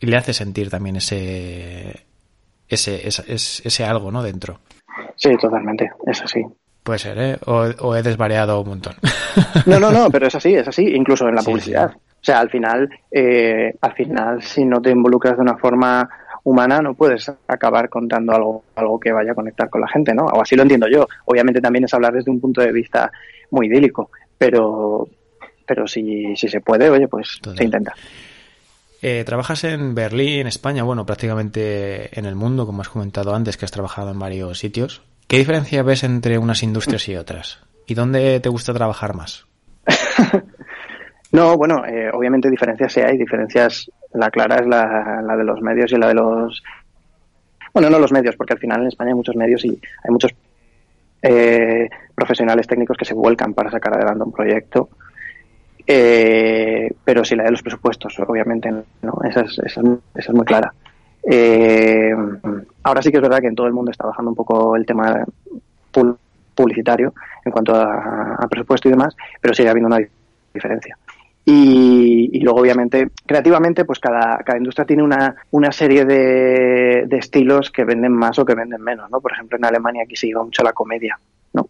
y 0.00 0.06
le 0.06 0.16
hace 0.16 0.32
sentir 0.32 0.70
también 0.70 0.96
ese 0.96 2.06
ese, 2.68 3.06
ese, 3.06 3.24
ese 3.28 3.84
algo, 3.84 4.10
¿no? 4.10 4.22
Dentro. 4.22 4.60
Sí, 5.16 5.36
totalmente, 5.36 5.90
es 6.06 6.22
así. 6.22 6.42
Puede 6.82 6.98
ser, 6.98 7.18
¿eh? 7.18 7.38
O, 7.46 7.96
he 7.96 8.02
desvariado 8.02 8.60
un 8.60 8.68
montón. 8.68 8.94
No, 9.66 9.80
no, 9.80 9.90
no, 9.90 10.10
pero 10.10 10.28
es 10.28 10.34
así, 10.34 10.54
es 10.54 10.68
así, 10.68 10.86
incluso 10.94 11.28
en 11.28 11.34
la 11.34 11.42
publicidad. 11.42 11.90
O 11.96 12.24
sea, 12.24 12.38
al 12.38 12.50
final, 12.50 12.88
eh, 13.10 13.74
al 13.80 13.92
final, 13.92 14.40
si 14.42 14.64
no 14.64 14.80
te 14.80 14.90
involucras 14.90 15.36
de 15.36 15.42
una 15.42 15.56
forma 15.56 16.08
humana, 16.44 16.80
no 16.80 16.94
puedes 16.94 17.28
acabar 17.48 17.88
contando 17.88 18.32
algo, 18.32 18.64
algo 18.76 19.00
que 19.00 19.10
vaya 19.10 19.32
a 19.32 19.34
conectar 19.34 19.68
con 19.68 19.80
la 19.80 19.88
gente, 19.88 20.14
¿no? 20.14 20.26
O 20.26 20.40
así 20.40 20.54
lo 20.54 20.62
entiendo 20.62 20.86
yo. 20.88 21.08
Obviamente 21.24 21.60
también 21.60 21.84
es 21.84 21.94
hablar 21.94 22.12
desde 22.12 22.30
un 22.30 22.40
punto 22.40 22.60
de 22.60 22.70
vista 22.70 23.10
muy 23.50 23.66
idílico, 23.66 24.10
pero, 24.38 25.08
pero 25.66 25.88
si, 25.88 26.36
si 26.36 26.48
se 26.48 26.60
puede, 26.60 26.88
oye, 26.90 27.08
pues 27.08 27.40
se 27.56 27.64
intenta. 27.64 27.92
Eh, 29.06 29.22
trabajas 29.22 29.64
en 29.64 29.94
Berlín, 29.94 30.40
en 30.40 30.46
España, 30.46 30.82
bueno, 30.82 31.04
prácticamente 31.04 32.18
en 32.18 32.24
el 32.24 32.34
mundo, 32.34 32.64
como 32.64 32.80
has 32.80 32.88
comentado 32.88 33.34
antes, 33.34 33.58
que 33.58 33.66
has 33.66 33.70
trabajado 33.70 34.10
en 34.10 34.18
varios 34.18 34.58
sitios. 34.58 35.02
¿Qué 35.26 35.36
diferencia 35.36 35.82
ves 35.82 36.04
entre 36.04 36.38
unas 36.38 36.62
industrias 36.62 37.06
y 37.10 37.16
otras? 37.16 37.60
¿Y 37.86 37.92
dónde 37.92 38.40
te 38.40 38.48
gusta 38.48 38.72
trabajar 38.72 39.14
más? 39.14 39.46
No, 41.32 41.56
bueno, 41.56 41.84
eh, 41.84 42.10
obviamente 42.12 42.48
diferencias 42.48 42.92
sí 42.92 43.00
hay, 43.00 43.18
diferencias, 43.18 43.90
la 44.12 44.30
clara 44.30 44.60
es 44.60 44.68
la, 44.68 45.20
la, 45.20 45.36
de 45.36 45.42
los 45.42 45.60
medios 45.60 45.90
y 45.90 45.96
la 45.96 46.06
de 46.06 46.14
los... 46.14 46.62
Bueno, 47.72 47.90
no 47.90 47.98
los 47.98 48.12
medios, 48.12 48.36
porque 48.36 48.52
al 48.52 48.60
final 48.60 48.82
en 48.82 48.86
España 48.86 49.10
hay 49.10 49.16
muchos 49.16 49.34
medios 49.34 49.64
y 49.64 49.70
hay 49.70 50.10
muchos 50.12 50.32
eh, 51.22 51.90
profesionales 52.14 52.68
técnicos 52.68 52.96
que 52.96 53.04
se 53.04 53.14
vuelcan 53.14 53.52
para 53.52 53.68
sacar 53.68 53.94
adelante 53.94 54.22
un 54.22 54.30
proyecto. 54.30 54.90
Eh, 55.86 56.90
pero 57.04 57.24
sí 57.24 57.36
la 57.36 57.44
de 57.44 57.50
los 57.50 57.62
presupuestos, 57.62 58.18
obviamente, 58.20 58.70
¿no? 59.02 59.18
Esa 59.28 59.42
es, 59.42 59.58
esa 59.58 59.82
es, 60.14 60.30
muy 60.30 60.44
clara. 60.44 60.72
Eh, 61.22 62.14
ahora 62.82 63.02
sí 63.02 63.10
que 63.10 63.18
es 63.18 63.22
verdad 63.22 63.40
que 63.40 63.48
en 63.48 63.54
todo 63.54 63.66
el 63.66 63.72
mundo 63.72 63.90
está 63.90 64.06
bajando 64.06 64.30
un 64.30 64.36
poco 64.36 64.76
el 64.76 64.86
tema 64.86 65.24
publicitario 66.54 67.12
en 67.44 67.52
cuanto 67.52 67.74
a, 67.74 68.36
a 68.36 68.48
presupuesto 68.48 68.88
y 68.88 68.92
demás, 68.92 69.14
pero 69.40 69.54
sigue 69.54 69.68
habiendo 69.68 69.88
una 69.88 70.06
diferencia. 70.52 70.96
Y, 71.46 72.40
luego, 72.40 72.60
obviamente, 72.60 73.10
creativamente, 73.26 73.84
pues 73.84 73.98
cada, 73.98 74.38
cada 74.38 74.56
industria 74.56 74.86
tiene 74.86 75.02
una, 75.02 75.36
una 75.50 75.72
serie 75.72 76.06
de, 76.06 77.04
de, 77.06 77.18
estilos 77.18 77.70
que 77.70 77.84
venden 77.84 78.12
más 78.12 78.38
o 78.38 78.46
que 78.46 78.54
venden 78.54 78.80
menos, 78.80 79.10
¿no? 79.10 79.20
Por 79.20 79.32
ejemplo, 79.32 79.58
en 79.58 79.64
Alemania 79.66 80.04
aquí 80.04 80.16
se 80.16 80.26
lleva 80.26 80.42
mucho 80.42 80.62
la 80.62 80.72
comedia, 80.72 81.18
¿no? 81.52 81.68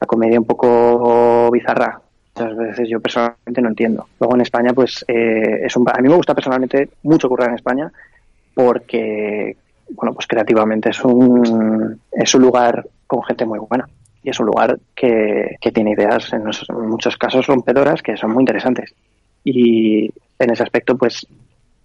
La 0.00 0.06
comedia 0.06 0.40
un 0.40 0.46
poco 0.46 1.50
bizarra. 1.50 2.00
Muchas 2.34 2.56
veces 2.56 2.88
yo 2.88 3.00
personalmente 3.00 3.60
no 3.60 3.68
entiendo. 3.68 4.06
Luego 4.18 4.34
en 4.36 4.40
España, 4.40 4.72
pues, 4.72 5.04
eh, 5.06 5.60
es 5.64 5.76
un, 5.76 5.86
a 5.88 6.00
mí 6.00 6.08
me 6.08 6.16
gusta 6.16 6.34
personalmente 6.34 6.88
mucho 7.02 7.28
currar 7.28 7.50
en 7.50 7.56
España 7.56 7.92
porque, 8.54 9.56
bueno, 9.90 10.14
pues 10.14 10.26
creativamente 10.26 10.90
es 10.90 11.04
un, 11.04 12.00
es 12.10 12.34
un 12.34 12.42
lugar 12.42 12.86
con 13.06 13.22
gente 13.22 13.44
muy 13.44 13.58
buena 13.58 13.86
y 14.22 14.30
es 14.30 14.40
un 14.40 14.46
lugar 14.46 14.78
que, 14.94 15.58
tiene 15.74 15.92
ideas 15.92 16.32
en, 16.32 16.44
muchos 16.88 17.16
casos 17.16 17.46
rompedoras 17.46 18.02
que 18.02 18.16
son 18.16 18.32
muy 18.32 18.42
interesantes. 18.42 18.94
Y 19.44 20.10
en 20.38 20.50
ese 20.50 20.62
aspecto, 20.62 20.96
pues 20.96 21.26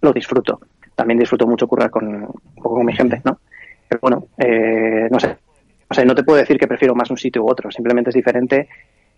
lo 0.00 0.12
disfruto. 0.12 0.60
También 0.94 1.18
disfruto 1.18 1.46
mucho 1.46 1.66
currar 1.66 1.90
con, 1.90 2.06
un 2.06 2.54
poco 2.54 2.76
con 2.76 2.86
mi 2.86 2.94
gente, 2.94 3.20
¿no? 3.24 3.38
Pero 3.88 4.00
bueno, 4.00 4.26
eh, 4.38 5.08
no 5.10 5.18
sé. 5.18 5.36
O 5.90 5.94
sea, 5.94 6.04
no 6.04 6.14
te 6.14 6.22
puedo 6.22 6.38
decir 6.38 6.58
que 6.58 6.66
prefiero 6.66 6.94
más 6.94 7.10
un 7.10 7.16
sitio 7.16 7.42
u 7.42 7.50
otro, 7.50 7.70
simplemente 7.70 8.10
es 8.10 8.14
diferente. 8.14 8.68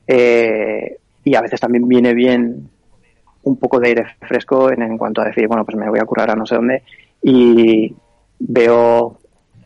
Eh, 0.07 0.97
y 1.25 1.35
a 1.35 1.41
veces 1.41 1.61
también 1.61 1.87
viene 1.87 2.15
bien 2.15 2.69
un 3.43 3.57
poco 3.57 3.81
de 3.81 3.89
aire 3.89 4.07
fresco 4.21 4.71
en, 4.71 4.83
en 4.83 4.99
cuanto 4.99 5.23
a 5.23 5.27
decir, 5.27 5.47
bueno, 5.49 5.65
pues 5.65 5.77
me 5.77 5.89
voy 5.89 5.99
a 5.99 6.05
currar 6.05 6.31
a 6.31 6.35
no 6.35 6.47
sé 6.47 6.55
dónde 6.57 6.83
y 7.23 7.95
veo 8.39 9.19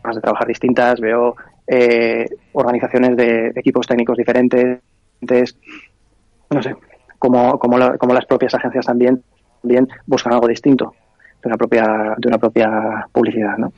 más 0.03 0.15
de 0.15 0.21
trabajar 0.21 0.47
distintas, 0.47 0.99
veo 0.99 1.35
eh, 1.67 2.27
organizaciones 2.53 3.17
de, 3.17 3.51
equipos 3.55 3.87
técnicos 3.87 4.17
diferentes, 4.17 4.79
no 6.49 6.61
sé, 6.61 6.75
como, 7.17 7.57
como, 7.57 7.97
como, 7.97 8.13
las 8.13 8.25
propias 8.25 8.53
agencias 8.53 8.85
también, 8.85 9.23
también 9.61 9.87
buscan 10.05 10.33
algo 10.33 10.47
distinto 10.47 10.93
de 11.41 11.47
una 11.47 11.57
propia, 11.57 12.15
de 12.17 12.27
una 12.27 12.37
propia 12.37 13.07
publicidad, 13.11 13.57
¿no? 13.57 13.73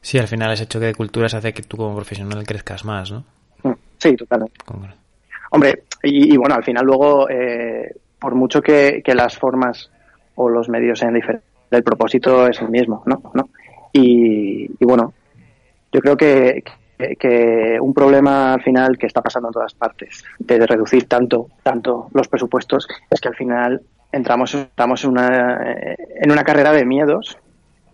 Sí, 0.00 0.18
al 0.18 0.28
final 0.28 0.52
ese 0.52 0.66
choque 0.66 0.86
de 0.86 0.94
culturas 0.94 1.34
hace 1.34 1.52
que 1.52 1.62
tú 1.62 1.76
como 1.76 1.94
profesional 1.94 2.44
crezcas 2.46 2.84
más, 2.84 3.12
¿no? 3.12 3.24
Mm, 3.62 3.74
sí, 3.98 4.16
totalmente. 4.16 4.54
Hombre, 5.50 5.84
y, 6.02 6.36
bueno, 6.36 6.54
al 6.54 6.64
final 6.64 6.84
luego, 6.84 7.28
eh, 7.28 7.94
por 8.18 8.34
mucho 8.34 8.62
que, 8.62 9.02
las 9.06 9.36
formas 9.36 9.90
o 10.36 10.48
los 10.48 10.68
medios 10.68 10.98
sean 10.98 11.14
diferentes, 11.14 11.48
el 11.70 11.82
propósito 11.82 12.46
es 12.46 12.60
el 12.60 12.70
mismo, 12.70 13.02
¿no? 13.06 13.20
¿No? 13.34 13.50
Y, 13.92 14.64
y 14.64 14.84
bueno, 14.84 15.12
yo 15.92 16.00
creo 16.00 16.16
que, 16.16 16.62
que 17.18 17.78
un 17.80 17.94
problema 17.94 18.54
al 18.54 18.62
final 18.62 18.96
que 18.98 19.06
está 19.06 19.22
pasando 19.22 19.48
en 19.48 19.54
todas 19.54 19.74
partes 19.74 20.24
de 20.38 20.66
reducir 20.66 21.08
tanto 21.08 21.48
tanto 21.62 22.08
los 22.12 22.28
presupuestos 22.28 22.86
es 23.08 23.20
que 23.20 23.28
al 23.28 23.36
final 23.36 23.80
entramos 24.12 24.54
estamos 24.54 25.04
en 25.04 25.10
una 25.10 25.86
en 25.96 26.30
una 26.30 26.44
carrera 26.44 26.72
de 26.72 26.84
miedos 26.84 27.38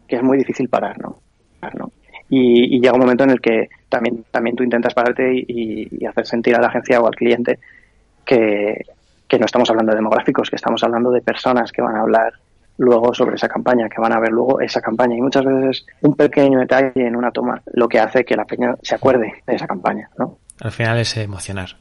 que 0.08 0.16
es 0.16 0.22
muy 0.22 0.38
difícil 0.38 0.68
parar 0.68 0.98
no, 0.98 1.20
Y, 2.28 2.80
llega 2.80 2.94
un 2.94 3.00
momento 3.00 3.24
en 3.24 3.30
el 3.30 3.40
que 3.40 3.68
también 3.88 4.24
también 4.30 4.56
tú 4.56 4.64
intentas 4.64 4.94
pararte 4.94 5.32
y, 5.34 6.04
hacer 6.04 6.26
sentir 6.26 6.56
a 6.56 6.60
la 6.60 6.68
agencia 6.68 7.00
o 7.00 7.06
al 7.06 7.14
cliente 7.14 7.58
que, 8.24 8.84
que 9.28 9.38
no 9.38 9.46
estamos 9.46 9.70
hablando 9.70 9.92
de 9.92 9.96
demográficos 9.96 10.50
que 10.50 10.56
estamos 10.56 10.82
hablando 10.82 11.10
de 11.10 11.20
personas 11.20 11.70
que 11.70 11.82
van 11.82 11.96
a 11.96 12.00
hablar 12.00 12.32
luego 12.78 13.14
sobre 13.14 13.36
esa 13.36 13.48
campaña, 13.48 13.88
que 13.88 14.00
van 14.00 14.12
a 14.12 14.20
ver 14.20 14.30
luego 14.30 14.60
esa 14.60 14.80
campaña. 14.80 15.16
Y 15.16 15.20
muchas 15.20 15.44
veces 15.44 15.86
un 16.02 16.14
pequeño 16.14 16.58
detalle 16.58 16.92
en 17.06 17.16
una 17.16 17.30
toma 17.30 17.62
lo 17.72 17.88
que 17.88 17.98
hace 17.98 18.24
que 18.24 18.36
la 18.36 18.44
peña 18.44 18.74
se 18.82 18.94
acuerde 18.94 19.42
de 19.46 19.54
esa 19.54 19.66
campaña, 19.66 20.10
¿no? 20.18 20.38
Al 20.60 20.72
final 20.72 20.98
es 20.98 21.16
emocionar. 21.16 21.76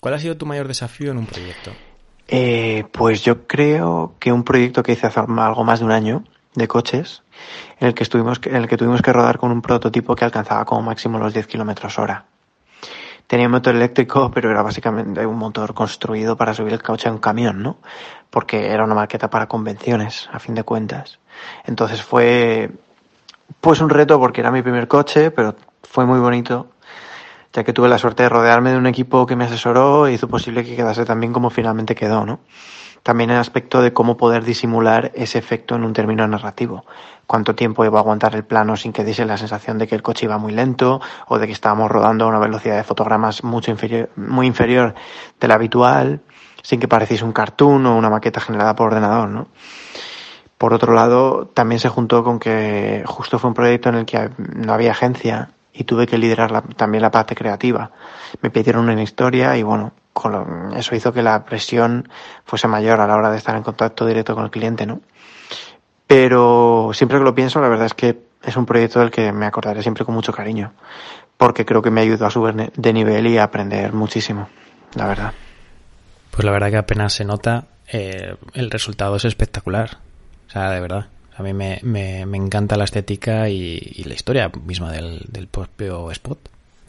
¿Cuál 0.00 0.14
ha 0.14 0.18
sido 0.18 0.36
tu 0.36 0.46
mayor 0.46 0.68
desafío 0.68 1.12
en 1.12 1.18
un 1.18 1.26
proyecto? 1.26 1.70
Eh, 2.28 2.84
pues 2.92 3.22
yo 3.22 3.46
creo 3.46 4.14
que 4.18 4.32
un 4.32 4.44
proyecto 4.44 4.82
que 4.82 4.92
hice 4.92 5.06
hace 5.06 5.20
algo 5.20 5.64
más 5.64 5.80
de 5.80 5.84
un 5.86 5.92
año 5.92 6.24
de 6.54 6.68
coches, 6.68 7.22
en 7.80 7.88
el 7.88 7.94
que 7.94 8.02
estuvimos, 8.02 8.40
en 8.44 8.56
el 8.56 8.68
que 8.68 8.76
tuvimos 8.76 9.02
que 9.02 9.12
rodar 9.12 9.38
con 9.38 9.50
un 9.50 9.62
prototipo 9.62 10.14
que 10.14 10.24
alcanzaba 10.24 10.64
como 10.64 10.82
máximo 10.82 11.18
los 11.18 11.32
10 11.32 11.46
kilómetros 11.46 11.98
hora. 11.98 12.24
Tenía 13.26 13.46
un 13.46 13.52
motor 13.52 13.74
eléctrico, 13.74 14.30
pero 14.30 14.50
era 14.50 14.62
básicamente 14.62 15.24
un 15.24 15.38
motor 15.38 15.72
construido 15.72 16.36
para 16.36 16.52
subir 16.52 16.74
el 16.74 16.82
coche 16.82 17.08
a 17.08 17.12
un 17.12 17.18
camión, 17.18 17.62
¿no? 17.62 17.78
Porque 18.28 18.70
era 18.70 18.84
una 18.84 18.94
maqueta 18.94 19.30
para 19.30 19.46
convenciones, 19.46 20.28
a 20.32 20.38
fin 20.38 20.54
de 20.54 20.64
cuentas. 20.64 21.18
Entonces 21.64 22.02
fue, 22.02 22.70
pues 23.60 23.80
un 23.80 23.88
reto 23.88 24.18
porque 24.18 24.40
era 24.40 24.50
mi 24.50 24.60
primer 24.60 24.88
coche, 24.88 25.30
pero 25.30 25.56
fue 25.82 26.04
muy 26.04 26.20
bonito, 26.20 26.72
ya 27.52 27.64
que 27.64 27.72
tuve 27.72 27.88
la 27.88 27.98
suerte 27.98 28.24
de 28.24 28.28
rodearme 28.28 28.72
de 28.72 28.76
un 28.76 28.86
equipo 28.86 29.24
que 29.24 29.36
me 29.36 29.44
asesoró 29.44 30.06
e 30.06 30.12
hizo 30.12 30.28
posible 30.28 30.64
que 30.64 30.76
quedase 30.76 31.04
tan 31.04 31.20
bien 31.20 31.32
como 31.32 31.48
finalmente 31.50 31.94
quedó, 31.94 32.26
¿no? 32.26 32.40
También 33.02 33.30
el 33.30 33.38
aspecto 33.38 33.82
de 33.82 33.92
cómo 33.92 34.16
poder 34.16 34.44
disimular 34.44 35.10
ese 35.14 35.38
efecto 35.38 35.74
en 35.74 35.84
un 35.84 35.92
término 35.92 36.26
narrativo. 36.28 36.84
Cuánto 37.26 37.54
tiempo 37.54 37.84
iba 37.84 37.98
a 37.98 38.02
aguantar 38.02 38.34
el 38.36 38.44
plano 38.44 38.76
sin 38.76 38.92
que 38.92 39.04
diese 39.04 39.24
la 39.24 39.36
sensación 39.36 39.78
de 39.78 39.88
que 39.88 39.94
el 39.94 40.02
coche 40.02 40.26
iba 40.26 40.38
muy 40.38 40.52
lento 40.52 41.00
o 41.26 41.38
de 41.38 41.46
que 41.46 41.52
estábamos 41.52 41.90
rodando 41.90 42.24
a 42.24 42.28
una 42.28 42.38
velocidad 42.38 42.76
de 42.76 42.84
fotogramas 42.84 43.42
mucho 43.42 43.70
inferior, 43.70 44.10
muy 44.16 44.46
inferior 44.46 44.94
de 45.40 45.48
la 45.48 45.54
habitual, 45.54 46.20
sin 46.62 46.78
que 46.78 46.86
pareciese 46.86 47.24
un 47.24 47.32
cartoon 47.32 47.86
o 47.86 47.96
una 47.96 48.08
maqueta 48.10 48.40
generada 48.40 48.76
por 48.76 48.88
ordenador, 48.88 49.28
¿no? 49.28 49.48
Por 50.56 50.72
otro 50.72 50.94
lado, 50.94 51.48
también 51.52 51.80
se 51.80 51.88
juntó 51.88 52.22
con 52.22 52.38
que 52.38 53.02
justo 53.04 53.40
fue 53.40 53.48
un 53.48 53.54
proyecto 53.54 53.88
en 53.88 53.96
el 53.96 54.06
que 54.06 54.30
no 54.38 54.72
había 54.72 54.92
agencia 54.92 55.50
y 55.72 55.82
tuve 55.82 56.06
que 56.06 56.18
liderar 56.18 56.62
también 56.76 57.02
la 57.02 57.10
parte 57.10 57.34
creativa. 57.34 57.90
Me 58.42 58.50
pidieron 58.50 58.88
una 58.88 59.02
historia 59.02 59.56
y 59.56 59.64
bueno, 59.64 59.92
eso 60.76 60.94
hizo 60.94 61.12
que 61.12 61.22
la 61.22 61.44
presión 61.44 62.08
fuese 62.44 62.68
mayor 62.68 63.00
a 63.00 63.06
la 63.06 63.16
hora 63.16 63.30
de 63.30 63.38
estar 63.38 63.56
en 63.56 63.62
contacto 63.62 64.06
directo 64.06 64.34
con 64.34 64.44
el 64.44 64.50
cliente, 64.50 64.86
¿no? 64.86 65.00
Pero 66.06 66.90
siempre 66.92 67.18
que 67.18 67.24
lo 67.24 67.34
pienso, 67.34 67.60
la 67.60 67.68
verdad 67.68 67.86
es 67.86 67.94
que 67.94 68.18
es 68.42 68.56
un 68.56 68.66
proyecto 68.66 69.00
del 69.00 69.10
que 69.10 69.32
me 69.32 69.46
acordaré 69.46 69.82
siempre 69.82 70.04
con 70.04 70.14
mucho 70.14 70.32
cariño, 70.32 70.72
porque 71.36 71.64
creo 71.64 71.82
que 71.82 71.90
me 71.90 72.02
ayudó 72.02 72.26
a 72.26 72.30
subir 72.30 72.72
de 72.74 72.92
nivel 72.92 73.26
y 73.28 73.38
a 73.38 73.44
aprender 73.44 73.92
muchísimo, 73.92 74.48
la 74.94 75.06
verdad. 75.06 75.32
Pues 76.30 76.44
la 76.44 76.52
verdad 76.52 76.70
que 76.70 76.76
apenas 76.76 77.14
se 77.14 77.24
nota, 77.24 77.64
eh, 77.88 78.36
el 78.54 78.70
resultado 78.70 79.16
es 79.16 79.24
espectacular, 79.24 79.98
o 80.48 80.50
sea, 80.50 80.70
de 80.70 80.80
verdad. 80.80 81.06
A 81.34 81.42
mí 81.42 81.54
me, 81.54 81.80
me, 81.82 82.36
encanta 82.36 82.76
la 82.76 82.84
estética 82.84 83.48
y, 83.48 84.04
la 84.04 84.12
historia 84.12 84.50
misma 84.66 84.92
del, 84.92 85.24
del 85.28 85.46
propio 85.46 86.10
spot. 86.10 86.38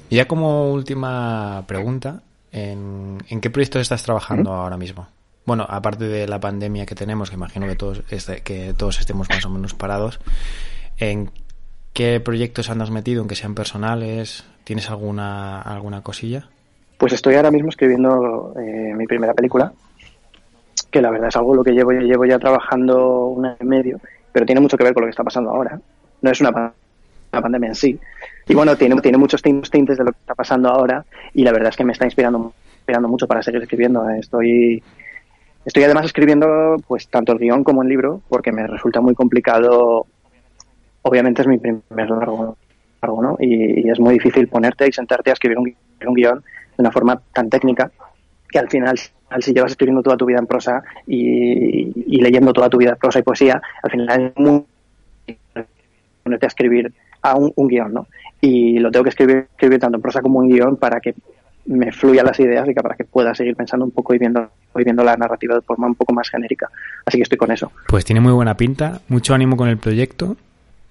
Y 0.09 0.17
ya 0.17 0.27
como 0.27 0.71
última 0.73 1.63
pregunta, 1.65 2.21
¿En, 2.53 3.17
qué 3.41 3.49
proyectos 3.49 3.81
estás 3.81 4.03
trabajando 4.03 4.53
ahora 4.53 4.77
mismo? 4.77 5.07
Bueno, 5.45 5.65
aparte 5.67 6.05
de 6.05 6.27
la 6.27 6.39
pandemia 6.39 6.85
que 6.85 6.93
tenemos, 6.93 7.29
que 7.29 7.35
imagino 7.35 7.67
que 7.67 7.75
todos, 7.75 8.03
este, 8.11 8.41
que 8.41 8.75
todos 8.77 8.99
estemos 8.99 9.27
más 9.27 9.43
o 9.45 9.49
menos 9.49 9.73
parados, 9.73 10.19
¿en 10.97 11.31
qué 11.93 12.19
proyectos 12.19 12.69
andas 12.69 12.91
metido, 12.91 13.21
aunque 13.21 13.35
sean 13.35 13.55
personales? 13.55 14.45
¿Tienes 14.63 14.89
alguna, 14.91 15.61
alguna 15.61 16.03
cosilla? 16.03 16.47
Pues 16.99 17.13
estoy 17.13 17.35
ahora 17.35 17.51
mismo 17.51 17.69
escribiendo 17.69 18.53
eh, 18.55 18.93
mi 18.95 19.07
primera 19.07 19.33
película, 19.33 19.73
que 20.91 21.01
la 21.01 21.09
verdad 21.09 21.29
es 21.29 21.35
algo 21.35 21.55
lo 21.55 21.63
que 21.63 21.71
llevo, 21.71 21.91
llevo 21.91 22.25
ya 22.25 22.37
trabajando 22.37 23.25
un 23.25 23.47
año 23.47 23.57
y 23.59 23.65
medio, 23.65 23.99
pero 24.31 24.45
tiene 24.45 24.61
mucho 24.61 24.77
que 24.77 24.83
ver 24.83 24.93
con 24.93 25.01
lo 25.01 25.07
que 25.07 25.11
está 25.11 25.23
pasando 25.23 25.49
ahora. 25.49 25.79
No 26.21 26.29
es 26.29 26.39
una 26.39 26.71
pandemia 27.31 27.69
en 27.69 27.75
sí. 27.75 27.99
Y 28.47 28.53
bueno, 28.53 28.75
tiene, 28.75 28.99
tiene 29.01 29.17
muchos 29.17 29.41
tintes 29.41 29.97
de 29.97 30.03
lo 30.03 30.11
que 30.11 30.19
está 30.19 30.35
pasando 30.35 30.69
ahora 30.69 31.05
y 31.33 31.43
la 31.43 31.51
verdad 31.51 31.69
es 31.69 31.77
que 31.77 31.85
me 31.85 31.93
está 31.93 32.05
inspirando, 32.05 32.53
inspirando 32.75 33.07
mucho 33.07 33.27
para 33.27 33.41
seguir 33.41 33.61
escribiendo. 33.61 34.09
Estoy, 34.09 34.83
estoy 35.65 35.83
además 35.83 36.05
escribiendo 36.05 36.77
pues 36.87 37.07
tanto 37.07 37.31
el 37.33 37.39
guion 37.39 37.63
como 37.63 37.83
el 37.83 37.89
libro 37.89 38.21
porque 38.27 38.51
me 38.51 38.67
resulta 38.67 39.01
muy 39.01 39.15
complicado. 39.15 40.05
Obviamente 41.03 41.41
es 41.41 41.47
mi 41.47 41.57
primer 41.57 42.09
largo, 42.09 42.57
¿no? 43.01 43.37
Y, 43.39 43.89
es 43.89 43.99
muy 43.99 44.13
difícil 44.13 44.47
ponerte 44.47 44.87
y 44.87 44.91
sentarte 44.91 45.29
a 45.29 45.33
escribir 45.33 45.57
un, 45.57 45.75
un 46.05 46.13
guion 46.13 46.39
de 46.39 46.81
una 46.81 46.91
forma 46.91 47.21
tan 47.33 47.49
técnica 47.49 47.91
que 48.49 48.59
al 48.59 48.69
final 48.69 48.97
si 49.41 49.53
llevas 49.53 49.71
escribiendo 49.71 50.03
toda 50.03 50.17
tu 50.17 50.25
vida 50.25 50.39
en 50.39 50.47
prosa 50.47 50.83
y, 51.07 52.21
leyendo 52.21 52.53
toda 52.53 52.69
tu 52.69 52.77
vida 52.77 52.95
prosa 52.95 53.19
y 53.19 53.23
poesía, 53.23 53.61
al 53.81 53.91
final 53.91 54.33
es 54.35 54.37
muy 54.37 54.65
ponerte 56.23 56.45
a 56.45 56.47
escribir 56.47 56.93
a 57.21 57.35
un, 57.35 57.67
guion, 57.67 57.93
¿no? 57.93 58.07
Y 58.45 58.77
lo 58.79 58.91
tengo 58.91 59.03
que 59.03 59.09
escribir, 59.11 59.47
escribir 59.51 59.79
tanto 59.79 59.95
en 59.95 60.01
prosa 60.01 60.21
como 60.21 60.43
en 60.43 60.49
guion 60.49 60.75
para 60.75 60.99
que 60.99 61.15
me 61.65 61.93
fluyan 61.93 62.25
las 62.25 62.37
ideas 62.41 62.67
y 62.67 62.73
que 62.73 62.81
para 62.81 62.93
que 62.93 63.05
pueda 63.05 63.33
seguir 63.33 63.55
pensando 63.55 63.85
un 63.85 63.91
poco 63.91 64.13
y 64.13 64.17
viendo, 64.17 64.49
y 64.75 64.83
viendo 64.83 65.01
la 65.01 65.15
narrativa 65.15 65.55
de 65.55 65.61
forma 65.61 65.87
un 65.87 65.95
poco 65.95 66.13
más 66.13 66.29
genérica. 66.29 66.69
Así 67.05 67.17
que 67.17 67.23
estoy 67.23 67.37
con 67.37 67.53
eso. 67.53 67.71
Pues 67.87 68.03
tiene 68.03 68.19
muy 68.19 68.33
buena 68.33 68.57
pinta, 68.57 68.99
mucho 69.07 69.33
ánimo 69.33 69.55
con 69.55 69.69
el 69.69 69.77
proyecto. 69.77 70.35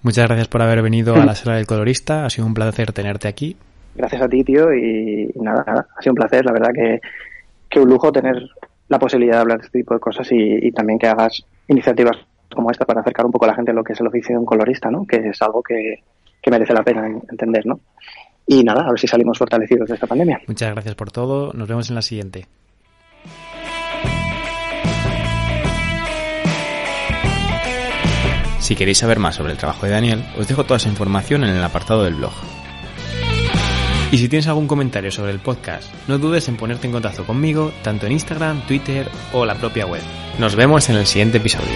Muchas 0.01 0.25
gracias 0.25 0.47
por 0.47 0.63
haber 0.63 0.81
venido 0.81 1.13
a 1.13 1.23
la 1.23 1.35
sala 1.35 1.57
del 1.57 1.67
colorista, 1.67 2.25
ha 2.25 2.29
sido 2.31 2.47
un 2.47 2.55
placer 2.55 2.91
tenerte 2.91 3.27
aquí. 3.27 3.55
Gracias 3.93 4.23
a 4.23 4.27
ti, 4.27 4.43
tío, 4.43 4.73
y, 4.73 5.31
nada, 5.35 5.63
nada, 5.67 5.87
ha 5.95 6.01
sido 6.01 6.13
un 6.13 6.17
placer, 6.17 6.43
la 6.43 6.53
verdad 6.53 6.71
que, 6.73 6.99
que 7.69 7.79
un 7.79 7.87
lujo 7.87 8.11
tener 8.11 8.35
la 8.89 8.97
posibilidad 8.97 9.35
de 9.35 9.41
hablar 9.41 9.59
de 9.59 9.65
este 9.67 9.77
tipo 9.77 9.93
de 9.93 9.99
cosas 9.99 10.27
y, 10.31 10.71
también 10.71 10.97
que 10.97 11.05
hagas 11.05 11.45
iniciativas 11.67 12.17
como 12.51 12.71
esta 12.71 12.85
para 12.85 13.01
acercar 13.01 13.27
un 13.27 13.31
poco 13.31 13.45
a 13.45 13.49
la 13.49 13.55
gente 13.55 13.69
a 13.69 13.75
lo 13.75 13.83
que 13.83 13.93
es 13.93 13.99
el 13.99 14.07
oficio 14.07 14.33
de 14.33 14.39
un 14.39 14.45
colorista, 14.45 14.89
¿no? 14.89 15.05
Que 15.05 15.17
es 15.17 15.39
algo 15.43 15.61
que, 15.61 16.01
que 16.43 16.51
merece 16.51 16.73
la 16.73 16.83
pena 16.83 17.07
entender, 17.07 17.65
¿no? 17.65 17.79
Y 18.45 18.63
nada, 18.63 18.83
a 18.85 18.89
ver 18.89 18.99
si 18.99 19.07
salimos 19.07 19.37
fortalecidos 19.37 19.87
de 19.87 19.95
esta 19.95 20.05
pandemia. 20.05 20.41
Muchas 20.45 20.71
gracias 20.71 20.95
por 20.95 21.11
todo. 21.11 21.53
Nos 21.53 21.67
vemos 21.67 21.89
en 21.89 21.95
la 21.95 22.01
siguiente. 22.01 22.45
Si 28.59 28.75
queréis 28.75 28.97
saber 28.97 29.19
más 29.19 29.35
sobre 29.35 29.53
el 29.53 29.57
trabajo 29.57 29.85
de 29.85 29.91
Daniel, 29.91 30.23
os 30.37 30.47
dejo 30.47 30.63
toda 30.63 30.77
esa 30.77 30.89
información 30.89 31.43
en 31.43 31.51
el 31.51 31.63
apartado 31.63 32.03
del 32.03 32.15
blog. 32.15 32.33
Y 34.11 34.17
si 34.17 34.29
tienes 34.29 34.47
algún 34.47 34.67
comentario 34.67 35.11
sobre 35.11 35.31
el 35.31 35.39
podcast, 35.39 35.91
no 36.07 36.17
dudes 36.17 36.47
en 36.47 36.55
ponerte 36.55 36.87
en 36.87 36.93
contacto 36.93 37.25
conmigo, 37.25 37.71
tanto 37.81 38.05
en 38.05 38.11
Instagram, 38.11 38.61
Twitter 38.67 39.07
o 39.33 39.45
la 39.45 39.55
propia 39.55 39.85
web. 39.85 40.03
Nos 40.39 40.55
vemos 40.55 40.87
en 40.89 40.97
el 40.97 41.05
siguiente 41.05 41.39
episodio. 41.39 41.75